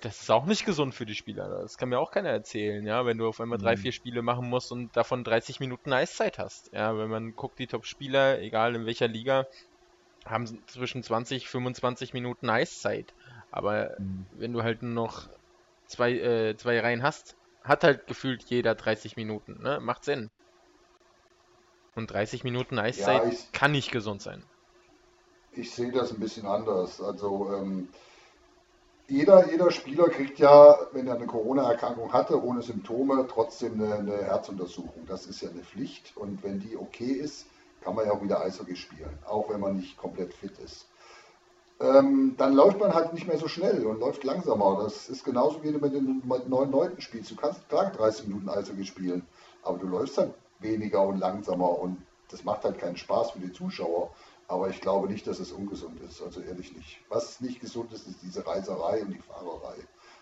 das 0.00 0.20
ist 0.22 0.30
auch 0.32 0.46
nicht 0.46 0.66
gesund 0.66 0.96
für 0.96 1.06
die 1.06 1.14
Spieler. 1.14 1.48
Das 1.62 1.78
kann 1.78 1.90
mir 1.90 2.00
auch 2.00 2.10
keiner 2.10 2.30
erzählen, 2.30 2.84
ja, 2.84 3.06
wenn 3.06 3.16
du 3.16 3.28
auf 3.28 3.40
einmal 3.40 3.58
drei, 3.58 3.76
mhm. 3.76 3.82
vier 3.82 3.92
Spiele 3.92 4.22
machen 4.22 4.50
musst 4.50 4.72
und 4.72 4.96
davon 4.96 5.22
30 5.22 5.60
Minuten 5.60 5.92
Eiszeit 5.92 6.40
hast. 6.40 6.72
Ja, 6.72 6.98
wenn 6.98 7.08
man 7.08 7.36
guckt, 7.36 7.60
die 7.60 7.68
Top-Spieler, 7.68 8.40
egal 8.40 8.74
in 8.74 8.84
welcher 8.84 9.06
Liga, 9.06 9.46
haben 10.26 10.46
zwischen 10.66 11.04
20, 11.04 11.48
25 11.48 12.14
Minuten 12.14 12.50
Eiszeit. 12.50 13.14
Aber 13.52 13.94
mhm. 14.00 14.26
wenn 14.32 14.52
du 14.52 14.64
halt 14.64 14.82
nur 14.82 14.90
noch 14.90 15.28
zwei, 15.86 16.14
äh, 16.14 16.56
zwei 16.56 16.80
Reihen 16.80 17.04
hast, 17.04 17.36
hat 17.62 17.84
halt 17.84 18.08
gefühlt 18.08 18.42
jeder 18.48 18.74
30 18.74 19.14
Minuten, 19.14 19.62
ne? 19.62 19.78
Macht 19.80 20.02
Sinn. 20.02 20.30
Und 21.98 22.12
30 22.12 22.44
Minuten 22.44 22.78
Eiszeit 22.78 23.24
ja, 23.24 23.28
ich, 23.28 23.50
kann 23.50 23.72
nicht 23.72 23.90
gesund 23.90 24.22
sein. 24.22 24.44
Ich 25.50 25.72
sehe 25.72 25.90
das 25.90 26.12
ein 26.12 26.20
bisschen 26.20 26.46
anders. 26.46 27.00
Also, 27.00 27.52
ähm, 27.52 27.88
jeder, 29.08 29.50
jeder 29.50 29.72
Spieler 29.72 30.08
kriegt 30.08 30.38
ja, 30.38 30.78
wenn 30.92 31.08
er 31.08 31.16
eine 31.16 31.26
Corona-Erkrankung 31.26 32.12
hatte, 32.12 32.40
ohne 32.40 32.62
Symptome, 32.62 33.26
trotzdem 33.28 33.82
eine, 33.82 33.96
eine, 33.96 34.16
Herzuntersuchung. 34.16 35.06
Das 35.08 35.26
ist 35.26 35.40
ja 35.40 35.50
eine 35.50 35.62
Pflicht. 35.62 36.16
Und 36.16 36.44
wenn 36.44 36.60
die 36.60 36.76
okay 36.76 37.10
ist, 37.10 37.46
kann 37.80 37.96
man 37.96 38.06
ja 38.06 38.12
auch 38.12 38.22
wieder 38.22 38.42
Eishockey 38.42 38.76
spielen, 38.76 39.18
auch 39.26 39.50
wenn 39.50 39.58
man 39.58 39.76
nicht 39.76 39.96
komplett 39.96 40.32
fit 40.32 40.56
ist. 40.64 40.86
Ähm, 41.80 42.36
dann 42.38 42.54
läuft 42.54 42.78
man 42.78 42.94
halt 42.94 43.12
nicht 43.12 43.26
mehr 43.26 43.38
so 43.38 43.48
schnell 43.48 43.84
und 43.86 43.98
läuft 43.98 44.22
langsamer. 44.22 44.84
Das 44.84 45.08
ist 45.08 45.24
genauso 45.24 45.64
wie 45.64 45.74
wenn 45.82 45.92
du 45.92 46.00
mit 46.00 46.48
neun 46.48 46.70
Leuten 46.70 47.00
spielst. 47.00 47.32
Du 47.32 47.34
kannst 47.34 47.68
klar 47.68 47.90
30 47.90 48.28
Minuten 48.28 48.48
Eishockey 48.48 48.84
spielen, 48.84 49.26
aber 49.64 49.78
du 49.78 49.88
läufst 49.88 50.16
halt 50.16 50.32
weniger 50.60 51.02
und 51.02 51.18
langsamer 51.18 51.78
und 51.78 52.04
das 52.30 52.44
macht 52.44 52.64
halt 52.64 52.78
keinen 52.78 52.96
Spaß 52.96 53.32
für 53.32 53.40
die 53.40 53.52
Zuschauer. 53.52 54.10
Aber 54.48 54.70
ich 54.70 54.80
glaube 54.80 55.08
nicht, 55.08 55.26
dass 55.26 55.40
es 55.40 55.52
ungesund 55.52 56.00
ist. 56.00 56.22
Also 56.22 56.40
ehrlich 56.40 56.74
nicht. 56.74 57.00
Was 57.10 57.40
nicht 57.40 57.60
gesund 57.60 57.92
ist, 57.92 58.06
ist 58.06 58.22
diese 58.22 58.46
Reiserei 58.46 59.02
und 59.02 59.10
die 59.10 59.18
Fahrerei. 59.18 59.76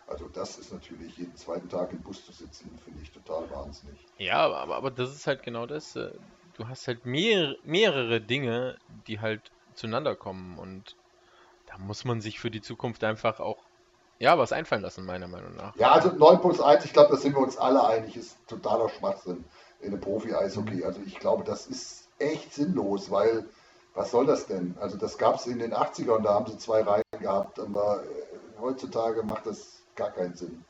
Also 0.09 0.29
das 0.29 0.59
ist 0.59 0.73
natürlich 0.73 1.17
jeden 1.17 1.37
zweiten 1.37 1.69
Tag 1.69 1.93
im 1.93 2.01
Bus 2.01 2.25
zu 2.25 2.33
sitzen, 2.33 2.77
finde 2.85 3.03
ich 3.03 3.11
total 3.13 3.49
wahnsinnig. 3.51 3.99
Ja, 4.19 4.39
aber, 4.39 4.77
aber 4.77 4.91
das 4.91 5.15
ist 5.15 5.27
halt 5.27 5.43
genau 5.43 5.67
das. 5.67 5.95
Äh, 5.97 6.11
du 6.55 6.69
hast 6.69 6.87
halt 6.89 7.07
mehr, 7.07 7.57
mehrere 7.65 8.21
Dinge, 8.21 8.77
die 9.07 9.21
halt 9.21 9.53
zueinander 9.75 10.17
kommen 10.17 10.59
und 10.59 10.97
da 11.67 11.79
muss 11.79 12.05
man 12.05 12.21
sich 12.21 12.41
für 12.41 12.51
die 12.51 12.63
Zukunft 12.63 13.05
einfach 13.05 13.41
auch 13.41 13.59
ja, 14.19 14.39
was 14.39 14.53
einfallen 14.53 14.83
lassen, 14.83 15.05
meiner 15.05 15.29
Meinung 15.29 15.55
nach. 15.57 15.77
Ja, 15.77 15.93
also 15.93 16.11
9 16.11 16.41
plus 16.41 16.61
1, 16.61 16.85
ich 16.85 16.93
glaube, 16.93 17.11
da 17.11 17.17
sind 17.17 17.35
wir 17.35 17.43
uns 17.43 17.59
alle 17.59 17.87
einig, 17.87 18.17
ist 18.17 18.39
totaler 18.49 18.89
Schwachsinn 18.89 19.45
in 19.87 19.93
einem 19.93 20.01
Profi-Eishockey. 20.01 20.77
Mhm. 20.77 20.85
Also 20.85 21.01
ich 21.07 21.19
glaube, 21.19 21.45
das 21.45 21.67
ist 21.67 22.09
echt 22.19 22.53
sinnlos, 22.55 23.11
weil 23.11 23.45
was 23.95 24.11
soll 24.11 24.27
das 24.27 24.47
denn? 24.47 24.77
Also 24.79 24.99
das 24.99 25.17
gab 25.17 25.37
es 25.37 25.47
in 25.47 25.59
den 25.59 25.73
80ern, 25.73 26.23
da 26.23 26.35
haben 26.35 26.47
sie 26.47 26.59
zwei 26.59 26.83
Reihen 26.83 27.03
gehabt, 27.19 27.59
aber 27.59 28.03
äh, 28.03 28.61
heutzutage 28.61 29.23
macht 29.23 29.47
das 29.47 29.83
gar 29.95 30.11
keinen 30.11 30.35
Sinn. 30.35 30.65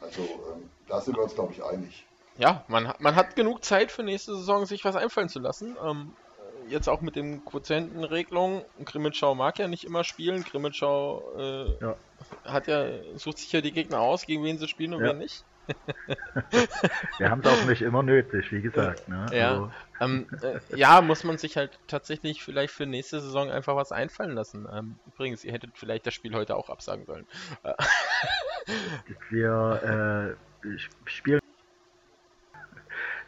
Also 0.00 0.22
ähm, 0.22 0.68
da 0.88 1.00
sind 1.00 1.16
wir 1.16 1.22
uns, 1.22 1.34
glaube 1.34 1.52
ich, 1.52 1.62
einig. 1.62 2.04
Ja, 2.38 2.64
man, 2.66 2.92
man 2.98 3.14
hat 3.14 3.36
genug 3.36 3.64
Zeit 3.64 3.92
für 3.92 4.02
nächste 4.02 4.34
Saison, 4.34 4.66
sich 4.66 4.84
was 4.84 4.96
einfallen 4.96 5.28
zu 5.28 5.38
lassen. 5.38 5.76
Ähm, 5.84 6.12
jetzt 6.68 6.88
auch 6.88 7.00
mit 7.02 7.14
den 7.14 7.44
Quotientenregelungen. 7.44 8.62
Grimmitschau 8.84 9.34
mag 9.34 9.58
ja 9.58 9.68
nicht 9.68 9.84
immer 9.84 10.02
spielen. 10.02 10.42
Grimmitschau 10.42 11.22
äh, 11.36 11.84
ja. 11.84 11.96
hat 12.44 12.66
ja, 12.66 12.86
sucht 13.16 13.38
sich 13.38 13.52
ja 13.52 13.60
die 13.60 13.72
Gegner 13.72 14.00
aus, 14.00 14.26
gegen 14.26 14.42
wen 14.42 14.58
sie 14.58 14.68
spielen 14.68 14.94
und 14.94 15.02
ja. 15.02 15.10
wen 15.10 15.18
nicht. 15.18 15.44
Wir 17.18 17.30
haben 17.30 17.40
es 17.40 17.46
auch 17.46 17.64
nicht 17.66 17.82
immer 17.82 18.02
nötig, 18.02 18.50
wie 18.52 18.62
gesagt. 18.62 19.08
Ne? 19.08 19.26
Ja. 19.32 19.50
Also. 19.50 19.72
Ähm, 20.00 20.26
äh, 20.42 20.58
ja, 20.76 21.00
muss 21.00 21.24
man 21.24 21.38
sich 21.38 21.56
halt 21.56 21.78
tatsächlich 21.86 22.42
vielleicht 22.42 22.72
für 22.72 22.86
nächste 22.86 23.20
Saison 23.20 23.50
einfach 23.50 23.76
was 23.76 23.92
einfallen 23.92 24.32
lassen. 24.32 24.66
Ähm, 24.72 24.96
übrigens, 25.06 25.44
ihr 25.44 25.52
hättet 25.52 25.70
vielleicht 25.74 26.06
das 26.06 26.14
Spiel 26.14 26.34
heute 26.34 26.56
auch 26.56 26.70
absagen 26.70 27.04
sollen. 27.06 27.26
Wir 29.30 30.36
äh, 30.64 30.78
spielen. 31.06 31.40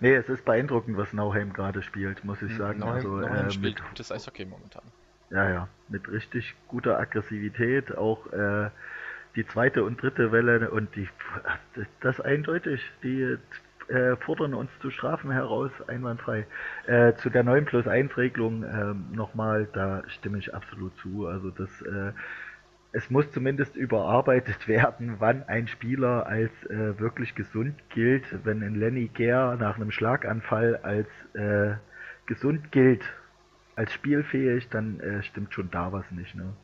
Nee, 0.01 0.15
es 0.15 0.29
ist 0.29 0.45
beeindruckend, 0.45 0.97
was 0.97 1.13
Nauheim 1.13 1.53
gerade 1.53 1.83
spielt, 1.83 2.25
muss 2.25 2.43
ich 2.43 2.51
hm, 2.51 2.59
sagen. 2.59 2.79
Nauheim, 2.81 2.95
also, 2.97 3.09
Nauheim 3.17 3.47
äh, 3.47 3.51
spielt 3.51 3.77
mit, 3.77 3.89
gutes 3.89 4.11
Eishockey 4.11 4.45
momentan. 4.45 4.83
Ja, 5.31 5.49
ja, 5.49 5.69
mit 5.89 6.09
richtig 6.11 6.55
guter 6.69 6.99
Aggressivität, 6.99 7.97
auch 7.97 8.27
äh, 8.33 8.71
die 9.37 9.47
zweite 9.47 9.85
und 9.85 10.01
dritte 10.01 10.33
Welle 10.33 10.71
und 10.71 10.95
die 10.97 11.09
das 12.01 12.21
eindeutig, 12.21 12.81
die 13.03 13.37
äh, 13.89 14.17
fordern 14.17 14.55
uns 14.55 14.71
zu 14.81 14.91
Strafen 14.91 15.31
heraus, 15.31 15.71
einwandfrei. 15.87 16.47
Äh, 16.87 17.15
zu 17.15 17.31
der 17.31 17.43
9 17.43 17.65
plus 17.65 17.87
1 17.87 18.17
Regelung 18.17 18.63
äh, 18.63 18.95
nochmal, 19.15 19.69
da 19.73 20.03
stimme 20.09 20.39
ich 20.39 20.55
absolut 20.55 20.97
zu. 20.99 21.27
Also 21.27 21.51
das 21.51 21.83
äh, 21.83 22.13
es 22.93 23.11
muss 23.11 23.31
zumindest 23.33 23.75
überarbeitet 23.75 24.69
werden, 24.69 25.17
wann 25.19 25.43
ein 25.49 25.67
Spieler 25.67 26.27
als 26.27 26.53
äh, 26.67 26.99
wirklich 26.99 27.35
gesund 27.35 27.75
gilt. 27.91 28.25
Wenn 28.45 28.63
ein 28.63 28.77
Lenny 28.77 29.11
Gare 29.13 29.57
nach 29.57 29.77
einem 29.77 29.91
Schlaganfall 29.91 30.77
als 30.77 31.09
äh, 31.35 31.77
gesund 32.27 32.73
gilt, 32.73 33.05
als 33.77 33.93
spielfähig, 33.93 34.69
dann 34.69 35.21
stimmt 35.23 35.53
schon 35.53 35.69
da 35.69 35.93
was 35.93 36.09
nicht. 36.13 36.37
Ne? 36.37 36.55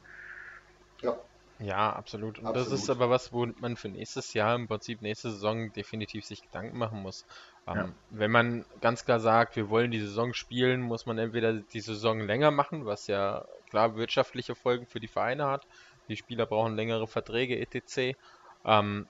Ja, 1.02 1.16
ja, 1.62 1.92
absolut. 1.92 2.38
Und 2.38 2.46
absolut. 2.46 2.72
das 2.72 2.80
ist 2.80 2.90
aber 2.90 3.11
was, 3.11 3.32
wo 3.32 3.46
man 3.61 3.76
für 3.76 3.88
nächstes 3.88 4.32
Jahr, 4.32 4.54
im 4.54 4.66
Prinzip 4.66 5.02
nächste 5.02 5.30
Saison, 5.30 5.72
definitiv 5.72 6.24
sich 6.24 6.42
Gedanken 6.42 6.78
machen 6.78 7.02
muss. 7.02 7.26
Ähm, 7.66 7.76
ja. 7.76 7.88
Wenn 8.11 8.30
man 8.30 8.64
ganz 8.80 9.04
klar 9.04 9.20
sagt, 9.20 9.56
wir 9.56 9.68
wollen 9.68 9.90
die 9.90 10.00
Saison 10.00 10.32
spielen, 10.32 10.80
muss 10.80 11.06
man 11.06 11.18
entweder 11.18 11.52
die 11.52 11.80
Saison 11.80 12.20
länger 12.20 12.50
machen, 12.50 12.86
was 12.86 13.06
ja 13.06 13.44
klar 13.68 13.96
wirtschaftliche 13.96 14.54
Folgen 14.54 14.86
für 14.86 15.00
die 15.00 15.08
Vereine 15.08 15.46
hat. 15.46 15.66
Die 16.08 16.16
Spieler 16.16 16.46
brauchen 16.46 16.76
längere 16.76 17.06
Verträge, 17.06 17.58
etc. 17.58 18.16
Ähm, 18.64 19.06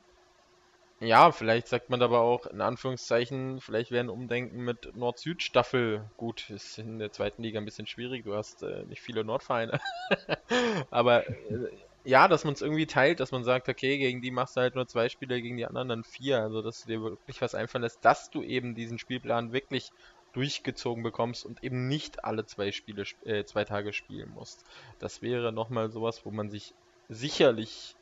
ja, 1.00 1.32
vielleicht 1.32 1.68
sagt 1.68 1.88
man 1.88 2.02
aber 2.02 2.20
auch 2.20 2.44
in 2.46 2.60
Anführungszeichen, 2.60 3.60
vielleicht 3.60 3.90
wäre 3.90 4.04
ein 4.04 4.10
Umdenken 4.10 4.64
mit 4.64 4.94
Nord-Süd-Staffel 4.94 6.04
gut. 6.18 6.50
Ist 6.50 6.78
in 6.78 6.98
der 6.98 7.10
zweiten 7.10 7.42
Liga 7.42 7.58
ein 7.58 7.64
bisschen 7.64 7.86
schwierig, 7.86 8.24
du 8.24 8.34
hast 8.34 8.62
äh, 8.62 8.84
nicht 8.84 9.00
viele 9.00 9.24
Nordvereine. 9.24 9.80
aber 10.90 11.26
äh, 11.26 11.70
ja, 12.04 12.28
dass 12.28 12.44
man 12.44 12.54
es 12.54 12.62
irgendwie 12.62 12.86
teilt, 12.86 13.20
dass 13.20 13.32
man 13.32 13.44
sagt, 13.44 13.68
okay, 13.68 13.98
gegen 13.98 14.22
die 14.22 14.30
machst 14.30 14.56
du 14.56 14.60
halt 14.60 14.74
nur 14.74 14.86
zwei 14.86 15.08
Spiele, 15.08 15.42
gegen 15.42 15.56
die 15.56 15.66
anderen 15.66 15.88
dann 15.88 16.04
vier. 16.04 16.40
Also, 16.40 16.62
dass 16.62 16.82
du 16.82 16.88
dir 16.88 17.02
wirklich 17.02 17.40
was 17.42 17.54
einfallen 17.54 17.82
lässt, 17.82 18.04
dass 18.04 18.30
du 18.30 18.42
eben 18.42 18.74
diesen 18.74 18.98
Spielplan 18.98 19.52
wirklich 19.52 19.92
durchgezogen 20.32 21.02
bekommst 21.02 21.44
und 21.44 21.62
eben 21.62 21.88
nicht 21.88 22.24
alle 22.24 22.46
zwei 22.46 22.72
Spiele, 22.72 23.04
äh, 23.24 23.44
zwei 23.44 23.64
Tage 23.64 23.92
spielen 23.92 24.30
musst. 24.30 24.64
Das 24.98 25.22
wäre 25.22 25.52
nochmal 25.52 25.90
sowas, 25.90 26.24
wo 26.24 26.30
man 26.30 26.50
sich 26.50 26.74
sicherlich 27.08 27.96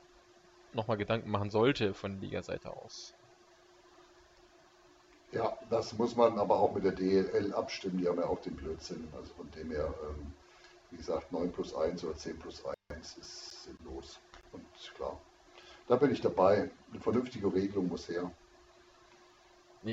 nochmal 0.74 0.98
Gedanken 0.98 1.30
machen 1.30 1.50
sollte 1.50 1.94
von 1.94 2.20
Liga-Seite 2.20 2.70
aus. 2.70 3.14
Ja, 5.32 5.58
das 5.70 5.96
muss 5.98 6.16
man 6.16 6.38
aber 6.38 6.58
auch 6.58 6.74
mit 6.74 6.84
der 6.84 6.92
DLL 6.92 7.52
abstimmen. 7.52 7.98
Die 7.98 8.08
haben 8.08 8.18
ja 8.18 8.26
auch 8.26 8.40
den 8.40 8.56
Blödsinn. 8.56 9.08
Also 9.16 9.32
von 9.34 9.50
dem 9.52 9.70
her, 9.70 9.92
ähm, 10.08 10.32
wie 10.90 10.98
gesagt, 10.98 11.32
9 11.32 11.50
plus 11.52 11.74
1 11.74 12.04
oder 12.04 12.16
10 12.16 12.38
plus 12.38 12.64
1 12.64 12.77
ist 13.00 13.64
sinnlos. 13.64 14.20
Und 14.52 14.64
klar, 14.94 15.20
da 15.86 15.96
bin 15.96 16.10
ich 16.10 16.20
dabei. 16.20 16.70
Eine 16.90 17.00
vernünftige 17.00 17.52
Regelung 17.52 17.88
muss 17.88 18.08
her. 18.08 18.30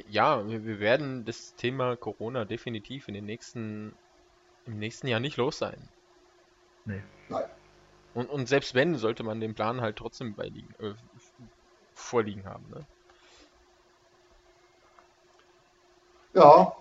Ja, 0.09 0.47
wir 0.47 0.79
werden 0.79 1.25
das 1.25 1.55
Thema 1.55 1.95
Corona 1.95 2.45
definitiv 2.45 3.07
in 3.07 3.13
den 3.13 3.25
nächsten, 3.25 3.93
im 4.65 4.79
nächsten 4.79 5.07
Jahr 5.07 5.19
nicht 5.19 5.37
los 5.37 5.57
sein. 5.59 5.89
Nee. 6.85 7.03
Nein. 7.29 7.49
Und, 8.13 8.29
und 8.29 8.47
selbst 8.47 8.73
wenn, 8.73 8.95
sollte 8.95 9.23
man 9.23 9.39
den 9.39 9.53
Plan 9.55 9.81
halt 9.81 9.97
trotzdem 9.97 10.35
beiliegen, 10.35 10.73
äh, 10.79 10.93
vorliegen 11.93 12.45
haben. 12.45 12.65
Ne? 12.69 12.85
Ja, 16.33 16.75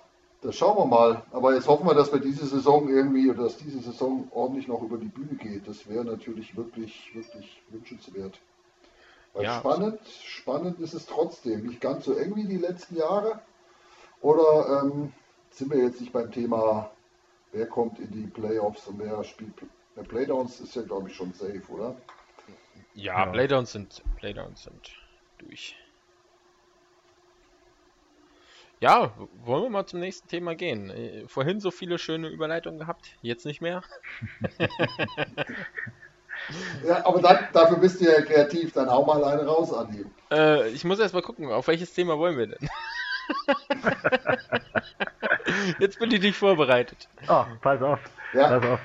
das 0.45 0.57
schauen 0.57 0.77
wir 0.77 0.85
mal. 0.85 1.23
Aber 1.33 1.55
jetzt 1.55 1.67
hoffen 1.67 1.87
wir, 1.87 1.95
dass 1.95 2.13
wir 2.13 2.21
diese 2.21 2.47
Saison 2.47 2.89
irgendwie 2.89 3.31
oder 3.31 3.45
dass 3.45 3.57
diese 3.57 3.81
Saison 3.81 4.29
ordentlich 4.31 4.69
noch 4.69 4.83
über 4.83 4.99
die 4.99 5.09
Bühne 5.09 5.37
geht. 5.37 5.67
Das 5.67 5.89
wäre 5.89 6.05
natürlich 6.05 6.55
wirklich, 6.55 7.11
wirklich 7.15 7.63
wünschenswert. 7.71 8.39
Weil 9.33 9.45
ja, 9.45 9.59
spannend, 9.59 10.01
spannend 10.07 10.79
ist 10.81 10.93
es 10.93 11.07
trotzdem. 11.07 11.67
Nicht 11.67 11.81
ganz 11.81 12.05
so 12.05 12.15
eng 12.15 12.37
wie 12.37 12.45
die 12.45 12.59
letzten 12.59 12.97
Jahre. 12.97 13.41
Oder 14.21 14.83
ähm, 14.83 15.15
sind 15.51 15.73
wir 15.73 15.83
jetzt 15.83 16.03
nicht 16.03 16.13
beim 16.13 16.31
Thema, 16.31 16.91
wer 17.53 17.67
kommt 17.67 17.99
in 17.99 18.11
die 18.11 18.27
Playoffs 18.27 18.87
und 18.87 18.99
wer 18.99 19.25
spielt. 19.25 19.55
Der 19.97 20.03
Playdowns 20.03 20.61
ist 20.61 20.77
ja, 20.77 20.83
glaube 20.83 21.09
ich, 21.09 21.17
schon 21.17 21.33
safe, 21.33 21.63
oder? 21.71 21.97
Ja, 22.95 23.25
ja. 23.25 23.27
Playdowns 23.33 23.73
sind, 23.73 24.03
Playdowns 24.17 24.65
sind 24.65 24.95
durch. 25.39 25.75
Ja, 28.85 29.13
wollen 29.47 29.63
wir 29.63 29.71
mal 29.71 29.87
zum 29.87 30.01
nächsten 30.01 30.29
Thema 30.29 30.55
gehen. 30.55 30.91
Äh, 30.91 31.27
vorhin 31.27 31.59
so 31.59 31.71
viele 31.71 31.99
schöne 31.99 32.29
Überleitungen 32.29 32.79
gehabt, 32.79 33.17
jetzt 33.23 33.47
nicht 33.47 33.63
mehr. 33.63 33.83
ja, 36.87 37.07
aber 37.07 37.23
dann, 37.23 37.49
dafür 37.55 37.79
bist 37.79 38.03
du 38.03 38.05
ja 38.05 38.21
kreativ. 38.21 38.75
Dann 38.75 38.91
hau 38.91 39.07
mal 39.07 39.25
eine 39.25 39.47
raus, 39.47 39.73
Andi. 39.73 40.05
Äh, 40.31 40.69
ich 40.69 40.85
muss 40.85 40.99
erst 40.99 41.15
mal 41.15 41.23
gucken, 41.23 41.51
auf 41.51 41.67
welches 41.67 41.95
Thema 41.95 42.19
wollen 42.19 42.37
wir 42.37 42.49
denn? 42.49 42.69
Jetzt 45.79 45.99
bin 45.99 46.11
ich 46.11 46.21
nicht 46.21 46.37
vorbereitet. 46.37 47.09
Oh, 47.27 47.47
pass 47.63 47.81
auf. 47.81 48.01
Ja. 48.35 48.59
Pass 48.59 48.71
auf. 48.71 48.81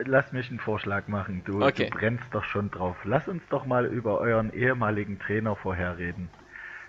Lass 0.00 0.32
mich 0.32 0.50
einen 0.50 0.60
Vorschlag 0.60 1.08
machen. 1.08 1.40
Du, 1.46 1.64
okay. 1.64 1.88
du 1.88 1.96
brennst 1.96 2.26
doch 2.32 2.44
schon 2.44 2.70
drauf. 2.70 2.98
Lass 3.04 3.26
uns 3.26 3.42
doch 3.48 3.64
mal 3.64 3.86
über 3.86 4.18
euren 4.18 4.52
ehemaligen 4.52 5.18
Trainer 5.18 5.56
vorher 5.56 5.96
reden. 5.96 6.28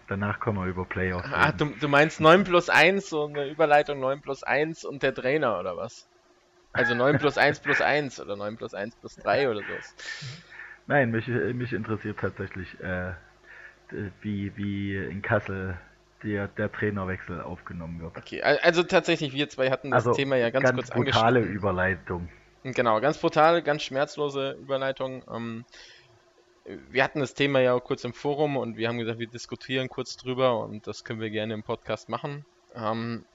Danach 0.07 0.39
kommen 0.39 0.59
wir 0.59 0.67
über 0.67 0.85
Playoffs. 0.85 1.27
Ah, 1.31 1.51
du, 1.51 1.65
du, 1.65 1.87
meinst 1.87 2.21
9 2.21 2.43
plus 2.43 2.69
1, 2.69 3.09
so 3.09 3.25
eine 3.25 3.47
Überleitung 3.47 3.99
9 3.99 4.21
plus 4.21 4.43
1 4.43 4.85
und 4.85 5.01
der 5.01 5.13
Trainer 5.13 5.59
oder 5.59 5.77
was? 5.77 6.07
Also 6.73 6.93
9 6.93 7.17
plus 7.17 7.37
1 7.37 7.59
plus 7.59 7.81
1 7.81 8.19
oder 8.19 8.35
9 8.35 8.57
plus 8.57 8.73
1 8.73 8.95
plus 8.97 9.15
3 9.15 9.49
oder 9.49 9.61
sowas. 9.61 9.95
Nein, 10.87 11.11
mich, 11.11 11.27
mich 11.27 11.73
interessiert 11.73 12.19
tatsächlich, 12.19 12.79
äh, 12.81 13.13
wie, 14.21 14.55
wie 14.55 14.95
in 14.95 15.21
Kassel 15.21 15.77
der, 16.23 16.47
der 16.49 16.71
Trainerwechsel 16.71 17.41
aufgenommen 17.41 18.01
wird. 18.01 18.17
Okay, 18.17 18.41
also 18.41 18.83
tatsächlich, 18.83 19.33
wir 19.33 19.49
zwei 19.49 19.71
hatten 19.71 19.91
das 19.91 20.05
also 20.05 20.15
Thema 20.15 20.35
ja 20.35 20.49
ganz, 20.49 20.65
ganz 20.65 20.75
kurz 20.75 20.91
angeschnitten. 20.91 21.11
Ganz 21.11 21.33
brutale 21.33 21.39
Überleitung. 21.41 22.29
Genau, 22.63 22.99
ganz 22.99 23.17
brutale, 23.19 23.61
ganz 23.61 23.83
schmerzlose 23.83 24.51
Überleitung. 24.53 25.23
Ähm, 25.31 25.65
wir 26.65 27.03
hatten 27.03 27.19
das 27.19 27.33
Thema 27.33 27.59
ja 27.59 27.73
auch 27.73 27.83
kurz 27.83 28.03
im 28.03 28.13
Forum 28.13 28.57
und 28.57 28.77
wir 28.77 28.87
haben 28.87 28.97
gesagt, 28.97 29.19
wir 29.19 29.27
diskutieren 29.27 29.87
kurz 29.87 30.17
drüber 30.17 30.59
und 30.59 30.87
das 30.87 31.03
können 31.03 31.21
wir 31.21 31.29
gerne 31.29 31.53
im 31.53 31.63
Podcast 31.63 32.09
machen. 32.09 32.45
Ähm, 32.73 33.25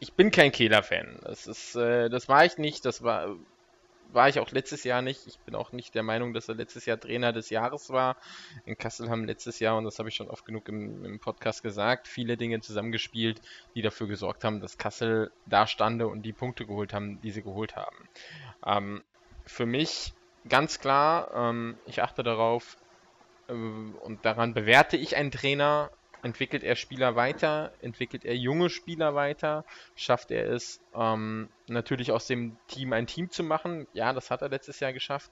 ich 0.00 0.12
bin 0.12 0.30
kein 0.30 0.52
Kehler-Fan. 0.52 1.20
Das 1.22 1.74
äh, 1.74 2.08
das 2.08 2.28
war 2.28 2.44
ich 2.44 2.58
nicht. 2.58 2.84
Das 2.84 3.02
war, 3.02 3.36
war 4.12 4.28
ich 4.28 4.40
auch 4.40 4.50
letztes 4.50 4.84
Jahr 4.84 5.00
nicht. 5.00 5.26
Ich 5.26 5.38
bin 5.40 5.54
auch 5.54 5.72
nicht 5.72 5.94
der 5.94 6.02
Meinung, 6.02 6.34
dass 6.34 6.48
er 6.48 6.56
letztes 6.56 6.86
Jahr 6.86 6.98
Trainer 6.98 7.32
des 7.32 7.50
Jahres 7.50 7.90
war. 7.90 8.16
In 8.64 8.76
Kassel 8.76 9.10
haben 9.10 9.24
letztes 9.24 9.60
Jahr, 9.60 9.76
und 9.76 9.84
das 9.84 9.98
habe 9.98 10.08
ich 10.08 10.16
schon 10.16 10.30
oft 10.30 10.44
genug 10.44 10.68
im, 10.68 11.04
im, 11.04 11.20
Podcast 11.20 11.62
gesagt, 11.62 12.08
viele 12.08 12.36
Dinge 12.36 12.60
zusammengespielt, 12.60 13.40
die 13.74 13.82
dafür 13.82 14.08
gesorgt 14.08 14.44
haben, 14.44 14.60
dass 14.60 14.78
Kassel 14.78 15.30
da 15.46 15.66
stande 15.66 16.08
und 16.08 16.22
die 16.22 16.32
Punkte 16.32 16.66
geholt 16.66 16.92
haben, 16.92 17.20
die 17.20 17.30
sie 17.30 17.42
geholt 17.42 17.76
haben. 17.76 18.08
Ähm, 18.64 19.02
für 19.46 19.66
mich 19.66 20.14
ganz 20.48 20.80
klar, 20.80 21.30
ähm, 21.34 21.76
ich 21.86 22.02
achte 22.02 22.22
darauf 22.22 22.76
äh, 23.48 23.52
und 23.52 24.24
daran 24.24 24.54
bewerte 24.54 24.96
ich 24.96 25.16
einen 25.16 25.30
Trainer. 25.30 25.90
Entwickelt 26.22 26.64
er 26.64 26.74
Spieler 26.74 27.14
weiter? 27.14 27.72
Entwickelt 27.80 28.24
er 28.24 28.34
junge 28.34 28.70
Spieler 28.70 29.14
weiter? 29.14 29.64
Schafft 29.94 30.32
er 30.32 30.50
es, 30.50 30.80
ähm, 30.94 31.48
natürlich 31.68 32.10
aus 32.10 32.26
dem 32.26 32.56
Team 32.66 32.92
ein 32.92 33.06
Team 33.06 33.30
zu 33.30 33.44
machen? 33.44 33.86
Ja, 33.92 34.12
das 34.12 34.30
hat 34.30 34.42
er 34.42 34.48
letztes 34.48 34.80
Jahr 34.80 34.92
geschafft. 34.92 35.30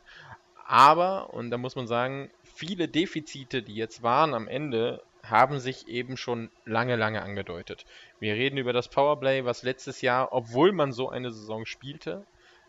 Aber, 0.64 1.34
und 1.34 1.50
da 1.50 1.58
muss 1.58 1.74
man 1.74 1.88
sagen, 1.88 2.30
viele 2.44 2.86
Defizite, 2.88 3.62
die 3.62 3.74
jetzt 3.74 4.02
waren 4.02 4.32
am 4.32 4.46
Ende, 4.46 5.02
haben 5.24 5.58
sich 5.58 5.88
eben 5.88 6.16
schon 6.16 6.50
lange, 6.64 6.94
lange 6.94 7.20
angedeutet. 7.22 7.84
Wir 8.20 8.34
reden 8.34 8.58
über 8.58 8.72
das 8.72 8.88
Powerplay, 8.88 9.44
was 9.44 9.64
letztes 9.64 10.02
Jahr, 10.02 10.32
obwohl 10.32 10.70
man 10.70 10.92
so 10.92 11.08
eine 11.08 11.32
Saison 11.32 11.66
spielte, 11.66 12.24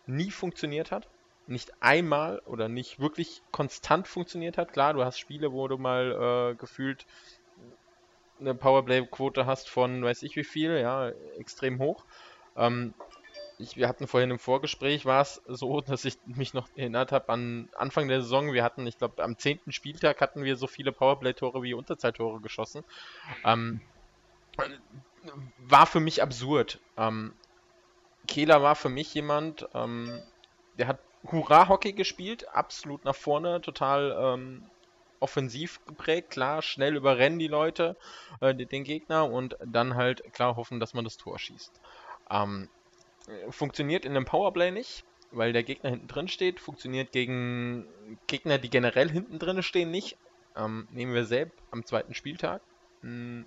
nie 0.08 0.32
funktioniert 0.32 0.90
hat 0.90 1.08
nicht 1.48 1.72
einmal 1.82 2.40
oder 2.46 2.68
nicht 2.68 3.00
wirklich 3.00 3.42
konstant 3.52 4.08
funktioniert 4.08 4.58
hat. 4.58 4.74
Klar, 4.74 4.94
du 4.94 5.04
hast 5.04 5.18
Spiele, 5.20 5.52
wo 5.52 5.68
du 5.68 5.78
mal 5.78 6.52
äh, 6.52 6.56
gefühlt 6.56 7.06
eine 8.40 8.54
Powerplay-Quote 8.54 9.46
hast 9.46 9.70
von 9.70 10.04
weiß 10.04 10.24
ich 10.24 10.36
wie 10.36 10.44
viel, 10.44 10.78
ja, 10.78 11.10
extrem 11.38 11.80
hoch. 11.80 12.06
Ähm, 12.56 12.94
ich, 13.60 13.76
wir 13.76 13.88
hatten 13.88 14.08
vorhin 14.08 14.30
im 14.30 14.40
Vorgespräch, 14.40 15.06
war 15.06 15.22
es 15.22 15.42
so, 15.48 15.82
dass 15.82 16.06
ich 16.06 16.18
mich 16.26 16.54
noch 16.54 16.68
erinnert 16.76 17.12
habe 17.12 17.30
an 17.30 17.70
Anfang 17.76 18.08
der 18.08 18.22
Saison. 18.22 18.54
Wir 18.54 18.64
hatten, 18.64 18.86
ich 18.86 18.98
glaube, 18.98 19.24
am 19.24 19.38
10. 19.38 19.72
Spieltag 19.72 20.22
hatten 20.22 20.44
wir 20.44 20.56
so 20.56 20.68
viele 20.68 20.92
Powerplay-Tore 20.92 21.64
wie 21.64 21.74
Unterzeittore 21.74 22.40
geschossen. 22.42 22.84
Ähm, 23.44 23.82
war 25.58 25.86
für 25.86 26.00
mich 26.00 26.22
absurd. 26.22 26.80
Ähm, 26.98 27.34
Kehler 28.28 28.62
war 28.62 28.76
für 28.76 28.90
mich 28.90 29.14
jemand, 29.14 29.68
ähm, 29.74 30.22
der 30.78 30.88
hat 30.88 31.00
Hurra-Hockey 31.32 31.94
gespielt, 31.94 32.48
absolut 32.50 33.06
nach 33.06 33.16
vorne, 33.16 33.62
total 33.62 34.16
ähm, 34.20 34.70
offensiv 35.20 35.84
geprägt, 35.86 36.30
klar, 36.32 36.62
schnell 36.62 36.96
überrennen 36.96 37.40
die 37.40 37.48
Leute 37.48 37.98
äh, 38.42 38.54
den 38.54 38.84
Gegner 38.84 39.30
und 39.30 39.58
dann 39.66 39.96
halt 39.96 40.22
klar 40.34 40.56
hoffen, 40.56 40.80
dass 40.80 40.94
man 40.94 41.04
das 41.04 41.18
Tor 41.18 41.40
schießt. 41.40 41.72
Ähm, 42.30 42.70
funktioniert 43.50 44.06
in 44.06 44.16
einem 44.16 44.26
Powerplay 44.26 44.72
nicht, 44.72 45.04
weil 45.32 45.54
der 45.54 45.64
Gegner 45.64 45.90
hinten 45.90 46.08
drin 46.08 46.28
steht, 46.28 46.60
funktioniert 46.60 47.12
gegen 47.12 47.86
Gegner, 48.28 48.58
die 48.58 48.70
generell 48.70 49.10
hinten 49.10 49.40
drin 49.40 49.64
stehen, 49.64 49.92
nicht. 49.92 50.18
Ähm, 50.56 50.88
nehmen 50.92 51.14
wir 51.14 51.26
selbst 51.26 51.60
am 51.72 51.86
zweiten 51.86 52.14
Spieltag. 52.14 52.62
Hm, 53.02 53.46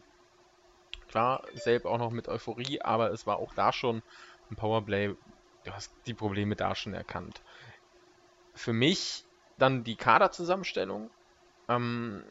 klar, 1.09 1.45
selbst 1.55 1.87
auch 1.87 1.99
noch 1.99 2.11
mit 2.11 2.29
Euphorie, 2.29 2.81
aber 2.83 3.11
es 3.11 3.27
war 3.27 3.39
auch 3.39 3.55
da 3.55 3.73
schon 3.73 4.03
ein 4.51 4.57
Powerplay. 4.57 5.15
Du 5.65 5.73
hast 5.73 5.93
die 6.07 6.15
Probleme 6.15 6.57
da 6.57 6.75
schon 6.75 6.95
erkannt. 6.95 7.43
Für 8.61 8.75
mich 8.75 9.25
dann 9.57 9.85
die 9.85 9.97
Kaderzusammenstellung. 9.97 11.09
Ähm, 11.67 12.23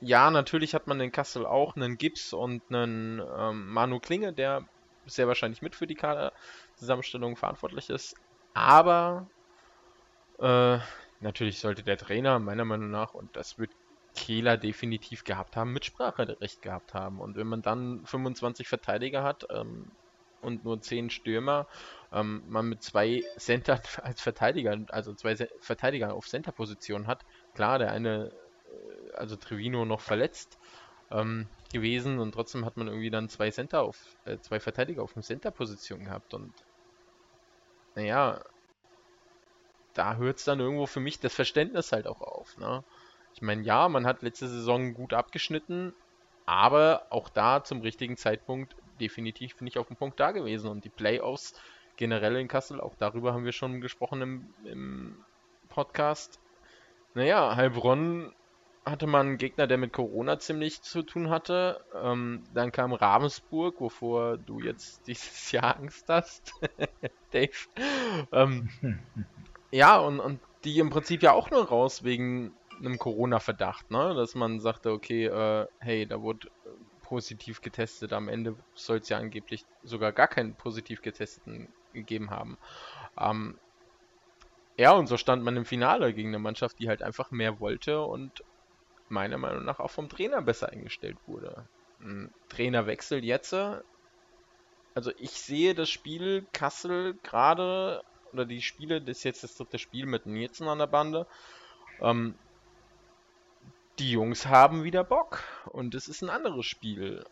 ja, 0.00 0.30
natürlich 0.30 0.74
hat 0.74 0.86
man 0.86 0.98
in 0.98 1.12
Kassel 1.12 1.44
auch 1.44 1.76
einen 1.76 1.98
Gips 1.98 2.32
und 2.32 2.62
einen 2.70 3.20
ähm, 3.20 3.68
Manu 3.68 4.00
Klinge, 4.00 4.32
der 4.32 4.64
sehr 5.04 5.28
wahrscheinlich 5.28 5.60
mit 5.60 5.74
für 5.74 5.86
die 5.86 5.94
Kaderzusammenstellung 5.94 7.36
verantwortlich 7.36 7.90
ist. 7.90 8.16
Aber 8.54 9.26
äh, 10.38 10.78
natürlich 11.20 11.58
sollte 11.58 11.82
der 11.82 11.98
Trainer 11.98 12.38
meiner 12.38 12.64
Meinung 12.64 12.90
nach, 12.90 13.12
und 13.12 13.36
das 13.36 13.58
wird 13.58 13.70
Kehler 14.16 14.56
definitiv 14.56 15.22
gehabt 15.24 15.54
haben, 15.54 15.74
Mitspracherecht 15.74 16.62
gehabt 16.62 16.94
haben. 16.94 17.20
Und 17.20 17.36
wenn 17.36 17.46
man 17.46 17.60
dann 17.60 18.06
25 18.06 18.68
Verteidiger 18.68 19.22
hat 19.22 19.46
ähm, 19.50 19.90
und 20.40 20.64
nur 20.64 20.80
10 20.80 21.10
Stürmer, 21.10 21.66
ähm, 22.14 22.44
man 22.48 22.68
mit 22.68 22.82
zwei 22.82 23.22
Center 23.36 23.82
als 24.02 24.20
Verteidiger, 24.20 24.78
also 24.88 25.12
zwei 25.14 25.36
Verteidiger 25.60 26.14
auf 26.14 26.28
Center-Position 26.28 27.06
hat, 27.06 27.24
klar, 27.54 27.78
der 27.78 27.90
eine, 27.90 28.28
äh, 28.28 29.12
also 29.16 29.36
Trevino 29.36 29.84
noch 29.84 30.00
verletzt, 30.00 30.58
ähm, 31.10 31.48
gewesen 31.72 32.20
und 32.20 32.32
trotzdem 32.32 32.64
hat 32.64 32.76
man 32.76 32.86
irgendwie 32.86 33.10
dann 33.10 33.28
zwei 33.28 33.50
Center 33.50 33.82
auf, 33.82 34.16
äh, 34.24 34.38
zwei 34.38 34.60
Verteidiger 34.60 35.02
auf 35.02 35.12
dem 35.12 35.22
Center-Position 35.22 36.04
gehabt 36.04 36.32
und 36.34 36.52
naja, 37.96 38.40
da 39.92 40.16
hört 40.16 40.38
es 40.38 40.44
dann 40.44 40.60
irgendwo 40.60 40.86
für 40.86 41.00
mich 41.00 41.20
das 41.20 41.34
Verständnis 41.34 41.92
halt 41.92 42.06
auch 42.06 42.20
auf. 42.20 42.56
Ne? 42.58 42.82
Ich 43.34 43.42
meine, 43.42 43.62
ja, 43.62 43.88
man 43.88 44.06
hat 44.06 44.22
letzte 44.22 44.48
Saison 44.48 44.94
gut 44.94 45.12
abgeschnitten, 45.12 45.94
aber 46.46 47.06
auch 47.10 47.28
da 47.28 47.62
zum 47.62 47.80
richtigen 47.80 48.16
Zeitpunkt 48.16 48.74
definitiv 49.00 49.56
bin 49.56 49.66
ich 49.66 49.78
auf 49.78 49.88
dem 49.88 49.96
Punkt 49.96 50.18
da 50.20 50.32
gewesen 50.32 50.68
und 50.70 50.84
die 50.84 50.90
Playoffs 50.90 51.54
generell 51.96 52.36
in 52.36 52.48
Kassel, 52.48 52.80
auch 52.80 52.94
darüber 52.96 53.32
haben 53.32 53.44
wir 53.44 53.52
schon 53.52 53.80
gesprochen 53.80 54.22
im, 54.22 54.54
im 54.64 55.16
Podcast. 55.68 56.40
Naja, 57.14 57.56
Heilbronn 57.56 58.32
hatte 58.84 59.06
man 59.06 59.26
einen 59.26 59.38
Gegner, 59.38 59.66
der 59.66 59.78
mit 59.78 59.92
Corona 59.92 60.38
ziemlich 60.38 60.82
zu 60.82 61.02
tun 61.02 61.30
hatte. 61.30 61.84
Ähm, 61.94 62.44
dann 62.52 62.72
kam 62.72 62.92
Ravensburg, 62.92 63.80
wovor 63.80 64.36
du 64.36 64.60
jetzt 64.60 65.00
dieses 65.06 65.52
Jahr 65.52 65.76
Angst 65.76 66.08
hast, 66.08 66.52
Dave. 67.32 67.50
Ähm, 68.32 68.68
ja, 69.70 69.98
und, 69.98 70.20
und 70.20 70.40
die 70.64 70.78
im 70.78 70.90
Prinzip 70.90 71.22
ja 71.22 71.32
auch 71.32 71.50
nur 71.50 71.66
raus 71.68 72.04
wegen 72.04 72.52
einem 72.78 72.98
Corona-Verdacht, 72.98 73.90
ne? 73.90 74.14
Dass 74.14 74.34
man 74.34 74.60
sagte, 74.60 74.90
okay, 74.90 75.26
äh, 75.26 75.66
hey, 75.78 76.06
da 76.06 76.20
wurde 76.20 76.48
positiv 77.02 77.60
getestet. 77.60 78.12
Am 78.12 78.28
Ende 78.28 78.56
soll 78.74 78.98
es 78.98 79.08
ja 79.08 79.18
angeblich 79.18 79.64
sogar 79.82 80.12
gar 80.12 80.26
keinen 80.26 80.54
positiv 80.54 81.02
getesteten 81.02 81.68
gegeben 81.94 82.30
haben. 82.30 82.58
Ähm, 83.18 83.58
ja, 84.76 84.92
und 84.92 85.06
so 85.06 85.16
stand 85.16 85.44
man 85.44 85.56
im 85.56 85.64
Finale 85.64 86.12
gegen 86.12 86.28
eine 86.30 86.38
Mannschaft, 86.38 86.78
die 86.80 86.88
halt 86.88 87.02
einfach 87.02 87.30
mehr 87.30 87.60
wollte 87.60 88.02
und 88.02 88.44
meiner 89.08 89.38
Meinung 89.38 89.64
nach 89.64 89.78
auch 89.78 89.90
vom 89.90 90.08
Trainer 90.08 90.42
besser 90.42 90.70
eingestellt 90.70 91.16
wurde. 91.26 91.68
Ein 92.00 92.32
Trainerwechsel 92.48 93.24
jetzt. 93.24 93.54
Also 93.54 95.12
ich 95.18 95.30
sehe 95.30 95.74
das 95.74 95.90
Spiel 95.90 96.46
Kassel 96.52 97.14
gerade, 97.22 98.02
oder 98.32 98.44
die 98.44 98.62
Spiele, 98.62 99.00
das 99.00 99.18
ist 99.18 99.24
jetzt 99.24 99.44
das 99.44 99.56
dritte 99.56 99.78
Spiel 99.78 100.06
mit 100.06 100.26
Nielsen 100.26 100.68
an 100.68 100.78
der 100.78 100.86
Bande. 100.86 101.26
Ähm, 102.00 102.34
die 104.00 104.10
Jungs 104.10 104.46
haben 104.46 104.82
wieder 104.82 105.04
Bock 105.04 105.44
und 105.66 105.94
es 105.94 106.08
ist 106.08 106.22
ein 106.22 106.30
anderes 106.30 106.66
Spiel. 106.66 107.24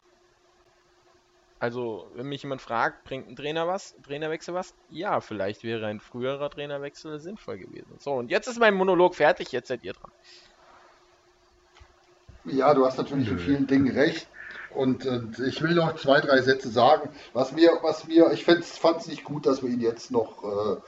Also, 1.62 2.08
wenn 2.14 2.26
mich 2.26 2.42
jemand 2.42 2.60
fragt, 2.60 3.04
bringt 3.04 3.28
ein 3.28 3.36
Trainer 3.36 3.68
was, 3.68 3.94
Trainerwechsel 4.02 4.52
was? 4.52 4.74
Ja, 4.90 5.20
vielleicht 5.20 5.62
wäre 5.62 5.86
ein 5.86 6.00
früherer 6.00 6.50
Trainerwechsel 6.50 7.20
sinnvoll 7.20 7.58
gewesen. 7.58 7.94
So, 8.00 8.14
und 8.14 8.32
jetzt 8.32 8.48
ist 8.48 8.58
mein 8.58 8.74
Monolog 8.74 9.14
fertig, 9.14 9.52
jetzt 9.52 9.68
seid 9.68 9.84
ihr 9.84 9.92
dran. 9.92 10.10
Ja, 12.46 12.74
du 12.74 12.84
hast 12.84 12.98
natürlich 12.98 13.28
in 13.28 13.38
vielen 13.38 13.66
Dingen 13.68 13.96
recht. 13.96 14.26
Und, 14.74 15.06
und, 15.06 15.38
ich 15.38 15.62
will 15.62 15.76
noch 15.76 15.94
zwei, 15.94 16.20
drei 16.20 16.42
Sätze 16.42 16.68
sagen. 16.68 17.10
Was 17.32 17.52
mir, 17.52 17.78
was 17.82 18.08
mir, 18.08 18.32
ich 18.32 18.44
fand 18.44 18.64
es 19.00 19.06
nicht 19.06 19.22
gut, 19.22 19.46
dass 19.46 19.62
wir 19.62 19.70
ihn 19.70 19.80
jetzt 19.80 20.10
noch 20.10 20.42
äh, 20.42 20.80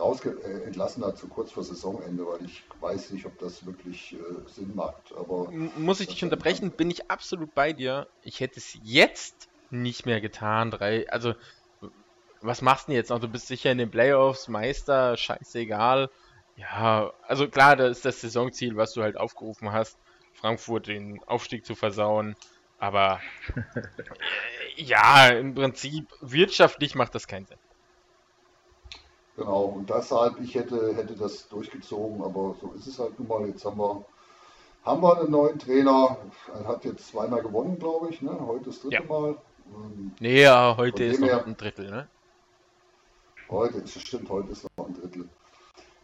raus 0.00 0.24
äh, 0.24 0.62
entlassen 0.64 1.04
hat, 1.04 1.18
so 1.18 1.26
kurz 1.26 1.52
vor 1.52 1.62
Saisonende, 1.62 2.26
weil 2.26 2.42
ich 2.46 2.64
weiß 2.80 3.10
nicht, 3.10 3.26
ob 3.26 3.38
das 3.38 3.66
wirklich 3.66 4.14
äh, 4.14 4.48
Sinn 4.48 4.72
macht. 4.74 5.12
Aber 5.14 5.50
muss 5.50 6.00
ich 6.00 6.06
dich 6.06 6.24
unterbrechen? 6.24 6.70
Bin 6.70 6.90
ich 6.90 7.10
absolut 7.10 7.54
bei 7.54 7.74
dir. 7.74 8.06
Ich 8.22 8.40
hätte 8.40 8.60
es 8.60 8.78
jetzt 8.82 9.50
nicht 9.72 10.06
mehr 10.06 10.20
getan. 10.20 10.70
Drei, 10.70 11.08
also 11.10 11.34
was 12.40 12.62
machst 12.62 12.86
du 12.86 12.92
denn 12.92 12.96
jetzt 12.96 13.10
noch? 13.10 13.20
Du 13.20 13.28
bist 13.28 13.46
sicher 13.46 13.70
in 13.70 13.78
den 13.78 13.90
Playoffs, 13.90 14.48
Meister, 14.48 15.16
scheißegal. 15.16 16.10
Ja, 16.56 17.12
also 17.26 17.48
klar, 17.48 17.76
das 17.76 17.98
ist 17.98 18.04
das 18.04 18.20
Saisonziel, 18.20 18.76
was 18.76 18.92
du 18.92 19.02
halt 19.02 19.16
aufgerufen 19.16 19.72
hast. 19.72 19.96
Frankfurt 20.34 20.88
den 20.88 21.22
Aufstieg 21.24 21.64
zu 21.64 21.74
versauen. 21.74 22.36
Aber 22.78 23.20
ja, 24.76 25.28
im 25.28 25.54
Prinzip 25.54 26.08
wirtschaftlich 26.20 26.94
macht 26.94 27.14
das 27.14 27.28
keinen 27.28 27.46
Sinn. 27.46 27.58
Genau, 29.36 29.62
und 29.62 29.88
deshalb, 29.88 30.40
ich 30.40 30.54
hätte, 30.54 30.94
hätte 30.94 31.14
das 31.14 31.48
durchgezogen, 31.48 32.22
aber 32.22 32.54
so 32.60 32.72
ist 32.76 32.86
es 32.86 32.98
halt 32.98 33.18
nun 33.18 33.28
mal. 33.28 33.46
Jetzt 33.46 33.64
haben 33.64 33.78
wir, 33.78 34.04
haben 34.84 35.00
wir 35.00 35.20
einen 35.20 35.30
neuen 35.30 35.58
Trainer. 35.58 36.18
Er 36.52 36.66
hat 36.66 36.84
jetzt 36.84 37.08
zweimal 37.08 37.40
gewonnen, 37.42 37.78
glaube 37.78 38.10
ich. 38.10 38.20
Ne? 38.20 38.36
Heute 38.46 38.66
das 38.66 38.80
dritte 38.80 38.96
ja. 38.96 39.02
Mal. 39.04 39.36
Nee, 40.20 40.42
ja, 40.42 40.76
heute 40.76 41.04
ist 41.04 41.20
noch 41.20 41.28
her, 41.28 41.44
ein 41.46 41.56
Drittel, 41.56 41.90
ne? 41.90 42.08
Heute, 43.48 43.78
ist 43.78 44.00
stimmt, 44.00 44.28
heute 44.30 44.52
ist 44.52 44.66
noch 44.76 44.86
ein 44.86 44.94
Drittel. 44.94 45.28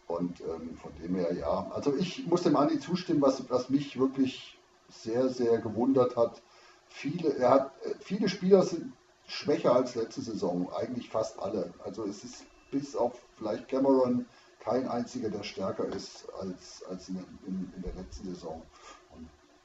Und 0.07 0.41
ähm, 0.41 0.75
von 0.75 0.91
dem 1.01 1.15
her, 1.15 1.33
ja. 1.33 1.69
Also 1.71 1.95
ich 1.95 2.25
muss 2.25 2.43
dem 2.43 2.55
Andi 2.55 2.79
zustimmen, 2.79 3.21
was, 3.21 3.49
was 3.49 3.69
mich 3.69 3.99
wirklich 3.99 4.57
sehr, 4.89 5.29
sehr 5.29 5.59
gewundert 5.59 6.15
hat. 6.17 6.41
Viele, 6.89 7.35
er 7.37 7.49
hat, 7.51 7.71
äh, 7.85 7.93
viele 7.99 8.27
Spieler 8.27 8.63
sind 8.63 8.93
schwächer 9.27 9.73
als 9.73 9.95
letzte 9.95 10.21
Saison, 10.21 10.71
eigentlich 10.73 11.09
fast 11.09 11.39
alle. 11.39 11.73
Also 11.83 12.05
es 12.05 12.23
ist 12.23 12.45
bis 12.71 12.95
auf 12.95 13.13
vielleicht 13.37 13.67
Cameron 13.67 14.25
kein 14.59 14.87
einziger, 14.87 15.29
der 15.29 15.43
stärker 15.43 15.85
ist 15.85 16.27
als, 16.39 16.83
als 16.89 17.09
in, 17.09 17.17
in, 17.47 17.71
in 17.75 17.81
der 17.81 17.93
letzten 17.93 18.27
Saison. 18.33 18.61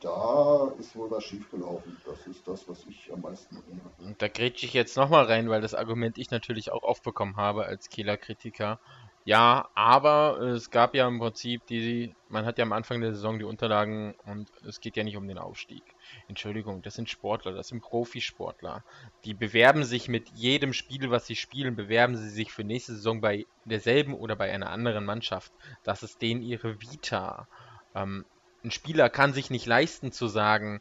Da 0.04 0.70
ist 0.78 0.94
wohl 0.96 1.10
was 1.10 1.24
schiefgelaufen. 1.24 1.96
Das 2.04 2.26
ist 2.26 2.46
das, 2.46 2.68
was 2.68 2.84
ich 2.86 3.10
am 3.10 3.22
meisten 3.22 3.56
erinnere. 3.56 3.90
Und 4.00 4.20
da 4.20 4.28
grätsche 4.28 4.66
ich 4.66 4.74
jetzt 4.74 4.98
nochmal 4.98 5.24
rein, 5.24 5.48
weil 5.48 5.62
das 5.62 5.72
Argument 5.72 6.18
ich 6.18 6.30
natürlich 6.30 6.70
auch 6.70 6.82
aufbekommen 6.82 7.36
habe 7.38 7.64
als 7.64 7.88
Kieler-Kritiker. 7.88 8.78
Ja, 9.24 9.70
aber 9.74 10.38
es 10.40 10.70
gab 10.70 10.94
ja 10.94 11.08
im 11.08 11.18
Prinzip 11.18 11.64
die, 11.68 12.14
man 12.28 12.44
hat 12.44 12.58
ja 12.58 12.64
am 12.64 12.74
Anfang 12.74 13.00
der 13.00 13.14
Saison 13.14 13.38
die 13.38 13.46
Unterlagen 13.46 14.14
und 14.26 14.50
es 14.68 14.82
geht 14.82 14.98
ja 14.98 15.04
nicht 15.04 15.16
um 15.16 15.26
den 15.26 15.38
Aufstieg. 15.38 15.82
Entschuldigung, 16.28 16.82
das 16.82 16.96
sind 16.96 17.08
Sportler, 17.08 17.52
das 17.52 17.68
sind 17.68 17.80
Profisportler. 17.80 18.84
Die 19.24 19.32
bewerben 19.32 19.84
sich 19.84 20.08
mit 20.08 20.28
jedem 20.34 20.74
Spiel, 20.74 21.10
was 21.10 21.26
sie 21.26 21.36
spielen, 21.36 21.76
bewerben 21.76 22.14
sie 22.14 22.28
sich 22.28 22.52
für 22.52 22.64
nächste 22.64 22.92
Saison 22.92 23.22
bei 23.22 23.46
derselben 23.64 24.12
oder 24.12 24.36
bei 24.36 24.52
einer 24.52 24.68
anderen 24.68 25.06
Mannschaft. 25.06 25.50
Das 25.82 26.02
ist 26.02 26.20
denen 26.20 26.42
ihre 26.42 26.82
Vita. 26.82 27.48
Ähm, 27.94 28.26
ein 28.64 28.70
Spieler 28.70 29.10
kann 29.10 29.32
sich 29.32 29.50
nicht 29.50 29.66
leisten 29.66 30.10
zu 30.10 30.26
sagen, 30.26 30.80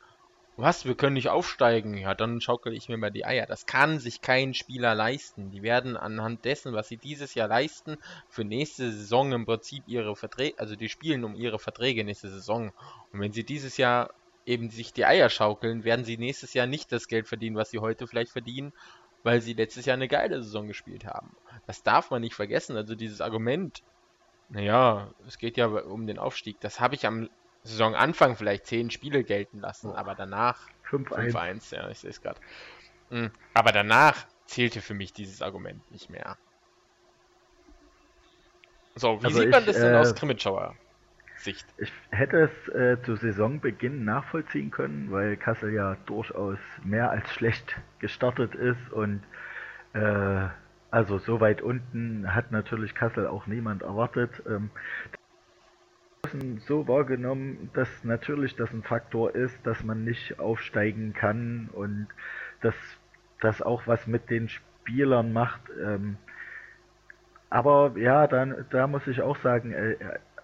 was, 0.56 0.86
wir 0.86 0.96
können 0.96 1.16
nicht 1.16 1.30
aufsteigen. 1.30 1.98
Ja, 1.98 2.14
dann 2.14 2.40
schaukel 2.40 2.74
ich 2.74 2.88
mir 2.88 2.98
mal 2.98 3.10
die 3.12 3.26
Eier. 3.26 3.48
Das 3.48 3.66
kann 3.66 3.98
sich 3.98 4.22
kein 4.22 4.54
Spieler 4.54 4.94
leisten. 4.94 5.50
Die 5.50 5.64
werden 5.64 5.98
anhand 5.98 6.46
dessen, 6.46 6.74
was 6.74 6.88
sie 6.88 6.98
dieses 6.98 7.34
Jahr 7.34 7.48
leisten, 7.48 7.98
für 8.30 8.44
nächste 8.44 8.92
Saison 8.92 9.32
im 9.32 9.46
Prinzip 9.46 9.84
ihre 9.88 10.16
Verträge, 10.16 10.60
also 10.60 10.76
die 10.76 10.90
spielen 10.90 11.24
um 11.24 11.34
ihre 11.36 11.58
Verträge 11.58 12.04
nächste 12.04 12.30
Saison. 12.30 12.72
Und 13.12 13.20
wenn 13.20 13.34
sie 13.34 13.44
dieses 13.44 13.78
Jahr 13.78 14.12
eben 14.46 14.70
sich 14.70 14.94
die 14.94 15.06
Eier 15.06 15.30
schaukeln, 15.30 15.84
werden 15.86 16.06
sie 16.06 16.18
nächstes 16.18 16.54
Jahr 16.54 16.68
nicht 16.68 16.92
das 16.92 17.08
Geld 17.08 17.28
verdienen, 17.28 17.56
was 17.56 17.72
sie 17.72 17.80
heute 17.80 18.08
vielleicht 18.08 18.32
verdienen. 18.32 18.74
weil 19.24 19.42
sie 19.42 19.54
letztes 19.54 19.86
Jahr 19.86 19.96
eine 19.96 20.08
geile 20.08 20.44
Saison 20.44 20.68
gespielt 20.68 21.06
haben. 21.06 21.36
Das 21.66 21.82
darf 21.84 22.12
man 22.12 22.22
nicht 22.22 22.36
vergessen. 22.36 22.76
Also 22.76 22.96
dieses 22.96 23.22
Argument, 23.22 23.82
naja, 24.50 25.14
es 25.28 25.38
geht 25.38 25.58
ja 25.58 25.68
um 25.68 26.06
den 26.08 26.20
Aufstieg, 26.20 26.60
das 26.60 26.80
habe 26.80 26.96
ich 26.96 27.06
am 27.08 27.30
Saisonanfang 27.64 28.36
vielleicht 28.36 28.66
10 28.68 28.92
Spiele 28.92 29.24
gelten 29.24 29.60
lassen, 29.60 29.92
oh. 29.92 29.96
aber 29.96 30.16
danach 30.16 30.68
5-1. 30.90 31.76
Ja, 31.76 31.90
ich 31.90 32.00
sehe 32.00 32.10
es 32.10 32.22
gerade. 32.22 32.40
Hm, 33.10 33.32
aber 33.54 33.72
danach 33.72 34.26
zählte 34.46 34.82
für 34.82 34.94
mich 34.94 35.14
dieses 35.14 35.42
Argument 35.42 35.90
nicht 35.92 36.10
mehr. 36.10 36.38
So, 38.96 39.22
wie 39.22 39.26
also 39.26 39.40
sieht 39.40 39.50
man 39.50 39.62
ich, 39.62 39.68
das 39.68 39.78
denn 39.78 39.94
äh, 39.94 39.98
aus 39.98 40.14
Krimitschauer 40.14 40.76
Sicht? 41.38 41.66
Ich 41.78 41.92
hätte 42.12 42.44
es 42.44 42.74
äh, 42.74 43.02
zu 43.04 43.16
Saisonbeginn 43.16 44.06
nachvollziehen 44.06 44.72
können, 44.72 45.12
weil 45.12 45.36
Kassel 45.38 45.74
ja 45.74 45.98
durchaus 46.06 46.60
mehr 46.84 47.10
als 47.10 47.30
schlecht 47.32 47.76
gestartet 48.00 48.56
ist 48.56 48.92
und 48.92 49.24
äh, 49.94 50.48
also 50.92 51.18
so 51.18 51.40
weit 51.40 51.62
unten 51.62 52.36
hat 52.36 52.52
natürlich 52.52 52.94
Kassel 52.94 53.26
auch 53.26 53.48
niemand 53.48 53.82
erwartet. 53.82 54.44
Ähm, 54.48 54.70
so 56.68 56.88
wahrgenommen, 56.88 57.70
dass 57.74 58.04
natürlich 58.04 58.56
das 58.56 58.72
ein 58.72 58.84
Faktor 58.84 59.36
ist, 59.36 59.66
dass 59.66 59.84
man 59.84 60.04
nicht 60.04 60.40
aufsteigen 60.40 61.14
kann 61.14 61.70
und 61.74 62.08
dass 62.62 62.76
das 63.42 63.62
auch 63.62 63.88
was 63.88 64.08
mit 64.08 64.30
den 64.30 64.50
Spielern 64.50 65.34
macht. 65.34 65.62
Ähm, 65.82 66.18
aber 67.50 67.94
ja, 67.98 68.28
dann, 68.28 68.66
da 68.72 68.88
muss 68.88 69.06
ich 69.08 69.22
auch 69.22 69.38
sagen, 69.38 69.74
äh, 69.74 69.96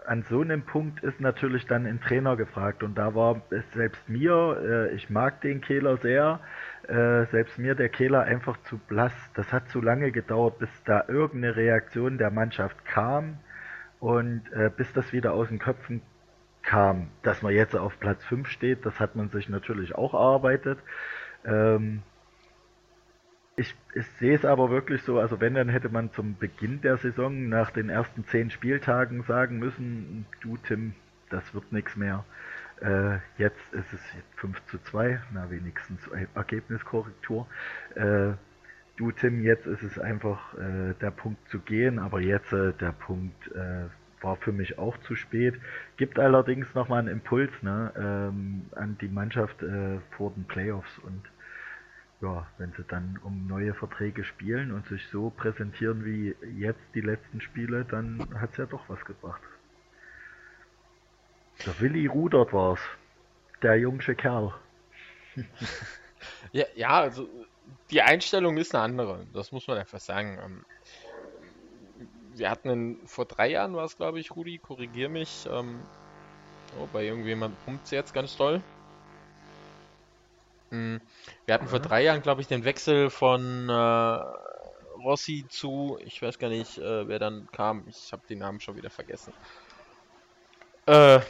an 0.05 0.23
so 0.23 0.41
einem 0.41 0.63
Punkt 0.63 1.03
ist 1.03 1.21
natürlich 1.21 1.65
dann 1.65 1.85
ein 1.85 2.01
Trainer 2.01 2.35
gefragt. 2.35 2.83
Und 2.83 2.97
da 2.97 3.15
war 3.15 3.41
es 3.49 3.71
selbst 3.73 4.07
mir, 4.09 4.89
äh, 4.91 4.95
ich 4.95 5.09
mag 5.09 5.41
den 5.41 5.61
Kehler 5.61 5.97
sehr, 5.97 6.39
äh, 6.87 7.25
selbst 7.27 7.57
mir 7.57 7.75
der 7.75 7.89
Kehler 7.89 8.23
einfach 8.23 8.57
zu 8.63 8.77
blass. 8.77 9.13
Das 9.35 9.53
hat 9.53 9.69
zu 9.69 9.81
lange 9.81 10.11
gedauert, 10.11 10.59
bis 10.59 10.69
da 10.83 11.05
irgendeine 11.07 11.55
Reaktion 11.55 12.17
der 12.17 12.31
Mannschaft 12.31 12.85
kam 12.85 13.37
und 13.99 14.43
äh, 14.53 14.71
bis 14.75 14.91
das 14.93 15.13
wieder 15.13 15.33
aus 15.33 15.49
den 15.49 15.59
Köpfen 15.59 16.01
kam. 16.61 17.09
Dass 17.23 17.41
man 17.41 17.53
jetzt 17.53 17.75
auf 17.75 17.99
Platz 17.99 18.23
5 18.25 18.47
steht, 18.47 18.85
das 18.85 18.99
hat 18.99 19.15
man 19.15 19.29
sich 19.29 19.49
natürlich 19.49 19.95
auch 19.95 20.13
erarbeitet. 20.13 20.79
Ähm, 21.45 22.03
ich, 23.55 23.75
ich 23.93 24.07
sehe 24.19 24.35
es 24.35 24.45
aber 24.45 24.69
wirklich 24.69 25.03
so, 25.03 25.19
also 25.19 25.41
wenn, 25.41 25.53
dann 25.53 25.67
hätte 25.67 25.89
man 25.89 26.13
zum 26.13 26.37
Beginn 26.37 26.79
der 26.81 26.97
Saison 26.97 27.49
nach 27.49 27.71
den 27.71 27.89
ersten 27.89 28.25
zehn 28.25 28.51
Spieltagen 28.51 29.23
sagen 29.23 29.59
müssen, 29.59 30.25
du 30.41 30.55
Tim, 30.57 30.93
das 31.29 31.53
wird 31.53 31.71
nichts 31.73 31.97
mehr. 31.97 32.23
Äh, 32.81 33.17
jetzt 33.37 33.73
ist 33.73 33.91
es 33.91 33.99
5 34.37 34.65
zu 34.67 34.77
2, 34.79 35.21
na 35.33 35.49
wenigstens 35.49 35.99
Ergebniskorrektur. 36.33 37.47
Äh, 37.95 38.33
du 38.99 39.11
Tim, 39.11 39.43
jetzt 39.43 39.65
ist 39.65 39.81
es 39.81 39.97
einfach 39.97 40.53
äh, 40.55 40.93
der 41.01 41.11
Punkt 41.11 41.47
zu 41.49 41.59
gehen, 41.59 41.99
aber 41.99 42.19
jetzt 42.19 42.51
äh, 42.51 42.73
der 42.73 42.91
Punkt 42.91 43.47
äh, 43.53 43.85
war 44.21 44.35
für 44.35 44.51
mich 44.51 44.77
auch 44.77 44.97
zu 44.99 45.15
spät. 45.15 45.55
Gibt 45.95 46.19
allerdings 46.19 46.75
nochmal 46.75 46.99
einen 46.99 47.07
Impuls 47.07 47.51
ne, 47.61 47.93
ähm, 47.97 48.65
an 48.75 48.97
die 48.99 49.07
Mannschaft 49.07 49.63
äh, 49.63 49.99
vor 50.17 50.31
den 50.31 50.43
Playoffs 50.43 50.99
und 50.99 51.23
ja, 52.21 52.45
wenn 52.57 52.73
sie 52.73 52.83
dann 52.83 53.17
um 53.23 53.47
neue 53.47 53.73
Verträge 53.73 54.25
spielen 54.25 54.73
und 54.73 54.85
sich 54.87 55.07
so 55.07 55.29
präsentieren 55.29 56.03
wie 56.03 56.35
jetzt 56.57 56.83
die 56.93 56.99
letzten 56.99 57.39
Spiele, 57.39 57.85
dann 57.85 58.27
hat 58.41 58.51
es 58.51 58.57
ja 58.57 58.65
doch 58.65 58.83
was 58.89 59.03
gebracht. 59.05 59.41
Der 61.65 61.79
Willi 61.79 62.07
Rudert 62.07 62.51
war's. 62.51 62.81
Der 63.61 63.77
jungsche 63.77 64.15
Kerl. 64.15 64.53
ja, 66.51 66.65
ja, 66.75 66.89
also 66.89 67.29
die 67.91 68.01
Einstellung 68.01 68.57
ist 68.57 68.73
eine 68.75 68.83
andere. 68.83 69.25
Das 69.33 69.51
muss 69.51 69.67
man 69.67 69.77
einfach 69.77 69.99
sagen. 69.99 70.39
Ähm, 70.43 70.65
wir 72.33 72.49
hatten 72.49 72.69
in, 72.69 73.07
vor 73.07 73.25
drei 73.25 73.49
Jahren 73.49 73.75
war 73.75 73.85
es, 73.85 73.95
glaube 73.95 74.19
ich, 74.19 74.31
Rudi, 74.35 74.59
korrigier 74.59 75.09
mich. 75.09 75.45
Ähm, 75.51 75.81
oh, 76.77 76.87
bei 76.91 77.05
irgendjemand 77.05 77.59
pumpt 77.65 77.85
es 77.85 77.91
jetzt 77.91 78.13
ganz 78.13 78.35
toll. 78.35 78.61
Hm, 80.69 81.01
wir 81.45 81.53
hatten 81.53 81.67
vor 81.67 81.79
drei 81.79 82.03
Jahren, 82.03 82.21
glaube 82.21 82.41
ich, 82.41 82.47
den 82.47 82.63
Wechsel 82.63 83.09
von 83.09 83.69
äh, 83.69 84.19
Rossi 85.03 85.45
zu, 85.49 85.97
ich 86.03 86.21
weiß 86.21 86.37
gar 86.37 86.49
nicht, 86.49 86.77
äh, 86.77 87.07
wer 87.07 87.19
dann 87.19 87.47
kam. 87.51 87.83
Ich 87.87 88.11
habe 88.11 88.21
den 88.29 88.39
Namen 88.39 88.59
schon 88.59 88.75
wieder 88.75 88.89
vergessen. 88.89 89.33
Äh, 90.85 91.21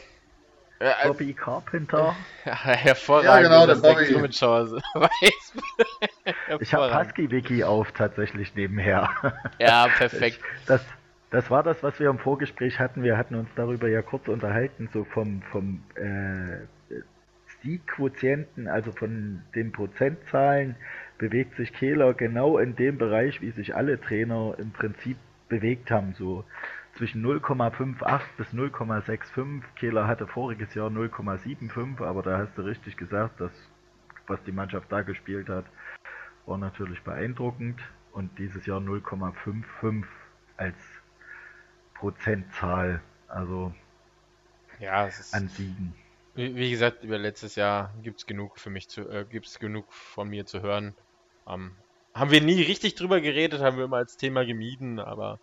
äh, 0.80 1.06
Bobby 1.06 1.32
Carpenter. 1.34 2.16
Ja, 2.44 2.54
hervorragend. 2.64 3.26
Ja, 3.26 3.42
genau, 3.42 3.66
der 3.66 3.76
Bobby. 3.76 4.04
ich 6.60 6.74
habe 6.74 6.98
Husky-Wiki 6.98 7.62
auf 7.64 7.92
tatsächlich 7.92 8.54
nebenher. 8.54 9.08
Ja, 9.58 9.88
perfekt. 9.88 10.40
Das, 10.66 10.82
das 11.30 11.50
war 11.50 11.62
das, 11.62 11.82
was 11.82 12.00
wir 12.00 12.08
im 12.08 12.18
Vorgespräch 12.18 12.78
hatten. 12.78 13.02
Wir 13.02 13.18
hatten 13.18 13.34
uns 13.34 13.50
darüber 13.56 13.88
ja 13.88 14.00
kurz 14.00 14.26
unterhalten, 14.26 14.88
so 14.92 15.04
vom, 15.04 15.42
vom 15.52 15.82
äh, 15.96 16.64
Siegquotienten, 17.62 18.68
also 18.68 18.90
von 18.92 19.42
den 19.54 19.72
Prozentzahlen, 19.72 20.76
bewegt 21.18 21.56
sich 21.56 21.74
Kehler 21.74 22.14
genau 22.14 22.56
in 22.56 22.74
dem 22.74 22.96
Bereich, 22.96 23.42
wie 23.42 23.50
sich 23.50 23.76
alle 23.76 24.00
Trainer 24.00 24.54
im 24.58 24.70
Prinzip 24.70 25.18
bewegt 25.50 25.90
haben, 25.90 26.14
so 26.16 26.44
zwischen 26.96 27.24
0,58 27.24 28.20
bis 28.36 28.48
0,65. 28.48 29.62
Kehler 29.76 30.06
hatte 30.06 30.26
voriges 30.26 30.74
Jahr 30.74 30.90
0,75, 30.90 32.04
aber 32.04 32.22
da 32.22 32.38
hast 32.38 32.56
du 32.56 32.62
richtig 32.62 32.96
gesagt, 32.96 33.40
dass 33.40 33.52
was 34.30 34.42
die 34.44 34.52
Mannschaft 34.52 34.90
da 34.90 35.02
gespielt 35.02 35.48
hat, 35.48 35.66
war 36.46 36.56
natürlich 36.56 37.02
beeindruckend 37.02 37.80
und 38.12 38.38
dieses 38.38 38.64
Jahr 38.64 38.80
0,55 38.80 40.04
als 40.56 40.76
Prozentzahl, 41.94 43.02
also 43.28 43.74
ja, 44.78 45.10
an 45.32 45.48
Siegen. 45.48 45.94
Wie, 46.34 46.54
wie 46.54 46.70
gesagt, 46.70 47.04
über 47.04 47.18
letztes 47.18 47.56
Jahr 47.56 47.92
gibt 48.02 48.20
es 48.20 48.26
genug 48.26 48.58
für 48.58 48.70
mich 48.70 48.88
zu, 48.88 49.02
äh, 49.08 49.26
gibt's 49.28 49.58
genug 49.58 49.92
von 49.92 50.28
mir 50.28 50.46
zu 50.46 50.62
hören. 50.62 50.94
Ähm, 51.46 51.72
haben 52.14 52.30
wir 52.30 52.40
nie 52.40 52.62
richtig 52.62 52.94
drüber 52.94 53.20
geredet, 53.20 53.60
haben 53.60 53.76
wir 53.76 53.84
immer 53.84 53.98
als 53.98 54.16
Thema 54.16 54.44
gemieden, 54.46 54.98
aber 54.98 55.38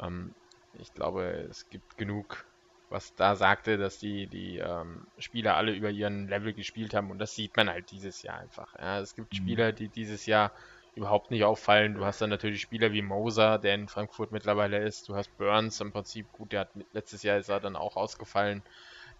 ähm, 0.00 0.34
ich 0.78 0.92
glaube, 0.94 1.46
es 1.50 1.68
gibt 1.70 1.96
genug, 1.96 2.44
was 2.90 3.14
da 3.14 3.36
sagte, 3.36 3.78
dass 3.78 3.98
die, 3.98 4.26
die 4.26 4.58
ähm, 4.58 5.06
Spieler 5.18 5.56
alle 5.56 5.72
über 5.72 5.90
ihren 5.90 6.28
Level 6.28 6.52
gespielt 6.52 6.94
haben 6.94 7.10
und 7.10 7.18
das 7.18 7.34
sieht 7.34 7.56
man 7.56 7.70
halt 7.70 7.90
dieses 7.90 8.22
Jahr 8.22 8.38
einfach. 8.38 8.74
Ja, 8.78 9.00
es 9.00 9.14
gibt 9.14 9.32
mhm. 9.32 9.36
Spieler, 9.36 9.72
die 9.72 9.88
dieses 9.88 10.26
Jahr 10.26 10.52
überhaupt 10.94 11.30
nicht 11.30 11.44
auffallen. 11.44 11.94
Du 11.94 12.04
hast 12.04 12.20
dann 12.20 12.28
natürlich 12.28 12.60
Spieler 12.60 12.92
wie 12.92 13.00
Moser, 13.00 13.58
der 13.58 13.74
in 13.74 13.88
Frankfurt 13.88 14.30
mittlerweile 14.30 14.78
ist. 14.78 15.08
Du 15.08 15.14
hast 15.14 15.34
Burns 15.38 15.80
im 15.80 15.90
Prinzip, 15.92 16.30
gut, 16.32 16.52
der 16.52 16.60
hat 16.60 16.70
letztes 16.92 17.22
Jahr 17.22 17.38
ist 17.38 17.48
er 17.48 17.60
dann 17.60 17.76
auch 17.76 17.96
ausgefallen 17.96 18.62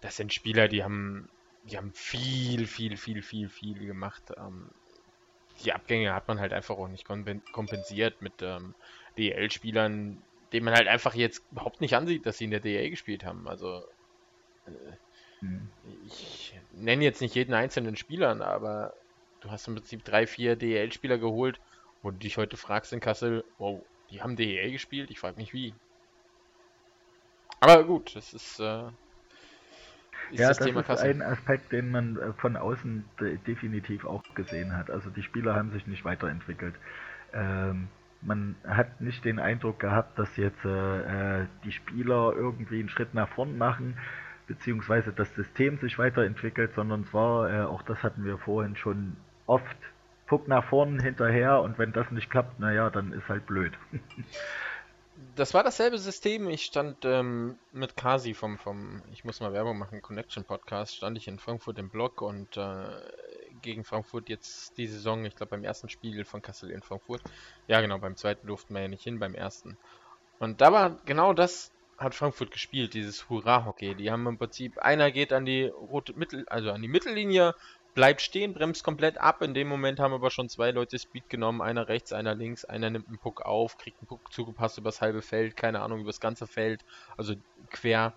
das 0.03 0.17
sind 0.17 0.33
Spieler, 0.33 0.67
die 0.67 0.83
haben, 0.83 1.29
die 1.63 1.77
haben 1.77 1.93
viel, 1.93 2.67
viel, 2.67 2.97
viel, 2.97 3.21
viel, 3.21 3.47
viel 3.47 3.79
gemacht. 3.85 4.21
Ähm, 4.37 4.69
die 5.63 5.71
Abgänge 5.71 6.13
hat 6.13 6.27
man 6.27 6.39
halt 6.39 6.51
einfach 6.51 6.77
auch 6.77 6.89
nicht 6.89 7.05
kompensiert 7.05 8.21
mit 8.21 8.33
ähm, 8.41 8.75
DL-Spielern, 9.17 10.21
denen 10.53 10.65
man 10.65 10.75
halt 10.75 10.87
einfach 10.87 11.15
jetzt 11.15 11.43
überhaupt 11.51 11.81
nicht 11.81 11.95
ansieht, 11.95 12.25
dass 12.25 12.37
sie 12.37 12.45
in 12.45 12.51
der 12.51 12.59
DL 12.59 12.89
gespielt 12.89 13.25
haben. 13.25 13.47
Also 13.47 13.83
hm. 15.39 15.67
ich 16.05 16.59
nenne 16.71 17.03
jetzt 17.03 17.21
nicht 17.21 17.35
jeden 17.35 17.53
einzelnen 17.53 17.95
Spielern, 17.95 18.41
aber 18.41 18.93
du 19.41 19.51
hast 19.51 19.67
im 19.67 19.75
Prinzip 19.75 20.03
drei, 20.05 20.27
vier 20.27 20.55
DL-Spieler 20.55 21.17
geholt, 21.17 21.59
wo 22.01 22.11
du 22.11 22.17
dich 22.17 22.37
heute 22.37 22.55
fragst 22.55 22.93
in 22.93 22.99
Kassel, 22.99 23.43
wow, 23.57 23.83
die 24.09 24.21
haben 24.21 24.35
DL 24.35 24.71
gespielt? 24.71 25.11
Ich 25.11 25.19
frage 25.19 25.37
mich 25.37 25.53
wie. 25.53 25.73
Aber 27.59 27.83
gut, 27.83 28.15
das 28.15 28.33
ist 28.33 28.59
äh, 28.59 28.89
ist 30.31 30.39
ja, 30.39 30.47
das, 30.49 30.57
das 30.57 30.67
ist 30.67 30.85
Kassel. 30.85 31.09
ein 31.09 31.21
Aspekt, 31.21 31.71
den 31.71 31.91
man 31.91 32.17
äh, 32.17 32.33
von 32.33 32.55
außen 32.55 33.05
de 33.19 33.37
definitiv 33.37 34.05
auch 34.05 34.23
gesehen 34.35 34.75
hat. 34.75 34.89
Also 34.89 35.09
die 35.09 35.23
Spieler 35.23 35.55
haben 35.55 35.71
sich 35.71 35.85
nicht 35.87 36.05
weiterentwickelt. 36.05 36.75
Ähm, 37.33 37.87
man 38.25 38.55
hat 38.67 39.01
nicht 39.01 39.25
den 39.25 39.39
Eindruck 39.39 39.79
gehabt, 39.79 40.17
dass 40.17 40.35
jetzt 40.37 40.63
äh, 40.65 41.41
äh, 41.41 41.45
die 41.63 41.71
Spieler 41.71 42.33
irgendwie 42.35 42.79
einen 42.79 42.89
Schritt 42.89 43.13
nach 43.13 43.29
vorn 43.29 43.57
machen, 43.57 43.97
beziehungsweise 44.47 45.11
das 45.11 45.33
System 45.35 45.77
sich 45.79 45.97
weiterentwickelt, 45.97 46.73
sondern 46.75 47.05
zwar, 47.05 47.51
äh, 47.51 47.61
auch 47.63 47.81
das 47.83 48.01
hatten 48.03 48.25
wir 48.25 48.37
vorhin 48.37 48.75
schon 48.75 49.15
oft, 49.45 49.77
guck 50.27 50.47
nach 50.47 50.65
vorn 50.65 50.99
hinterher 50.99 51.61
und 51.61 51.77
wenn 51.77 51.91
das 51.91 52.09
nicht 52.11 52.29
klappt, 52.29 52.59
naja, 52.59 52.89
dann 52.89 53.13
ist 53.13 53.27
halt 53.29 53.45
blöd. 53.45 53.73
das 55.35 55.53
war 55.53 55.63
dasselbe 55.63 55.97
System. 55.97 56.49
Ich 56.49 56.63
stand 56.63 57.05
ähm, 57.05 57.57
mit 57.71 57.95
Kasi 57.95 58.33
vom, 58.33 58.57
vom, 58.57 59.01
ich 59.11 59.23
muss 59.23 59.39
mal 59.39 59.53
Werbung 59.53 59.77
machen, 59.77 60.01
Connection 60.01 60.43
Podcast, 60.43 60.95
stand 60.95 61.17
ich 61.17 61.27
in 61.27 61.39
Frankfurt 61.39 61.79
im 61.79 61.89
Blog 61.89 62.21
und 62.21 62.57
äh, 62.57 62.85
gegen 63.63 63.83
Frankfurt 63.83 64.29
jetzt 64.29 64.77
die 64.77 64.87
Saison, 64.87 65.25
ich 65.25 65.35
glaube 65.35 65.51
beim 65.51 65.63
ersten 65.63 65.89
Spiel 65.89 66.23
von 66.25 66.41
Kassel 66.41 66.69
in 66.69 66.81
Frankfurt. 66.81 67.21
Ja 67.67 67.81
genau, 67.81 67.97
beim 67.97 68.15
zweiten 68.15 68.45
durften 68.45 68.75
wir 68.75 68.81
ja 68.81 68.87
nicht 68.87 69.03
hin, 69.03 69.17
beim 69.17 69.33
ersten. 69.33 69.77
Und 70.39 70.61
da 70.61 70.71
war 70.71 70.99
genau 71.05 71.33
das 71.33 71.71
hat 71.97 72.15
Frankfurt 72.15 72.51
gespielt, 72.51 72.93
dieses 72.93 73.29
Hurra-Hockey. 73.29 73.95
Die 73.95 74.11
haben 74.11 74.27
im 74.27 74.37
Prinzip, 74.37 74.77
einer 74.79 75.11
geht 75.11 75.31
an 75.31 75.45
die 75.45 75.65
rote 75.65 76.13
Mittel, 76.13 76.45
also 76.49 76.71
an 76.71 76.81
die 76.81 76.87
Mittellinie, 76.87 77.55
bleibt 77.93 78.21
stehen, 78.21 78.53
bremst 78.53 78.83
komplett 78.83 79.17
ab. 79.19 79.41
In 79.41 79.53
dem 79.53 79.67
Moment 79.67 79.99
haben 79.99 80.13
aber 80.13 80.31
schon 80.31 80.49
zwei 80.49 80.71
Leute 80.71 80.97
Speed 80.97 81.29
genommen. 81.29 81.61
Einer 81.61 81.87
rechts, 81.87 82.13
einer 82.13 82.35
links. 82.35 82.65
Einer 82.65 82.89
nimmt 82.89 83.07
einen 83.07 83.19
Puck 83.19 83.41
auf, 83.41 83.77
kriegt 83.77 83.99
einen 83.99 84.07
Puck 84.07 84.31
zugepasst 84.33 84.77
übers 84.77 85.01
halbe 85.01 85.21
Feld. 85.21 85.55
Keine 85.55 85.81
Ahnung, 85.81 86.01
übers 86.01 86.19
ganze 86.19 86.47
Feld. 86.47 86.83
Also 87.17 87.35
quer. 87.69 88.13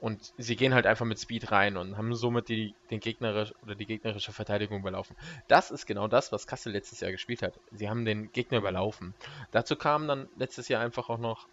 Und 0.00 0.32
sie 0.38 0.54
gehen 0.54 0.74
halt 0.74 0.86
einfach 0.86 1.04
mit 1.04 1.18
Speed 1.18 1.50
rein 1.50 1.76
und 1.76 1.96
haben 1.96 2.14
somit 2.14 2.48
die, 2.48 2.74
den 2.90 3.00
gegnerisch, 3.00 3.52
oder 3.62 3.74
die 3.74 3.86
gegnerische 3.86 4.32
Verteidigung 4.32 4.80
überlaufen. 4.80 5.16
Das 5.48 5.72
ist 5.72 5.86
genau 5.86 6.06
das, 6.06 6.30
was 6.30 6.46
Kassel 6.46 6.72
letztes 6.72 7.00
Jahr 7.00 7.10
gespielt 7.10 7.42
hat. 7.42 7.58
Sie 7.72 7.88
haben 7.90 8.04
den 8.04 8.30
Gegner 8.32 8.58
überlaufen. 8.58 9.14
Dazu 9.50 9.74
kam 9.74 10.06
dann 10.06 10.28
letztes 10.36 10.68
Jahr 10.68 10.82
einfach 10.82 11.08
auch 11.08 11.18
noch 11.18 11.48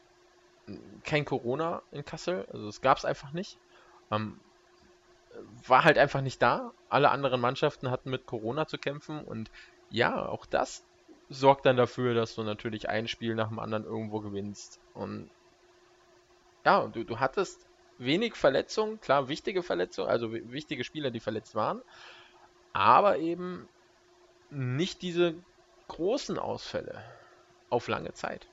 kein 1.04 1.26
Corona 1.26 1.82
in 1.91 2.06
Kassel. 2.06 2.46
Also 2.52 2.68
es 2.68 2.82
gab 2.82 2.98
es 2.98 3.06
einfach 3.06 3.32
nicht. 3.32 3.58
Ähm, 4.12 4.39
war 5.68 5.84
halt 5.84 5.98
einfach 5.98 6.22
nicht 6.22 6.41
da. 6.41 6.72
Alle 6.89 7.10
anderen 7.10 7.41
Mannschaften 7.41 7.89
hatten 7.89 8.10
mit 8.10 8.26
Corona 8.26 8.68
zu 8.68 8.78
kämpfen 8.78 9.24
und 9.24 9.50
ja, 9.89 10.28
auch 10.28 10.46
das 10.46 10.84
sorgt 11.30 11.66
dann 11.66 11.78
dafür, 11.78 12.14
dass 12.14 12.36
du 12.36 12.43
natürlich 12.43 12.89
ein 12.89 13.08
Spiel 13.08 13.36
nach 13.36 13.50
dem 13.50 13.60
anderen 13.60 13.84
irgendwo 13.84 14.20
gewinnst. 14.20 14.80
Und 14.93 15.30
ja, 16.64 16.86
du, 16.88 17.04
du 17.04 17.20
hattest 17.20 17.66
wenig 17.98 18.36
Verletzungen, 18.36 19.00
klar, 19.00 19.30
wichtige 19.30 19.64
Verletzungen, 19.64 20.10
also 20.10 20.32
wichtige 20.34 20.84
Spieler, 20.84 21.12
die 21.12 21.20
verletzt 21.20 21.56
waren, 21.56 21.82
aber 22.74 23.18
eben 23.18 23.68
nicht 24.50 25.02
diese 25.02 25.36
großen 25.88 26.38
Ausfälle 26.38 27.04
auf 27.70 27.88
lange 27.88 28.14
Zeit. 28.14 28.48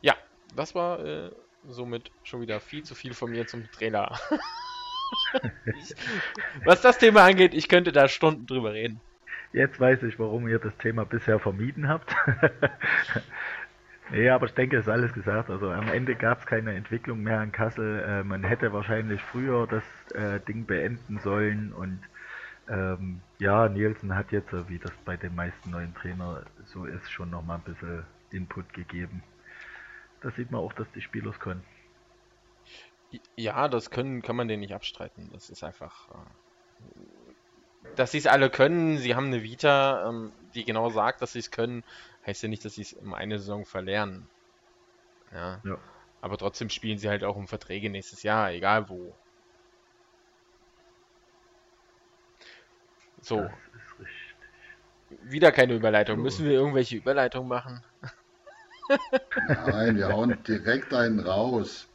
Ja, 0.00 0.14
das 0.54 0.74
war 0.74 1.00
äh, 1.04 1.30
somit 1.68 2.10
schon 2.22 2.40
wieder 2.40 2.60
viel 2.60 2.84
zu 2.84 2.94
viel 2.94 3.14
von 3.14 3.30
mir 3.30 3.46
zum 3.46 3.70
Trainer. 3.72 4.18
ich, 5.78 5.94
was 6.64 6.80
das 6.82 6.98
Thema 6.98 7.24
angeht, 7.24 7.54
ich 7.54 7.68
könnte 7.68 7.92
da 7.92 8.08
Stunden 8.08 8.46
drüber 8.46 8.72
reden. 8.72 9.00
Jetzt 9.52 9.80
weiß 9.80 10.02
ich, 10.02 10.18
warum 10.18 10.48
ihr 10.48 10.58
das 10.58 10.76
Thema 10.76 11.04
bisher 11.04 11.38
vermieden 11.38 11.88
habt. 11.88 12.14
Nee, 14.10 14.28
aber 14.28 14.46
ich 14.46 14.54
denke, 14.54 14.76
es 14.76 14.86
ist 14.86 14.92
alles 14.92 15.12
gesagt. 15.12 15.50
Also 15.50 15.70
am 15.70 15.88
Ende 15.88 16.14
gab 16.14 16.40
es 16.40 16.46
keine 16.46 16.74
Entwicklung 16.74 17.22
mehr 17.22 17.42
in 17.42 17.52
Kassel. 17.52 18.00
Äh, 18.00 18.24
man 18.24 18.44
hätte 18.44 18.72
wahrscheinlich 18.72 19.20
früher 19.20 19.66
das 19.66 19.84
äh, 20.14 20.40
Ding 20.40 20.66
beenden 20.66 21.18
sollen 21.18 21.72
und 21.72 22.00
ähm, 22.68 23.20
ja, 23.38 23.68
Nielsen 23.68 24.14
hat 24.14 24.32
jetzt, 24.32 24.52
wie 24.68 24.78
das 24.78 24.92
bei 25.04 25.16
den 25.16 25.34
meisten 25.34 25.70
neuen 25.70 25.94
Trainern 25.94 26.44
so 26.64 26.84
ist, 26.84 27.10
schon 27.10 27.30
nochmal 27.30 27.58
ein 27.58 27.72
bisschen 27.72 28.04
Input 28.30 28.72
gegeben. 28.72 29.22
Da 30.20 30.30
sieht 30.32 30.50
man 30.50 30.60
auch, 30.60 30.72
dass 30.72 30.90
die 30.92 31.00
Spieler 31.00 31.30
es 31.30 31.38
können. 31.38 31.62
Ja, 33.36 33.68
das 33.68 33.90
können 33.90 34.22
kann 34.22 34.36
man 34.36 34.48
denen 34.48 34.60
nicht 34.60 34.74
abstreiten. 34.74 35.30
Das 35.32 35.48
ist 35.48 35.62
einfach. 35.62 36.10
Äh, 36.10 37.25
dass 37.94 38.10
sie 38.10 38.18
es 38.18 38.26
alle 38.26 38.50
können, 38.50 38.98
sie 38.98 39.14
haben 39.14 39.26
eine 39.26 39.42
Vita, 39.42 40.08
ähm, 40.08 40.32
die 40.54 40.64
genau 40.64 40.90
sagt, 40.90 41.22
dass 41.22 41.32
sie 41.32 41.38
es 41.38 41.50
können, 41.50 41.84
heißt 42.26 42.42
ja 42.42 42.48
nicht, 42.48 42.64
dass 42.64 42.74
sie 42.74 42.82
es 42.82 42.92
in 42.92 43.14
eine 43.14 43.38
Saison 43.38 43.64
verlernen. 43.64 44.26
Ja. 45.32 45.60
ja. 45.64 45.78
Aber 46.20 46.38
trotzdem 46.38 46.70
spielen 46.70 46.98
sie 46.98 47.08
halt 47.08 47.24
auch 47.24 47.36
um 47.36 47.46
Verträge 47.46 47.90
nächstes 47.90 48.22
Jahr, 48.22 48.50
egal 48.50 48.88
wo. 48.88 49.14
So. 53.20 53.48
Wieder 55.22 55.52
keine 55.52 55.74
Überleitung. 55.74 56.20
Müssen 56.20 56.44
wir 56.44 56.52
irgendwelche 56.52 56.96
Überleitungen 56.96 57.48
machen? 57.48 57.82
Nein, 59.66 59.96
wir 59.96 60.08
hauen 60.08 60.42
direkt 60.44 60.92
einen 60.94 61.20
raus. 61.20 61.88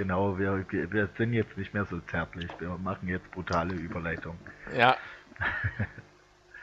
Genau, 0.00 0.38
wir, 0.38 0.64
wir 0.70 1.10
sind 1.18 1.34
jetzt 1.34 1.58
nicht 1.58 1.74
mehr 1.74 1.84
so 1.84 2.00
zärtlich. 2.00 2.50
Wir 2.58 2.70
machen 2.78 3.06
jetzt 3.06 3.30
brutale 3.32 3.74
Überleitung. 3.74 4.38
Ja. 4.74 4.96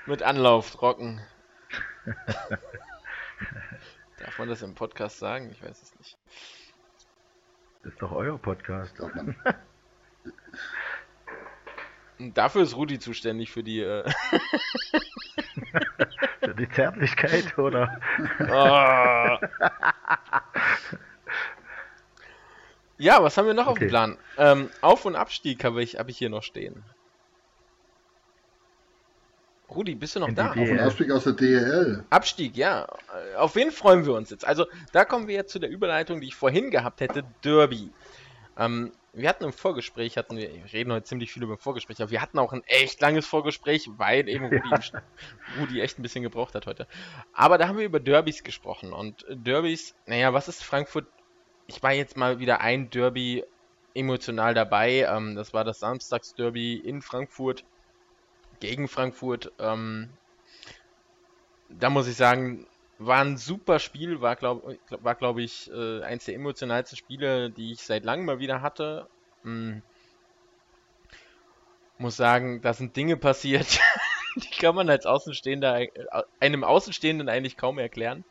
Mit 0.07 0.23
Anlauf 0.23 0.71
trocken. 0.71 1.21
Darf 4.17 4.39
man 4.39 4.49
das 4.49 4.63
im 4.63 4.73
Podcast 4.73 5.19
sagen? 5.19 5.51
Ich 5.51 5.61
weiß 5.61 5.83
es 5.83 5.95
nicht. 5.99 6.17
Das 7.83 7.93
ist 7.93 8.01
doch 8.01 8.11
euer 8.11 8.39
Podcast. 8.39 8.99
Dafür 12.33 12.63
ist 12.63 12.75
Rudi 12.75 12.97
zuständig 12.97 13.51
für 13.51 13.61
die. 13.61 13.81
Äh 13.81 14.11
für 16.39 16.55
die 16.55 16.69
Zärtlichkeit, 16.71 17.55
oder? 17.59 18.01
Oh. 18.49 19.37
Ja, 22.97 23.23
was 23.23 23.37
haben 23.37 23.47
wir 23.47 23.53
noch 23.53 23.67
okay. 23.67 23.71
auf 23.71 23.79
dem 23.79 23.87
Plan? 23.89 24.17
Ähm, 24.37 24.69
Auf- 24.81 25.05
und 25.05 25.15
Abstieg 25.15 25.63
habe 25.63 25.81
ich, 25.83 25.97
hab 25.97 26.09
ich 26.09 26.17
hier 26.17 26.29
noch 26.29 26.43
stehen. 26.43 26.83
Rudi, 29.69 29.95
bist 29.95 30.15
du 30.15 30.21
noch 30.21 30.31
da? 30.33 30.51
Auf 30.51 30.57
und 30.57 30.79
Abstieg 30.79 31.11
aus 31.11 31.25
der 31.25 31.33
DEL. 31.33 32.03
Abstieg, 32.09 32.55
ja. 32.55 32.87
Auf 33.37 33.55
wen 33.55 33.71
freuen 33.71 34.05
wir 34.05 34.13
uns 34.13 34.29
jetzt? 34.29 34.47
Also, 34.47 34.65
da 34.93 35.03
kommen 35.03 35.27
wir 35.27 35.35
jetzt 35.35 35.51
zu 35.51 35.59
der 35.59 35.69
Überleitung, 35.69 36.21
die 36.21 36.27
ich 36.27 36.35
vorhin 36.35 36.71
gehabt 36.71 37.01
hätte: 37.01 37.23
Derby. 37.43 37.91
Ähm, 38.57 38.91
wir 39.13 39.27
hatten 39.27 39.43
im 39.43 39.53
Vorgespräch, 39.53 40.17
hatten 40.17 40.37
wir, 40.37 40.53
wir 40.53 40.73
reden 40.73 40.91
heute 40.91 41.05
ziemlich 41.05 41.31
viel 41.31 41.43
über 41.43 41.57
Vorgespräch, 41.57 42.01
aber 42.01 42.11
wir 42.11 42.21
hatten 42.21 42.39
auch 42.39 42.53
ein 42.53 42.63
echt 42.65 43.01
langes 43.01 43.25
Vorgespräch, 43.25 43.89
weil 43.97 44.29
eben 44.29 44.45
Rudi, 44.45 44.69
ja. 44.69 45.01
Rudi 45.59 45.81
echt 45.81 45.99
ein 45.99 46.03
bisschen 46.03 46.23
gebraucht 46.23 46.55
hat 46.55 46.65
heute. 46.65 46.87
Aber 47.33 47.57
da 47.57 47.67
haben 47.67 47.77
wir 47.77 47.85
über 47.85 47.99
Derbys 47.99 48.43
gesprochen 48.43 48.93
und 48.93 49.25
Derbys, 49.29 49.95
naja, 50.05 50.33
was 50.33 50.47
ist 50.47 50.63
Frankfurt? 50.63 51.07
Ich 51.67 51.83
war 51.83 51.93
jetzt 51.93 52.17
mal 52.17 52.39
wieder 52.39 52.61
ein 52.61 52.89
Derby 52.89 53.43
emotional 53.93 54.53
dabei. 54.53 55.05
Ähm, 55.09 55.35
das 55.35 55.53
war 55.53 55.63
das 55.63 55.79
Samstagsderby 55.79 56.77
in 56.77 57.01
Frankfurt 57.01 57.63
gegen 58.59 58.87
Frankfurt. 58.87 59.51
Ähm, 59.59 60.09
da 61.69 61.89
muss 61.89 62.07
ich 62.07 62.15
sagen, 62.15 62.65
war 62.99 63.21
ein 63.21 63.37
super 63.37 63.79
Spiel, 63.79 64.21
war 64.21 64.35
glaube 64.35 64.77
war, 64.89 65.15
glaub 65.15 65.37
ich 65.37 65.69
äh, 65.71 66.01
eins 66.01 66.25
der 66.25 66.35
emotionalsten 66.35 66.97
Spiele, 66.97 67.51
die 67.51 67.73
ich 67.73 67.81
seit 67.81 68.05
langem 68.05 68.25
mal 68.25 68.39
wieder 68.39 68.61
hatte. 68.61 69.07
Hm. 69.43 69.81
Muss 71.99 72.15
sagen, 72.15 72.61
da 72.61 72.73
sind 72.73 72.95
Dinge 72.95 73.17
passiert, 73.17 73.79
die 74.35 74.49
kann 74.59 74.75
man 74.75 74.89
als 74.89 75.05
Außenstehender, 75.05 75.81
äh, 75.81 75.89
einem 76.39 76.63
Außenstehenden 76.63 77.29
eigentlich 77.29 77.57
kaum 77.57 77.79
erklären. 77.79 78.23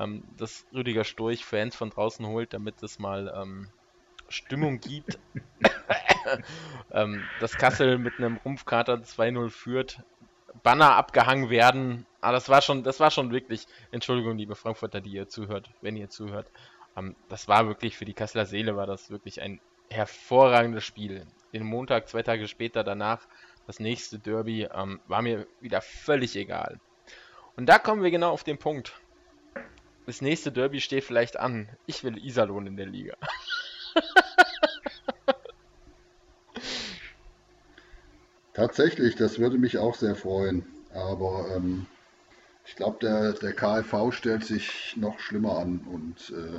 Ähm, 0.00 0.24
dass 0.38 0.64
Rüdiger 0.72 1.04
Storch 1.04 1.44
Fans 1.44 1.76
von 1.76 1.90
draußen 1.90 2.26
holt, 2.26 2.54
damit 2.54 2.82
es 2.82 2.98
mal 2.98 3.32
ähm, 3.36 3.68
Stimmung 4.28 4.80
gibt. 4.80 5.18
ähm, 6.92 7.22
dass 7.40 7.58
Kassel 7.58 7.98
mit 7.98 8.18
einem 8.18 8.38
Rumpfkater 8.38 8.94
2-0 8.94 9.50
führt, 9.50 10.02
Banner 10.62 10.96
abgehangen 10.96 11.50
werden. 11.50 12.06
Aber 12.20 12.28
ah, 12.28 12.32
das 12.32 12.48
war 12.48 12.62
schon, 12.62 12.82
das 12.82 13.00
war 13.00 13.10
schon 13.10 13.30
wirklich, 13.30 13.66
Entschuldigung, 13.92 14.36
liebe 14.36 14.54
Frankfurter, 14.54 15.00
die 15.00 15.10
ihr 15.10 15.28
zuhört, 15.28 15.70
wenn 15.80 15.96
ihr 15.96 16.10
zuhört. 16.10 16.50
Ähm, 16.96 17.16
das 17.28 17.48
war 17.48 17.66
wirklich 17.66 17.96
für 17.96 18.04
die 18.04 18.14
Kasseler 18.14 18.46
Seele 18.46 18.76
war 18.76 18.86
das 18.86 19.10
wirklich 19.10 19.40
ein 19.40 19.60
hervorragendes 19.90 20.84
Spiel. 20.84 21.26
Den 21.52 21.64
Montag, 21.64 22.08
zwei 22.08 22.22
Tage 22.22 22.46
später 22.48 22.84
danach, 22.84 23.26
das 23.66 23.80
nächste 23.80 24.18
Derby, 24.18 24.68
ähm, 24.72 25.00
war 25.08 25.22
mir 25.22 25.46
wieder 25.60 25.80
völlig 25.80 26.36
egal. 26.36 26.80
Und 27.56 27.66
da 27.66 27.78
kommen 27.78 28.02
wir 28.02 28.10
genau 28.10 28.30
auf 28.30 28.44
den 28.44 28.58
Punkt. 28.58 29.00
Das 30.10 30.20
nächste 30.20 30.50
Derby 30.50 30.80
steht 30.80 31.04
vielleicht 31.04 31.38
an. 31.38 31.68
Ich 31.86 32.02
will 32.02 32.18
Iserlohn 32.18 32.66
in 32.66 32.76
der 32.76 32.86
Liga. 32.86 33.14
Tatsächlich, 38.52 39.14
das 39.14 39.38
würde 39.38 39.56
mich 39.56 39.78
auch 39.78 39.94
sehr 39.94 40.16
freuen. 40.16 40.66
Aber 40.92 41.54
ähm, 41.54 41.86
ich 42.66 42.74
glaube, 42.74 42.98
der, 43.00 43.34
der 43.34 43.52
KfV 43.52 44.10
stellt 44.10 44.44
sich 44.44 44.96
noch 44.96 45.20
schlimmer 45.20 45.58
an. 45.58 45.86
Und, 45.88 46.30
äh, 46.36 46.58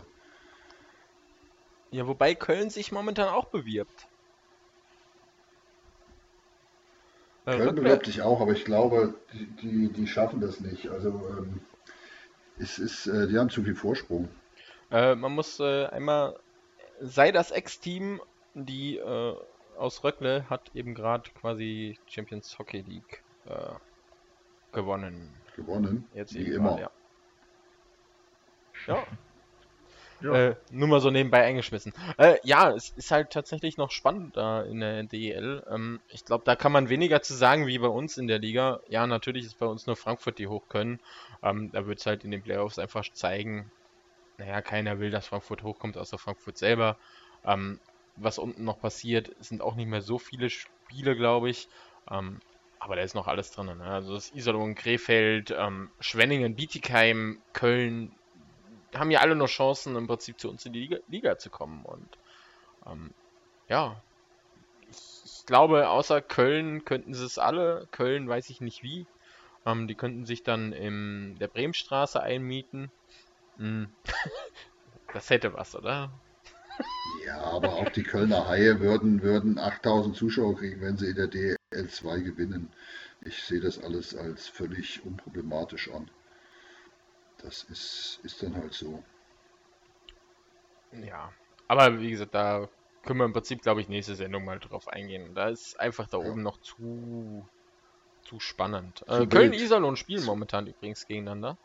ja, 1.93 2.07
wobei 2.07 2.35
Köln 2.35 2.69
sich 2.69 2.93
momentan 2.93 3.27
auch 3.27 3.49
bewirbt. 3.49 4.07
Äh, 7.45 7.57
Köln 7.57 7.75
bewirbt 7.75 8.05
sich 8.05 8.21
auch, 8.21 8.39
aber 8.39 8.53
ich 8.53 8.63
glaube, 8.63 9.13
die, 9.33 9.47
die, 9.57 9.91
die 9.91 10.07
schaffen 10.07 10.39
das 10.39 10.61
nicht. 10.61 10.87
Also 10.87 11.09
ähm, 11.37 11.59
es 12.61 12.79
ist, 12.79 13.07
äh, 13.07 13.27
die 13.27 13.37
haben 13.37 13.49
zu 13.49 13.63
viel 13.63 13.75
Vorsprung. 13.75 14.29
Äh, 14.91 15.15
man 15.15 15.33
muss 15.33 15.59
äh, 15.59 15.85
einmal, 15.87 16.39
sei 16.99 17.31
das 17.31 17.51
Ex-Team, 17.51 18.21
die 18.53 18.97
äh, 18.97 19.35
aus 19.77 20.03
Röckle 20.03 20.49
hat 20.49 20.71
eben 20.75 20.93
gerade 20.93 21.29
quasi 21.31 21.97
Champions 22.07 22.57
Hockey 22.59 22.81
League 22.81 23.23
äh, 23.45 23.73
gewonnen. 24.73 25.33
Gewonnen? 25.55 26.07
Jetzt 26.13 26.33
Wie 26.35 26.43
immer. 26.43 26.71
Mal, 26.71 26.81
ja. 26.81 26.91
Ja. 28.87 29.03
Ja. 30.21 30.49
Äh, 30.49 30.55
nur 30.71 30.87
mal 30.87 30.99
so 30.99 31.09
nebenbei 31.09 31.43
eingeschmissen. 31.43 31.93
Äh, 32.17 32.37
ja, 32.43 32.71
es 32.71 32.89
ist 32.91 33.11
halt 33.11 33.31
tatsächlich 33.31 33.77
noch 33.77 33.91
spannend 33.91 34.37
da 34.37 34.61
in 34.61 34.79
der 34.79 35.03
DEL. 35.03 35.63
Ähm, 35.69 35.99
ich 36.09 36.25
glaube, 36.25 36.43
da 36.45 36.55
kann 36.55 36.71
man 36.71 36.89
weniger 36.89 37.21
zu 37.21 37.33
sagen 37.33 37.67
wie 37.67 37.79
bei 37.79 37.87
uns 37.87 38.17
in 38.17 38.27
der 38.27 38.39
Liga. 38.39 38.81
Ja, 38.87 39.07
natürlich 39.07 39.45
ist 39.45 39.59
bei 39.59 39.65
uns 39.65 39.87
nur 39.87 39.95
Frankfurt, 39.95 40.39
die 40.39 40.47
hoch 40.47 40.67
können. 40.69 40.99
Ähm, 41.43 41.71
da 41.71 41.85
wird 41.87 41.99
es 41.99 42.05
halt 42.05 42.23
in 42.23 42.31
den 42.31 42.41
Playoffs 42.41 42.79
einfach 42.79 43.07
zeigen. 43.13 43.71
Naja, 44.37 44.61
keiner 44.61 44.99
will, 44.99 45.11
dass 45.11 45.27
Frankfurt 45.27 45.63
hochkommt, 45.63 45.97
außer 45.97 46.17
Frankfurt 46.17 46.57
selber. 46.57 46.97
Ähm, 47.45 47.79
was 48.15 48.37
unten 48.37 48.63
noch 48.63 48.79
passiert, 48.79 49.31
sind 49.39 49.61
auch 49.61 49.75
nicht 49.75 49.87
mehr 49.87 50.01
so 50.01 50.19
viele 50.19 50.49
Spiele, 50.49 51.15
glaube 51.15 51.49
ich. 51.49 51.67
Ähm, 52.09 52.39
aber 52.79 52.95
da 52.95 53.03
ist 53.03 53.13
noch 53.13 53.27
alles 53.27 53.51
drin. 53.51 53.67
Ne? 53.67 53.83
Also 53.83 54.15
das 54.15 54.33
Iserlohn, 54.33 54.73
Krefeld, 54.73 55.53
ähm, 55.55 55.91
Schwenningen, 55.99 56.55
Bietigheim, 56.55 57.39
Köln 57.53 58.11
haben 58.95 59.11
ja 59.11 59.19
alle 59.19 59.35
noch 59.35 59.47
Chancen, 59.47 59.95
im 59.95 60.07
Prinzip 60.07 60.39
zu 60.39 60.49
uns 60.49 60.65
in 60.65 60.73
die 60.73 60.81
Liga, 60.81 60.97
Liga 61.07 61.37
zu 61.37 61.49
kommen. 61.49 61.85
Und 61.85 62.17
ähm, 62.85 63.11
ja, 63.67 64.01
ich, 64.89 64.97
ich, 65.25 65.45
glaube, 65.45 65.89
außer 65.89 66.21
Köln 66.21 66.85
könnten 66.85 67.13
sie 67.13 67.25
es 67.25 67.37
alle. 67.37 67.87
Köln 67.91 68.27
weiß 68.27 68.49
ich 68.49 68.61
nicht 68.61 68.83
wie. 68.83 69.05
Ähm, 69.65 69.87
die 69.87 69.95
könnten 69.95 70.25
sich 70.25 70.43
dann 70.43 70.73
in 70.73 71.37
der 71.39 71.47
Bremenstraße 71.47 72.21
einmieten. 72.21 72.91
Hm. 73.57 73.89
das 75.13 75.29
hätte 75.29 75.53
was, 75.53 75.75
oder? 75.75 76.11
Ja, 77.25 77.41
aber 77.41 77.73
auch 77.73 77.89
die 77.89 78.03
Kölner 78.03 78.47
Haie 78.47 78.79
würden, 78.79 79.21
würden 79.21 79.59
8000 79.59 80.15
Zuschauer 80.15 80.57
kriegen, 80.57 80.81
wenn 80.81 80.97
sie 80.97 81.09
in 81.09 81.15
der 81.15 81.29
DL2 81.29 82.21
gewinnen. 82.21 82.71
Ich 83.21 83.43
sehe 83.43 83.59
das 83.59 83.79
alles 83.83 84.15
als 84.15 84.47
völlig 84.47 85.05
unproblematisch 85.05 85.91
an. 85.91 86.09
Das 87.43 87.63
ist, 87.63 88.19
ist 88.23 88.43
dann 88.43 88.55
halt 88.55 88.73
so. 88.73 89.03
Ja, 90.91 91.31
aber 91.67 91.99
wie 91.99 92.11
gesagt, 92.11 92.35
da 92.35 92.67
können 93.03 93.19
wir 93.19 93.25
im 93.25 93.33
Prinzip, 93.33 93.61
glaube 93.61 93.81
ich, 93.81 93.89
nächste 93.89 94.15
Sendung 94.15 94.45
mal 94.45 94.59
drauf 94.59 94.87
eingehen. 94.87 95.33
Da 95.33 95.49
ist 95.49 95.79
einfach 95.79 96.07
da 96.07 96.19
ja. 96.19 96.29
oben 96.29 96.43
noch 96.43 96.61
zu, 96.61 97.47
zu 98.23 98.39
spannend. 98.39 99.03
Äh, 99.07 99.25
Köln-Iserlohn 99.25 99.95
spielen 99.95 100.25
momentan 100.25 100.67
übrigens 100.67 101.07
gegeneinander. 101.07 101.57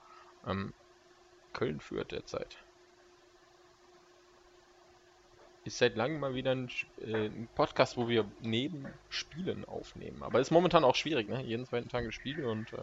Ähm, 0.47 0.73
Köln 1.53 1.81
führt 1.81 2.13
derzeit 2.13 2.57
ist 5.67 5.79
seit 5.79 5.97
langem 5.97 6.21
mal 6.21 6.35
wieder 6.35 6.53
ein, 6.53 6.71
äh, 7.01 7.27
ein, 7.27 7.49
Podcast, 7.55 7.97
wo 7.97 8.09
wir 8.09 8.25
neben 8.41 8.87
Spielen 9.09 9.65
aufnehmen. 9.65 10.23
Aber 10.23 10.41
ist 10.41 10.51
momentan 10.51 10.85
auch 10.85 10.95
schwierig, 10.95 11.29
ne? 11.29 11.43
Jeden 11.43 11.67
zweiten 11.67 11.89
Tag 11.89 12.05
ein 12.05 12.13
Spiel 12.13 12.45
und 12.45 12.73
äh. 12.73 12.77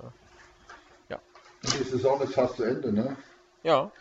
Die 1.63 1.83
Saison 1.83 2.21
ist 2.21 2.33
fast 2.33 2.57
zu 2.57 2.63
Ende, 2.63 2.91
ne? 2.91 3.15
Ja. 3.63 3.91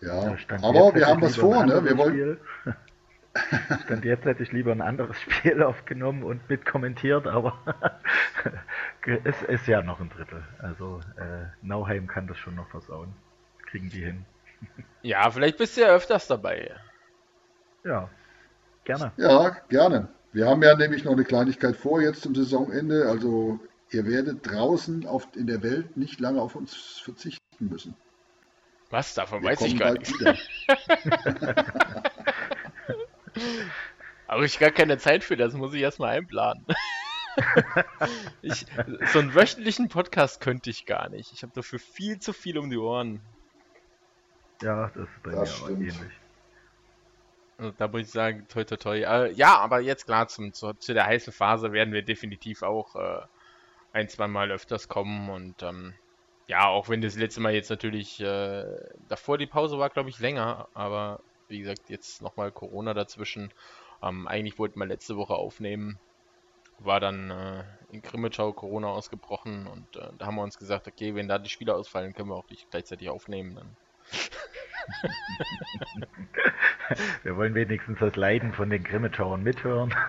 Ja, 0.00 0.36
aber 0.62 0.94
wir 0.94 1.06
haben 1.06 1.22
was 1.22 1.36
vor, 1.36 1.64
ne? 1.64 1.84
Wir 1.84 1.96
wollen. 1.96 2.38
Stand 3.84 4.04
jetzt 4.04 4.24
hätte 4.24 4.42
ich 4.42 4.52
lieber 4.52 4.70
ein 4.70 4.80
anderes 4.80 5.20
Spiel 5.20 5.62
aufgenommen 5.64 6.22
und 6.22 6.48
mit 6.48 6.64
kommentiert, 6.64 7.26
aber 7.26 7.58
es 9.24 9.42
ist 9.42 9.66
ja 9.66 9.82
noch 9.82 10.00
ein 10.00 10.10
Drittel. 10.10 10.44
Also 10.58 11.00
äh, 11.16 11.46
Nauheim 11.62 12.06
kann 12.06 12.28
das 12.28 12.38
schon 12.38 12.54
noch 12.54 12.68
versauen. 12.68 13.14
Kriegen 13.66 13.90
die 13.90 14.04
hin. 14.04 14.24
Ja, 15.02 15.30
vielleicht 15.30 15.58
bist 15.58 15.76
du 15.76 15.80
ja 15.80 15.88
öfters 15.88 16.28
dabei. 16.28 16.70
Ja, 17.82 18.08
gerne. 18.84 19.12
Ja, 19.16 19.56
gerne. 19.68 20.08
Wir 20.32 20.46
haben 20.46 20.62
ja 20.62 20.76
nämlich 20.76 21.04
noch 21.04 21.12
eine 21.12 21.24
Kleinigkeit 21.24 21.76
vor 21.76 22.00
jetzt 22.00 22.22
zum 22.22 22.34
Saisonende. 22.34 23.08
Also 23.08 23.58
ihr 23.94 24.06
werdet 24.06 24.46
draußen 24.46 25.06
auf, 25.06 25.28
in 25.36 25.46
der 25.46 25.62
Welt 25.62 25.96
nicht 25.96 26.18
lange 26.20 26.42
auf 26.42 26.56
uns 26.56 26.74
verzichten 26.74 27.68
müssen. 27.68 27.94
Was? 28.90 29.14
Davon 29.14 29.42
Wir 29.42 29.50
weiß 29.50 29.62
ich 29.62 29.78
gar 29.78 29.92
nicht. 29.94 30.12
Aber 34.26 34.42
ich 34.42 34.58
gar 34.58 34.72
keine 34.72 34.98
Zeit 34.98 35.22
für 35.24 35.36
das, 35.36 35.54
muss 35.54 35.72
ich 35.74 35.82
erstmal 35.82 36.16
einplanen. 36.16 36.66
ich, 38.42 38.66
so 39.12 39.20
einen 39.20 39.34
wöchentlichen 39.34 39.88
Podcast 39.88 40.40
könnte 40.40 40.70
ich 40.70 40.86
gar 40.86 41.08
nicht. 41.08 41.32
Ich 41.32 41.42
habe 41.42 41.52
dafür 41.54 41.78
viel 41.78 42.18
zu 42.18 42.32
viel 42.32 42.58
um 42.58 42.70
die 42.70 42.78
Ohren. 42.78 43.20
Ja, 44.62 44.90
das 44.94 44.96
ist 44.96 45.22
bei 45.22 45.30
das 45.32 45.40
mir 45.40 45.46
stimmt. 45.46 45.64
auch 45.64 45.70
ähnlich. 45.70 46.12
Also 47.58 47.72
da 47.76 47.88
muss 47.88 48.00
ich 48.00 48.10
sagen, 48.10 48.46
toi 48.48 48.64
toi 48.64 48.76
toi. 48.76 48.98
Äh, 48.98 49.32
ja, 49.32 49.58
aber 49.58 49.80
jetzt 49.80 50.06
klar, 50.06 50.26
zum, 50.28 50.52
zu, 50.52 50.72
zu, 50.74 50.94
der 50.94 51.06
heißen 51.06 51.32
Phase 51.32 51.72
werden 51.72 51.92
wir 51.92 52.02
definitiv 52.02 52.62
auch 52.62 52.96
äh, 52.96 53.20
ein, 53.94 54.08
zwei 54.08 54.28
Mal 54.28 54.50
öfters 54.50 54.88
kommen 54.88 55.30
und 55.30 55.62
ähm, 55.62 55.94
ja, 56.46 56.68
auch 56.68 56.88
wenn 56.88 57.00
das 57.00 57.16
letzte 57.16 57.40
Mal 57.40 57.54
jetzt 57.54 57.70
natürlich 57.70 58.20
äh, 58.20 58.64
davor 59.08 59.38
die 59.38 59.46
Pause 59.46 59.78
war, 59.78 59.88
glaube 59.88 60.10
ich, 60.10 60.18
länger, 60.18 60.68
aber 60.74 61.20
wie 61.48 61.60
gesagt, 61.60 61.88
jetzt 61.88 62.20
nochmal 62.20 62.52
Corona 62.52 62.92
dazwischen. 62.92 63.52
Ähm, 64.02 64.28
eigentlich 64.28 64.58
wollten 64.58 64.78
wir 64.78 64.86
letzte 64.86 65.16
Woche 65.16 65.34
aufnehmen, 65.34 65.98
war 66.80 67.00
dann 67.00 67.30
äh, 67.30 67.64
in 67.92 68.02
Grimmitschau 68.02 68.52
Corona 68.52 68.88
ausgebrochen 68.88 69.66
und 69.66 69.96
äh, 69.96 70.10
da 70.18 70.26
haben 70.26 70.34
wir 70.34 70.42
uns 70.42 70.58
gesagt, 70.58 70.88
okay, 70.88 71.14
wenn 71.14 71.28
da 71.28 71.38
die 71.38 71.48
Spiele 71.48 71.74
ausfallen, 71.74 72.14
können 72.14 72.28
wir 72.28 72.36
auch 72.36 72.50
nicht 72.50 72.70
gleichzeitig 72.70 73.08
aufnehmen. 73.08 73.54
Dann 73.54 73.76
Wir 77.22 77.36
wollen 77.36 77.54
wenigstens 77.54 77.98
das 78.00 78.16
Leiden 78.16 78.52
von 78.52 78.68
den 78.68 78.84
Grimmitschauern 78.84 79.42
mithören. 79.42 79.94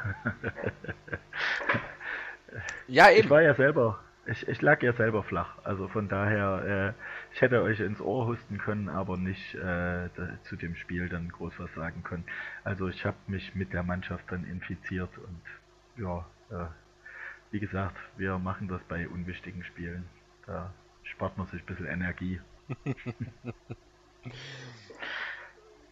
ja, 2.88 3.10
eben. 3.10 3.26
Ich 3.26 3.30
war 3.30 3.42
ja 3.42 3.54
selber, 3.56 4.00
ich, 4.26 4.48
ich 4.48 4.62
lag 4.62 4.82
ja 4.82 4.94
selber 4.94 5.24
flach. 5.24 5.58
Also 5.64 5.88
von 5.88 6.08
daher, 6.10 6.94
äh, 6.96 7.34
ich 7.34 7.42
hätte 7.42 7.62
euch 7.62 7.80
ins 7.80 8.02
Ohr 8.02 8.28
husten 8.28 8.58
können, 8.58 8.90
aber 8.90 9.18
nicht 9.18 9.56
äh, 9.56 10.10
zu 10.44 10.56
dem 10.56 10.76
Spiel 10.76 11.10
dann 11.10 11.30
groß 11.30 11.54
was 11.58 11.74
sagen 11.74 12.04
können. 12.04 12.26
Also 12.64 12.88
ich 12.88 13.06
habe 13.06 13.18
mich 13.28 13.56
mit 13.56 13.74
der 13.74 13.84
Mannschaft 13.84 14.26
dann 14.30 14.46
infiziert 14.46 15.12
und 15.18 15.42
ja, 16.02 16.26
äh, 16.50 16.68
wie 17.52 17.60
gesagt, 17.60 17.98
wir 18.18 18.38
machen 18.38 18.68
das 18.68 18.82
bei 18.88 19.08
unwichtigen 19.08 19.64
Spielen. 19.64 20.06
Da 20.46 20.74
spart 21.04 21.38
man 21.38 21.48
sich 21.48 21.62
ein 21.62 21.66
bisschen 21.66 21.88
Energie. 21.88 22.42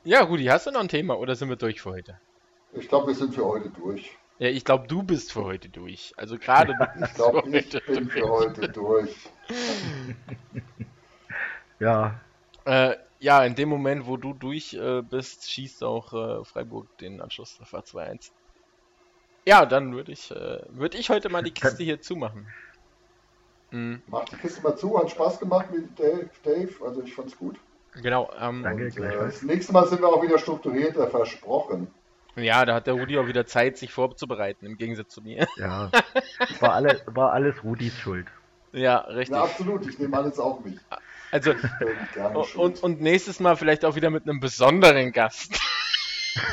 Ja, 0.05 0.22
Rudi, 0.22 0.43
hast 0.45 0.68
du 0.68 0.72
noch 0.72 0.82
ein 0.82 0.89
Thema 0.89 1.18
oder 1.18 1.34
sind 1.34 1.47
wir 1.47 1.55
durch 1.55 1.82
für 1.82 1.91
heute? 1.91 2.20
Ich 2.74 2.89
glaube, 2.89 3.07
wir 3.07 3.16
sind 3.16 3.34
für 3.34 3.45
heute 3.45 3.70
durch. 3.70 4.18
Ja, 4.39 4.49
ich 4.49 4.65
glaube, 4.65 4.88
du 4.88 5.03
bist 5.03 5.31
für 5.31 5.43
heute 5.43 5.69
durch. 5.69 6.13
Also 6.17 6.38
gerade 6.38 6.73
du 6.73 6.86
bist 6.99 7.11
Ich 7.11 7.15
glaube, 7.15 7.57
ich 7.57 7.86
bin 7.86 8.09
für 8.09 8.29
heute 8.29 8.69
durch. 8.69 9.15
ja. 11.79 12.19
Äh, 12.65 12.95
ja, 13.19 13.45
in 13.45 13.55
dem 13.55 13.69
Moment, 13.69 14.05
wo 14.05 14.17
du 14.17 14.34
durch 14.34 14.73
äh, 14.73 15.01
bist, 15.01 15.49
schießt 15.49 15.84
auch 15.84 16.13
äh, 16.13 16.43
Freiburg 16.43 16.88
den 16.97 17.21
Anschlusstreffer 17.21 17.79
2-1. 17.79 18.31
Ja, 19.45 19.65
dann 19.65 19.93
würde 19.93 20.11
ich, 20.11 20.31
äh, 20.31 20.61
würd 20.69 20.95
ich 20.95 21.09
heute 21.09 21.29
mal 21.29 21.43
die 21.43 21.53
Kiste 21.53 21.84
hier 21.84 22.01
zumachen. 22.01 22.47
Mhm. 23.71 24.01
Mach 24.07 24.25
die 24.25 24.38
Kiste 24.38 24.61
mal 24.61 24.75
zu, 24.75 24.97
hat 24.97 25.11
Spaß 25.11 25.39
gemacht 25.39 25.71
mit 25.71 25.97
Dave, 25.97 26.29
Dave 26.43 26.73
also 26.86 27.01
ich 27.01 27.13
fand's 27.13 27.38
gut. 27.38 27.57
Genau. 27.93 28.31
Ähm, 28.39 28.63
Danke, 28.63 28.86
und, 28.86 28.97
äh, 28.97 29.17
das 29.17 29.41
nächste 29.43 29.73
Mal 29.73 29.88
sind 29.88 30.01
wir 30.01 30.07
auch 30.07 30.21
wieder 30.21 30.38
strukturierter, 30.38 31.09
versprochen. 31.09 31.88
Ja, 32.36 32.65
da 32.65 32.75
hat 32.75 32.88
der 32.88 32.95
Rudi 32.95 33.17
auch 33.19 33.27
wieder 33.27 33.45
Zeit, 33.45 33.77
sich 33.77 33.91
vorzubereiten, 33.91 34.65
im 34.65 34.77
Gegensatz 34.77 35.13
zu 35.13 35.21
mir. 35.21 35.47
Ja, 35.57 35.91
war, 36.59 36.73
alle, 36.73 37.01
war 37.05 37.31
alles 37.31 37.63
Rudis 37.63 37.97
Schuld. 37.97 38.27
Ja, 38.71 38.97
richtig. 38.97 39.36
Ja, 39.36 39.43
absolut, 39.43 39.88
ich 39.88 39.99
nehme 39.99 40.17
alles 40.17 40.39
auf 40.39 40.65
mich. 40.65 40.79
Also, 41.31 41.53
und, 42.55 42.81
und 42.81 43.01
nächstes 43.01 43.39
Mal 43.39 43.55
vielleicht 43.55 43.86
auch 43.86 43.95
wieder 43.95 44.09
mit 44.09 44.27
einem 44.27 44.39
besonderen 44.39 45.11
Gast. 45.11 45.59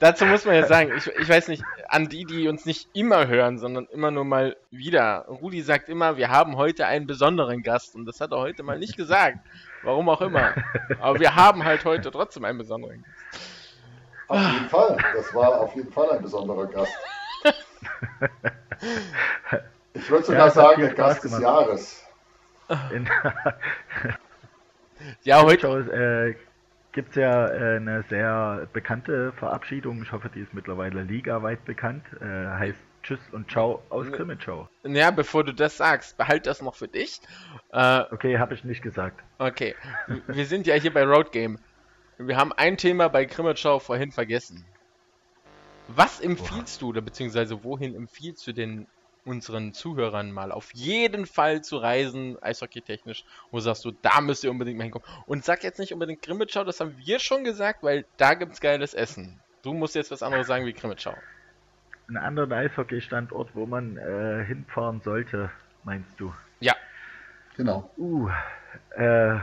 dazu 0.00 0.26
muss 0.26 0.44
man 0.44 0.56
ja 0.56 0.66
sagen, 0.66 0.92
ich, 0.96 1.06
ich 1.06 1.28
weiß 1.28 1.48
nicht, 1.48 1.62
an 1.88 2.08
die, 2.08 2.24
die 2.24 2.48
uns 2.48 2.66
nicht 2.66 2.88
immer 2.94 3.28
hören, 3.28 3.58
sondern 3.58 3.86
immer 3.86 4.10
nur 4.10 4.24
mal 4.24 4.56
wieder. 4.70 5.26
Rudi 5.28 5.62
sagt 5.62 5.88
immer, 5.88 6.16
wir 6.16 6.30
haben 6.30 6.56
heute 6.56 6.86
einen 6.86 7.06
besonderen 7.06 7.62
Gast 7.62 7.94
und 7.94 8.06
das 8.06 8.20
hat 8.20 8.32
er 8.32 8.38
heute 8.38 8.62
mal 8.62 8.78
nicht 8.78 8.96
gesagt. 8.96 9.38
Warum 9.88 10.06
auch 10.10 10.20
immer. 10.20 10.52
Aber 11.00 11.18
wir 11.18 11.34
haben 11.34 11.64
halt 11.64 11.82
heute 11.86 12.10
trotzdem 12.10 12.44
einen 12.44 12.58
besonderen 12.58 13.02
Gast. 13.02 13.40
Auf 14.28 14.52
jeden 14.52 14.68
Fall. 14.68 14.98
Das 15.14 15.34
war 15.34 15.60
auf 15.62 15.74
jeden 15.74 15.90
Fall 15.90 16.10
ein 16.10 16.20
besonderer 16.20 16.66
Gast. 16.66 16.92
Ich 19.94 20.10
würde 20.10 20.26
sogar 20.26 20.48
ja, 20.48 20.50
sagen, 20.50 20.82
der 20.82 20.92
Gast 20.92 21.24
des 21.24 21.38
Jahres. 21.38 22.06
ja, 25.22 25.42
heute. 25.42 26.36
Äh, 26.36 26.36
gibt 26.92 27.08
es 27.08 27.14
ja 27.16 27.46
äh, 27.48 27.76
eine 27.76 28.02
sehr 28.10 28.68
bekannte 28.74 29.32
Verabschiedung. 29.32 30.02
Ich 30.02 30.12
hoffe, 30.12 30.28
die 30.28 30.40
ist 30.40 30.52
mittlerweile 30.52 31.02
ligaweit 31.02 31.64
bekannt. 31.64 32.04
Äh, 32.20 32.26
heißt 32.26 32.87
Tschüss 33.02 33.20
und 33.32 33.50
Ciao 33.50 33.82
aus 33.90 34.10
Krimitschau. 34.12 34.68
Ja, 34.84 35.10
bevor 35.10 35.44
du 35.44 35.52
das 35.52 35.76
sagst, 35.76 36.16
behalt 36.16 36.46
das 36.46 36.60
noch 36.62 36.74
für 36.74 36.88
dich. 36.88 37.20
Äh, 37.72 38.02
okay, 38.10 38.38
habe 38.38 38.54
ich 38.54 38.64
nicht 38.64 38.82
gesagt. 38.82 39.22
Okay, 39.38 39.74
wir 40.26 40.46
sind 40.46 40.66
ja 40.66 40.74
hier 40.74 40.92
bei 40.92 41.04
Road 41.04 41.32
Game. 41.32 41.58
Wir 42.18 42.36
haben 42.36 42.52
ein 42.52 42.76
Thema 42.76 43.08
bei 43.08 43.24
Krimitschau 43.24 43.78
vorhin 43.78 44.12
vergessen. 44.12 44.64
Was 45.88 46.20
empfiehlst 46.20 46.78
Oha. 46.78 46.80
du, 46.80 46.88
oder 46.88 47.00
beziehungsweise 47.00 47.64
wohin 47.64 47.94
empfiehlst 47.94 48.46
du 48.46 48.52
den 48.52 48.86
unseren 49.24 49.72
Zuhörern 49.72 50.32
mal 50.32 50.50
auf 50.50 50.72
jeden 50.74 51.26
Fall 51.26 51.62
zu 51.62 51.76
reisen, 51.76 52.42
eishockey-technisch, 52.42 53.24
wo 53.50 53.60
sagst 53.60 53.84
du, 53.84 53.90
da 53.90 54.20
müsst 54.20 54.42
ihr 54.42 54.50
unbedingt 54.50 54.78
mal 54.78 54.84
hinkommen. 54.84 55.06
Und 55.26 55.44
sag 55.44 55.62
jetzt 55.62 55.78
nicht 55.78 55.92
unbedingt 55.92 56.22
Grimmitschau, 56.22 56.64
das 56.64 56.80
haben 56.80 56.96
wir 56.98 57.18
schon 57.18 57.44
gesagt, 57.44 57.82
weil 57.82 58.06
da 58.16 58.34
gibt's 58.34 58.60
geiles 58.60 58.94
Essen. 58.94 59.40
Du 59.62 59.74
musst 59.74 59.94
jetzt 59.94 60.10
was 60.10 60.22
anderes 60.22 60.46
sagen 60.46 60.66
wie 60.66 60.72
Grimmitschau. 60.72 61.14
Ein 62.08 62.16
anderer 62.16 62.50
Eishockey-Standort, 62.56 63.54
wo 63.54 63.66
man 63.66 63.96
äh, 63.98 64.44
hinfahren 64.44 65.00
sollte, 65.02 65.50
meinst 65.84 66.18
du? 66.18 66.34
Ja. 66.60 66.74
Genau. 67.56 67.90
Uh, 67.98 68.30
äh, 68.96 69.38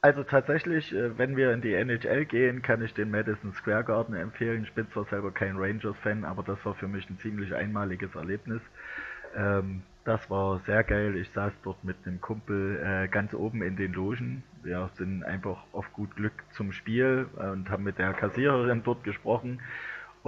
Also 0.00 0.22
tatsächlich, 0.22 0.94
äh, 0.94 1.18
wenn 1.18 1.36
wir 1.36 1.52
in 1.52 1.60
die 1.60 1.74
NHL 1.74 2.24
gehen, 2.24 2.62
kann 2.62 2.82
ich 2.82 2.94
den 2.94 3.10
Madison 3.10 3.52
Square 3.52 3.84
Garden 3.84 4.14
empfehlen. 4.14 4.62
Ich 4.62 4.72
bin 4.72 4.88
zwar 4.92 5.04
selber 5.06 5.32
kein 5.32 5.56
Rangers-Fan, 5.56 6.24
aber 6.24 6.42
das 6.44 6.64
war 6.64 6.74
für 6.74 6.86
mich 6.88 7.08
ein 7.10 7.18
ziemlich 7.18 7.52
einmaliges 7.54 8.14
Erlebnis. 8.14 8.62
Ähm, 9.36 9.82
das 10.04 10.30
war 10.30 10.60
sehr 10.66 10.84
geil. 10.84 11.16
Ich 11.16 11.30
saß 11.30 11.52
dort 11.64 11.82
mit 11.84 11.96
einem 12.06 12.20
Kumpel 12.20 12.80
äh, 12.82 13.08
ganz 13.08 13.34
oben 13.34 13.60
in 13.62 13.76
den 13.76 13.92
Logen. 13.92 14.44
Wir 14.62 14.88
sind 14.94 15.24
einfach 15.24 15.64
auf 15.72 15.92
gut 15.92 16.14
Glück 16.16 16.44
zum 16.52 16.72
Spiel 16.72 17.28
äh, 17.36 17.50
und 17.50 17.68
haben 17.68 17.82
mit 17.82 17.98
der 17.98 18.12
Kassiererin 18.14 18.82
dort 18.84 19.02
gesprochen. 19.04 19.60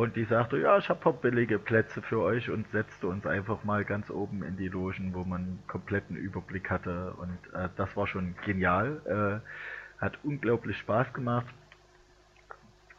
Und 0.00 0.16
die 0.16 0.24
sagte, 0.24 0.56
ja, 0.56 0.78
ich 0.78 0.88
habe 0.88 1.12
billige 1.12 1.58
Plätze 1.58 2.00
für 2.00 2.20
euch 2.20 2.48
und 2.48 2.66
setzte 2.70 3.06
uns 3.06 3.26
einfach 3.26 3.64
mal 3.64 3.84
ganz 3.84 4.08
oben 4.08 4.42
in 4.42 4.56
die 4.56 4.68
Logen, 4.68 5.12
wo 5.12 5.24
man 5.24 5.42
einen 5.42 5.62
kompletten 5.66 6.16
Überblick 6.16 6.70
hatte. 6.70 7.12
Und 7.18 7.36
äh, 7.52 7.68
das 7.76 7.94
war 7.98 8.06
schon 8.06 8.34
genial. 8.46 9.42
Äh, 9.44 10.00
hat 10.00 10.18
unglaublich 10.22 10.78
Spaß 10.78 11.12
gemacht. 11.12 11.44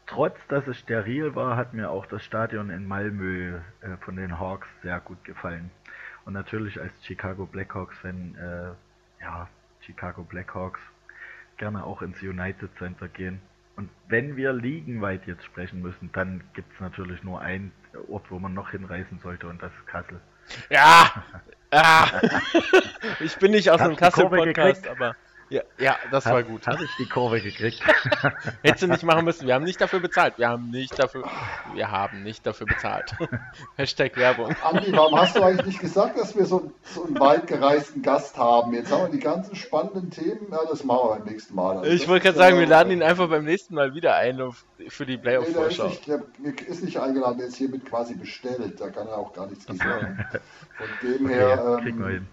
Trotz 0.06 0.38
dass 0.46 0.68
es 0.68 0.78
steril 0.78 1.34
war, 1.34 1.56
hat 1.56 1.74
mir 1.74 1.90
auch 1.90 2.06
das 2.06 2.22
Stadion 2.22 2.70
in 2.70 2.86
Malmö 2.86 3.58
äh, 3.80 3.96
von 4.02 4.14
den 4.14 4.38
Hawks 4.38 4.68
sehr 4.82 5.00
gut 5.00 5.24
gefallen. 5.24 5.72
Und 6.24 6.34
natürlich 6.34 6.80
als 6.80 6.92
Chicago 7.04 7.46
Blackhawks-Fan, 7.46 8.36
äh, 8.36 9.24
ja, 9.24 9.48
Chicago 9.80 10.22
Blackhawks, 10.22 10.78
gerne 11.56 11.84
auch 11.84 12.00
ins 12.00 12.22
United 12.22 12.70
Center 12.78 13.08
gehen. 13.08 13.40
Und 13.76 13.88
wenn 14.08 14.36
wir 14.36 14.52
liegenweit 14.52 15.26
jetzt 15.26 15.44
sprechen 15.44 15.80
müssen, 15.80 16.10
dann 16.12 16.42
gibt 16.54 16.72
es 16.74 16.80
natürlich 16.80 17.22
nur 17.22 17.40
einen 17.40 17.72
Ort, 18.08 18.30
wo 18.30 18.38
man 18.38 18.54
noch 18.54 18.70
hinreisen 18.70 19.18
sollte, 19.22 19.46
und 19.46 19.62
das 19.62 19.72
ist 19.72 19.86
Kassel. 19.86 20.20
Ja! 20.70 21.24
ah. 21.70 22.06
ich 23.20 23.36
bin 23.36 23.52
nicht 23.52 23.70
aus 23.70 23.80
einem 23.80 23.96
Kassel-Podcast, 23.96 24.86
aber. 24.88 25.16
Ja, 25.52 25.62
ja 25.78 25.96
das 26.10 26.24
hab, 26.24 26.32
war 26.32 26.42
gut. 26.42 26.66
Habe 26.66 26.82
ich 26.84 26.90
die 26.98 27.06
Kurve 27.06 27.40
gekriegt. 27.42 27.82
Hättest 28.62 28.84
du 28.84 28.86
nicht 28.86 29.02
machen 29.02 29.26
müssen. 29.26 29.46
Wir 29.46 29.54
haben 29.54 29.64
nicht 29.64 29.80
dafür 29.80 30.00
bezahlt. 30.00 30.38
Wir 30.38 30.48
haben 30.48 30.70
nicht 30.70 30.98
dafür, 30.98 31.24
wir 31.74 31.90
haben 31.90 32.22
nicht 32.22 32.46
dafür 32.46 32.66
bezahlt. 32.66 33.14
Hashtag 33.76 34.16
Werbung. 34.16 34.56
Andi, 34.64 34.92
warum 34.92 35.20
hast 35.20 35.36
du 35.36 35.42
eigentlich 35.42 35.66
nicht 35.66 35.80
gesagt, 35.80 36.18
dass 36.18 36.34
wir 36.34 36.46
so, 36.46 36.72
so 36.84 37.04
einen 37.04 37.20
weit 37.20 37.46
gereisten 37.46 38.00
Gast 38.00 38.38
haben? 38.38 38.72
Jetzt 38.72 38.90
haben 38.90 39.02
wir 39.02 39.10
die 39.10 39.20
ganzen 39.20 39.54
spannenden 39.54 40.10
Themen. 40.10 40.46
Ja, 40.50 40.60
das 40.68 40.84
machen 40.84 41.10
wir 41.10 41.16
beim 41.16 41.26
nächsten 41.26 41.54
Mal. 41.54 41.76
Also 41.78 41.90
ich 41.90 42.08
wollte 42.08 42.24
gerade 42.24 42.38
sagen, 42.38 42.58
wir 42.58 42.66
laden 42.66 42.90
ihn 42.90 43.02
einfach 43.02 43.28
beim 43.28 43.44
nächsten 43.44 43.74
Mal 43.74 43.94
wieder 43.94 44.16
ein 44.16 44.40
für 44.88 45.04
die 45.04 45.18
Playoff-Vorschau. 45.18 45.88
Nee, 45.88 45.98
der 46.06 46.16
ist, 46.16 46.38
nicht, 46.38 46.60
ist 46.62 46.82
nicht 46.82 46.98
eingeladen, 46.98 47.38
der 47.38 47.48
ist 47.48 47.56
hiermit 47.56 47.84
quasi 47.84 48.14
bestellt. 48.14 48.80
Da 48.80 48.88
kann 48.88 49.06
er 49.06 49.18
auch 49.18 49.34
gar 49.34 49.48
nichts 49.48 49.66
sagen. 49.66 50.24
Von 50.78 50.86
dem 51.02 51.26
okay, 51.26 51.34
her 51.34 51.76
ähm, 51.76 51.84
kriegen 51.84 51.98
wir 52.00 52.08
hin. 52.08 52.28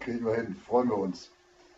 Kriegen 0.00 0.24
wir 0.24 0.34
hin. 0.34 0.56
Freuen 0.66 0.88
wir 0.88 0.98
uns. 0.98 1.30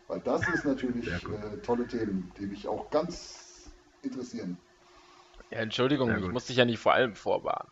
Weil 0.09 0.21
das 0.21 0.47
ist 0.49 0.65
natürlich 0.65 1.09
äh, 1.09 1.19
tolle 1.65 1.87
Themen, 1.87 2.33
die 2.39 2.47
mich 2.47 2.69
auch 2.69 2.91
ganz 2.91 3.71
interessieren. 4.03 4.57
Ja, 5.51 5.59
Entschuldigung, 5.59 6.17
ich 6.17 6.31
muss 6.31 6.47
dich 6.47 6.57
ja 6.57 6.65
nicht 6.65 6.79
vor 6.79 6.93
allem 6.95 7.15
vorwarnen. 7.15 7.69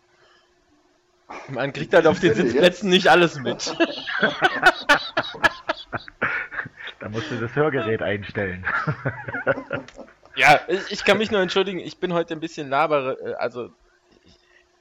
Man 1.49 1.72
kriegt 1.76 1.95
halt 1.95 2.07
auf 2.07 2.20
den 2.20 2.35
Sitzplätzen 2.35 2.91
nicht 2.91 3.09
alles 3.09 3.39
mit. 3.39 3.66
da 7.01 7.09
musst 7.09 7.30
du 7.30 7.41
das 7.41 7.55
Hörgerät 7.55 8.03
einstellen. 8.03 8.66
ja, 10.37 10.61
ich, 10.68 10.91
ich, 10.91 11.05
kann 11.05 11.18
mich 11.18 11.30
nur 11.30 11.41
entschuldigen, 11.41 11.78
ich 11.78 11.99
bin 11.99 12.12
heute 12.12 12.35
ein 12.35 12.41
bisschen 12.41 12.68
labere, 12.68 13.18
äh, 13.20 13.35
also 13.35 13.70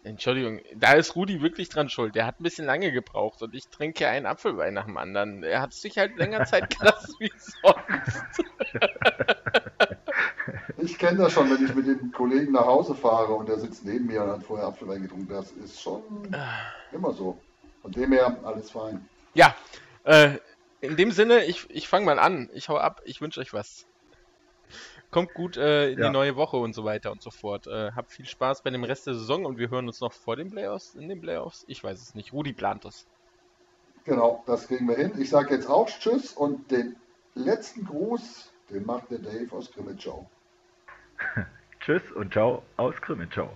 Entschuldigung, 0.03 0.59
da 0.75 0.93
ist 0.93 1.15
Rudi 1.15 1.41
wirklich 1.41 1.69
dran 1.69 1.89
schuld. 1.89 2.15
Der 2.15 2.25
hat 2.25 2.39
ein 2.39 2.43
bisschen 2.43 2.65
lange 2.65 2.91
gebraucht 2.91 3.41
und 3.41 3.55
ich 3.55 3.69
trinke 3.69 4.07
einen 4.07 4.25
Apfelwein 4.25 4.73
nach 4.73 4.85
dem 4.85 4.97
anderen. 4.97 5.43
Er 5.43 5.61
hat 5.61 5.73
sich 5.73 5.97
halt 5.97 6.17
länger 6.17 6.45
Zeit 6.45 6.77
gelassen 6.77 7.15
wie 7.19 7.31
sonst. 7.37 8.43
Ich 10.77 10.97
kenne 10.97 11.19
das 11.19 11.31
schon, 11.31 11.49
wenn 11.49 11.65
ich 11.65 11.73
mit 11.73 11.87
den 11.87 12.11
Kollegen 12.11 12.51
nach 12.51 12.65
Hause 12.65 12.95
fahre 12.95 13.33
und 13.33 13.47
der 13.47 13.59
sitzt 13.59 13.85
neben 13.85 14.07
mir 14.07 14.23
und 14.23 14.31
hat 14.31 14.43
vorher 14.43 14.67
Apfelwein 14.67 15.03
getrunken. 15.03 15.29
Das 15.29 15.51
ist 15.51 15.81
schon 15.81 16.03
immer 16.91 17.13
so. 17.13 17.37
Von 17.81 17.91
dem 17.91 18.11
her 18.11 18.37
alles 18.43 18.71
fein. 18.71 19.07
Ja, 19.33 19.55
äh, 20.03 20.37
in 20.81 20.97
dem 20.97 21.11
Sinne, 21.11 21.45
ich, 21.45 21.69
ich 21.69 21.87
fange 21.87 22.05
mal 22.05 22.19
an. 22.19 22.49
Ich 22.53 22.67
hau 22.67 22.77
ab. 22.77 23.01
Ich 23.05 23.21
wünsche 23.21 23.39
euch 23.39 23.53
was. 23.53 23.85
Kommt 25.13 25.33
gut 25.33 25.57
äh, 25.57 25.91
in 25.91 25.99
ja. 25.99 26.07
die 26.07 26.11
neue 26.11 26.35
Woche 26.35 26.57
und 26.57 26.73
so 26.73 26.83
weiter 26.83 27.11
und 27.11 27.21
so 27.21 27.29
fort. 27.29 27.67
Äh, 27.67 27.91
habt 27.91 28.11
viel 28.11 28.25
Spaß 28.25 28.63
bei 28.63 28.71
dem 28.71 28.83
Rest 28.83 29.07
der 29.07 29.13
Saison 29.13 29.45
und 29.45 29.57
wir 29.57 29.69
hören 29.69 29.87
uns 29.87 30.01
noch 30.01 30.11
vor 30.11 30.35
den 30.35 30.49
Playoffs, 30.49 30.95
in 30.95 31.07
den 31.07 31.21
Playoffs. 31.21 31.63
Ich 31.67 31.83
weiß 31.83 32.01
es 32.01 32.15
nicht. 32.15 32.33
Rudi 32.33 32.53
plant 32.53 32.83
das. 32.83 33.05
Genau, 34.05 34.43
das 34.47 34.67
kriegen 34.67 34.87
wir 34.87 34.95
hin. 34.95 35.13
Ich 35.17 35.29
sage 35.29 35.53
jetzt 35.53 35.69
auch 35.69 35.87
Tschüss 35.87 36.33
und 36.33 36.71
den 36.71 36.95
letzten 37.35 37.85
Gruß, 37.85 38.51
den 38.69 38.85
macht 38.85 39.11
der 39.11 39.19
Dave 39.19 39.47
aus 39.51 39.71
Grimmitschau. 39.71 40.29
tschüss 41.79 42.11
und 42.15 42.33
ciao 42.33 42.63
aus 42.77 42.95
Grimmitschau. 43.01 43.49